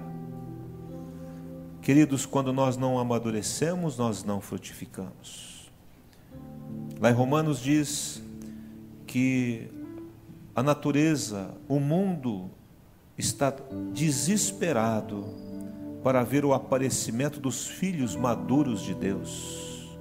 Queridos, 1.81 2.25
quando 2.25 2.51
nós 2.51 2.75
não 2.75 2.99
amadurecemos, 2.99 3.97
nós 3.97 4.23
não 4.23 4.41
frutificamos. 4.41 5.71
Lá 6.99 7.09
em 7.09 7.13
Romanos 7.13 7.61
diz 7.61 8.21
que 9.05 9.69
a 10.57 10.63
natureza, 10.63 11.51
o 11.69 11.79
mundo 11.79 12.49
está 13.15 13.53
desesperado 13.93 15.23
para 16.03 16.23
ver 16.23 16.43
o 16.43 16.51
aparecimento 16.51 17.39
dos 17.39 17.67
filhos 17.67 18.15
maduros 18.15 18.81
de 18.81 18.95
Deus. 18.95 19.95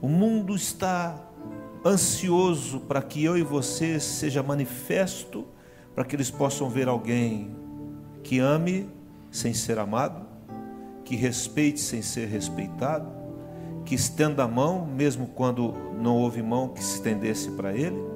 O 0.00 0.06
mundo 0.06 0.54
está 0.54 1.20
ansioso 1.84 2.78
para 2.78 3.02
que 3.02 3.24
eu 3.24 3.36
e 3.36 3.42
você 3.42 3.98
seja 3.98 4.40
manifesto, 4.40 5.44
para 5.96 6.04
que 6.04 6.14
eles 6.14 6.30
possam 6.30 6.70
ver 6.70 6.86
alguém 6.86 7.56
que 8.22 8.38
ame 8.38 8.88
sem 9.32 9.52
ser 9.52 9.80
amado, 9.80 10.24
que 11.04 11.16
respeite 11.16 11.80
sem 11.80 12.02
ser 12.02 12.28
respeitado, 12.28 13.10
que 13.84 13.96
estenda 13.96 14.44
a 14.44 14.48
mão 14.48 14.86
mesmo 14.86 15.26
quando 15.26 15.74
não 16.00 16.18
houve 16.18 16.40
mão 16.40 16.68
que 16.68 16.84
se 16.84 16.94
estendesse 16.94 17.50
para 17.50 17.74
ele 17.74 18.13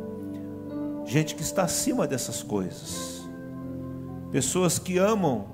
gente 1.08 1.34
que 1.34 1.40
está 1.40 1.62
acima 1.62 2.06
dessas 2.06 2.42
coisas, 2.42 3.26
pessoas 4.30 4.78
que 4.78 4.98
amam 4.98 5.46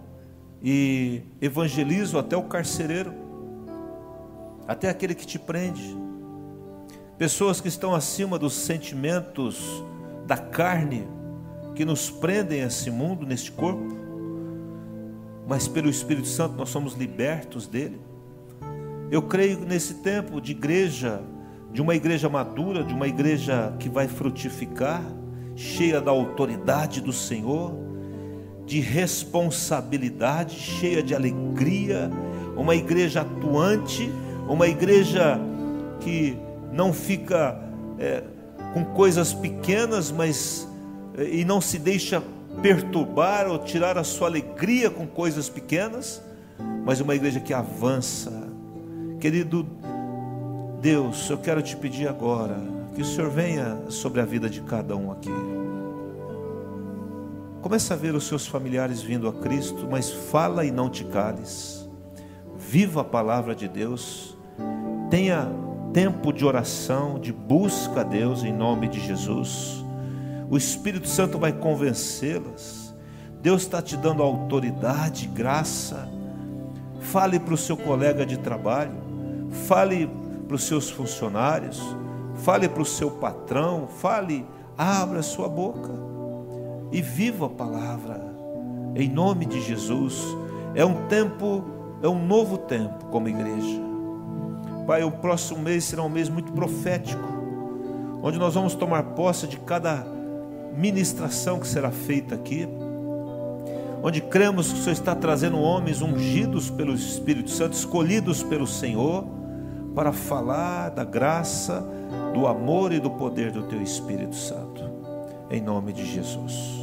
e 0.61 1.23
evangelizam 1.41 2.19
até 2.19 2.37
o 2.37 2.43
carcereiro, 2.43 3.15
até 4.67 4.89
aquele 4.89 5.15
que 5.15 5.25
te 5.25 5.39
prende, 5.39 5.97
pessoas 7.17 7.61
que 7.61 7.69
estão 7.69 7.95
acima 7.95 8.37
dos 8.37 8.53
sentimentos 8.53 9.85
da 10.27 10.37
carne 10.37 11.07
que 11.77 11.85
nos 11.85 12.11
prendem 12.11 12.63
a 12.63 12.67
esse 12.67 12.91
mundo, 12.91 13.25
neste 13.25 13.53
corpo, 13.53 13.97
mas 15.47 15.69
pelo 15.69 15.89
Espírito 15.89 16.27
Santo 16.27 16.57
nós 16.57 16.69
somos 16.69 16.95
libertos 16.95 17.69
dele. 17.69 18.01
Eu 19.09 19.23
creio 19.23 19.61
nesse 19.61 19.95
tempo 19.95 20.41
de 20.41 20.51
igreja, 20.51 21.23
de 21.73 21.81
uma 21.81 21.95
igreja 21.95 22.29
madura, 22.29 22.83
de 22.83 22.93
uma 22.93 23.07
igreja 23.07 23.73
que 23.79 23.89
vai 23.89 24.09
frutificar, 24.09 25.05
cheia 25.57 26.01
da 26.01 26.11
autoridade 26.11 27.01
do 27.01 27.13
Senhor, 27.13 27.73
de 28.67 28.81
responsabilidade, 28.81 30.57
cheia 30.57 31.03
de 31.03 31.15
alegria, 31.15 32.11
uma 32.57 32.75
igreja 32.75 33.21
atuante, 33.21 34.11
uma 34.49 34.67
igreja 34.67 35.39
que 36.01 36.37
não 36.73 36.93
fica 36.93 37.59
é, 37.99 38.23
com 38.73 38.85
coisas 38.85 39.33
pequenas, 39.33 40.11
mas 40.11 40.69
é, 41.17 41.25
e 41.25 41.45
não 41.45 41.61
se 41.61 41.79
deixa 41.79 42.23
perturbar 42.63 43.47
ou 43.47 43.59
tirar 43.59 43.99
a 43.99 44.05
sua 44.05 44.29
alegria 44.29 44.91
com 44.91 45.07
coisas 45.07 45.49
pequenas, 45.49 46.23
mas 46.85 47.01
uma 47.01 47.15
igreja 47.15 47.41
que 47.41 47.53
avança. 47.53 48.33
Querido 49.21 49.67
Deus, 50.81 51.29
eu 51.31 51.39
quero 51.39 51.63
te 51.63 51.77
pedir 51.77 52.09
agora, 52.09 52.59
que 52.95 53.03
o 53.03 53.05
Senhor 53.05 53.29
venha 53.29 53.91
sobre 53.91 54.21
a 54.21 54.25
vida 54.25 54.49
de 54.49 54.61
cada 54.61 54.97
um 54.97 55.11
aqui. 55.11 55.31
Começa 57.61 57.95
a 57.95 57.97
ver 57.97 58.15
os 58.15 58.25
seus 58.25 58.47
familiares 58.47 59.03
vindo 59.03 59.27
a 59.27 59.33
Cristo, 59.33 59.89
mas 59.91 60.11
fala 60.11 60.65
e 60.65 60.71
não 60.71 60.89
te 60.89 61.05
cales. 61.05 61.89
Viva 62.57 63.01
a 63.01 63.05
palavra 63.05 63.55
de 63.55 63.67
Deus. 63.67 64.37
Tenha 65.11 65.49
tempo 65.93 66.33
de 66.33 66.45
oração, 66.45 67.19
de 67.19 67.33
busca 67.33 68.03
a 68.03 68.05
Deus 68.05 68.45
em 68.45 68.53
nome 68.53 68.87
de 68.87 69.01
Jesus. 69.01 69.85
O 70.49 70.57
Espírito 70.57 71.09
Santo 71.09 71.39
vai 71.39 71.53
convencê-las. 71.53 72.95
Deus 73.43 73.63
está 73.63 73.83
te 73.83 73.97
dando 73.97 74.23
autoridade, 74.23 75.27
graça. 75.27 76.09
Fale 77.01 77.41
para 77.41 77.55
o 77.55 77.59
seu 77.59 77.77
colega 77.77 78.25
de 78.25 78.39
trabalho, 78.39 78.97
fale 79.67 80.09
para 80.47 80.55
os 80.55 80.65
seus 80.65 80.89
funcionários 80.89 81.83
fale 82.37 82.69
para 82.69 82.83
o 82.83 82.87
seu 82.87 83.11
patrão, 83.11 83.87
fale, 83.87 84.47
abra 84.77 85.23
sua 85.23 85.49
boca 85.49 85.91
e 86.91 87.01
viva 87.01 87.47
a 87.47 87.51
palavra, 87.51 88.21
em 88.95 89.09
nome 89.09 89.47
de 89.47 89.61
Jesus. 89.61 90.23
É 90.75 90.85
um 90.85 91.07
tempo, 91.07 91.65
é 92.03 92.09
um 92.09 92.25
novo 92.25 92.59
tempo 92.59 93.07
como 93.07 93.29
igreja. 93.29 93.81
Pai, 94.87 95.03
o 95.03 95.11
próximo 95.11 95.61
mês 95.61 95.85
será 95.85 96.03
um 96.03 96.09
mês 96.09 96.29
muito 96.29 96.53
profético, 96.53 97.23
onde 98.23 98.39
nós 98.39 98.55
vamos 98.55 98.75
tomar 98.75 99.03
posse 99.15 99.47
de 99.47 99.59
cada 99.59 100.07
ministração 100.77 101.59
que 101.59 101.67
será 101.67 101.91
feita 101.91 102.35
aqui, 102.35 102.69
onde 104.03 104.21
cremos 104.21 104.73
que 104.73 104.79
o 104.79 104.83
Senhor 104.83 104.93
está 104.93 105.15
trazendo 105.15 105.59
homens 105.59 106.03
ungidos 106.03 106.69
pelo 106.69 106.95
Espírito 106.95 107.51
Santo, 107.51 107.73
escolhidos 107.73 108.43
pelo 108.43 108.67
Senhor, 108.67 109.25
para 109.95 110.13
falar 110.13 110.91
da 110.91 111.05
graça, 111.05 111.85
do 112.33 112.47
amor 112.47 112.93
e 112.93 112.99
do 112.99 113.11
poder 113.11 113.53
do 113.53 113.63
Teu 113.63 113.81
Espírito 113.81 114.35
Santo, 114.35 114.83
em 115.51 115.61
nome 115.61 115.93
de 115.93 116.05
Jesus. 116.05 116.83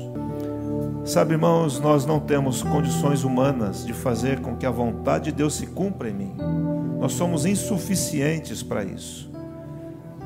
Sabe, 1.03 1.33
irmãos, 1.33 1.79
nós 1.79 2.05
não 2.05 2.19
temos 2.19 2.63
condições 2.63 3.23
humanas 3.23 3.85
de 3.85 3.91
fazer 3.91 4.39
com 4.39 4.55
que 4.55 4.65
a 4.65 4.71
vontade 4.71 5.25
de 5.25 5.31
Deus 5.33 5.55
se 5.55 5.67
cumpra 5.67 6.09
em 6.09 6.13
mim, 6.13 6.35
nós 6.99 7.13
somos 7.13 7.45
insuficientes 7.45 8.63
para 8.63 8.83
isso, 8.83 9.29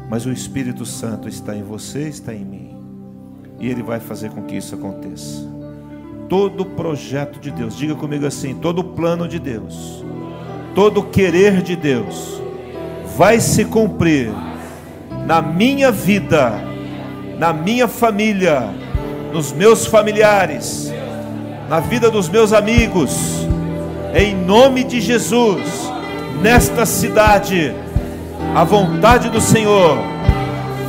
mas 0.10 0.26
o 0.26 0.32
Espírito 0.32 0.86
Santo 0.86 1.28
está 1.28 1.56
em 1.56 1.64
você, 1.64 2.08
está 2.08 2.34
em 2.34 2.46
mim, 2.46 2.78
e 3.60 3.68
Ele 3.68 3.82
vai 3.82 4.00
fazer 4.00 4.30
com 4.30 4.44
que 4.44 4.58
isso 4.58 4.76
aconteça. 4.76 5.56
Todo 6.28 6.66
projeto 6.66 7.40
de 7.40 7.50
Deus, 7.52 7.78
diga 7.78 7.96
comigo 7.96 8.26
assim: 8.26 8.56
todo 8.56 8.84
plano 8.84 9.28
de 9.28 9.40
Deus, 9.40 10.04
todo 10.74 11.04
querer 11.04 11.62
de 11.62 11.76
Deus, 11.76 12.42
vai 13.16 13.40
se 13.40 13.64
cumprir 13.66 14.30
na 15.26 15.42
minha 15.42 15.92
vida, 15.92 16.54
na 17.40 17.54
minha 17.54 17.88
família, 17.88 18.64
nos 19.32 19.54
meus 19.54 19.86
familiares, 19.86 20.94
na 21.70 21.80
vida 21.80 22.12
dos 22.12 22.28
meus 22.28 22.52
amigos, 22.52 23.48
em 24.14 24.36
nome 24.36 24.84
de 24.84 25.00
Jesus, 25.00 25.92
nesta 26.42 26.86
cidade, 26.86 27.74
a 28.54 28.64
vontade 28.64 29.30
do 29.30 29.40
Senhor 29.40 29.98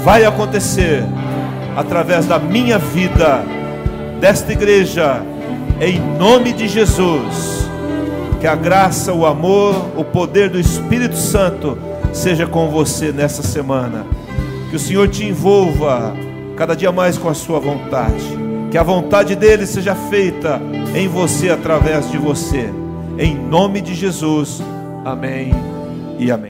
vai 0.03 0.24
acontecer 0.24 1.05
através 1.77 2.27
da 2.27 2.39
minha 2.39 2.79
vida, 2.79 3.45
desta 4.20 4.53
igreja, 4.53 5.22
em 5.81 6.01
nome 6.01 6.53
de 6.53 6.66
Jesus. 6.66 7.66
Que 8.41 8.47
a 8.47 8.55
graça, 8.55 9.12
o 9.12 9.24
amor, 9.24 9.74
o 9.97 10.05
poder 10.05 10.51
do 10.51 10.61
Espírito 10.61 11.16
Santo 11.16 11.79
seja 12.16 12.46
com 12.46 12.68
você 12.70 13.12
nessa 13.12 13.42
semana. 13.42 14.06
Que 14.70 14.76
o 14.76 14.78
Senhor 14.78 15.06
te 15.08 15.24
envolva 15.24 16.14
cada 16.56 16.74
dia 16.74 16.90
mais 16.90 17.18
com 17.18 17.28
a 17.28 17.34
sua 17.34 17.60
vontade. 17.60 18.24
Que 18.70 18.78
a 18.78 18.82
vontade 18.82 19.36
dele 19.36 19.66
seja 19.66 19.94
feita 19.94 20.60
em 20.94 21.06
você 21.06 21.50
através 21.50 22.10
de 22.10 22.18
você. 22.18 22.70
Em 23.18 23.36
nome 23.36 23.80
de 23.80 23.94
Jesus. 23.94 24.62
Amém 25.04 25.52
e 26.18 26.30
amém. 26.30 26.44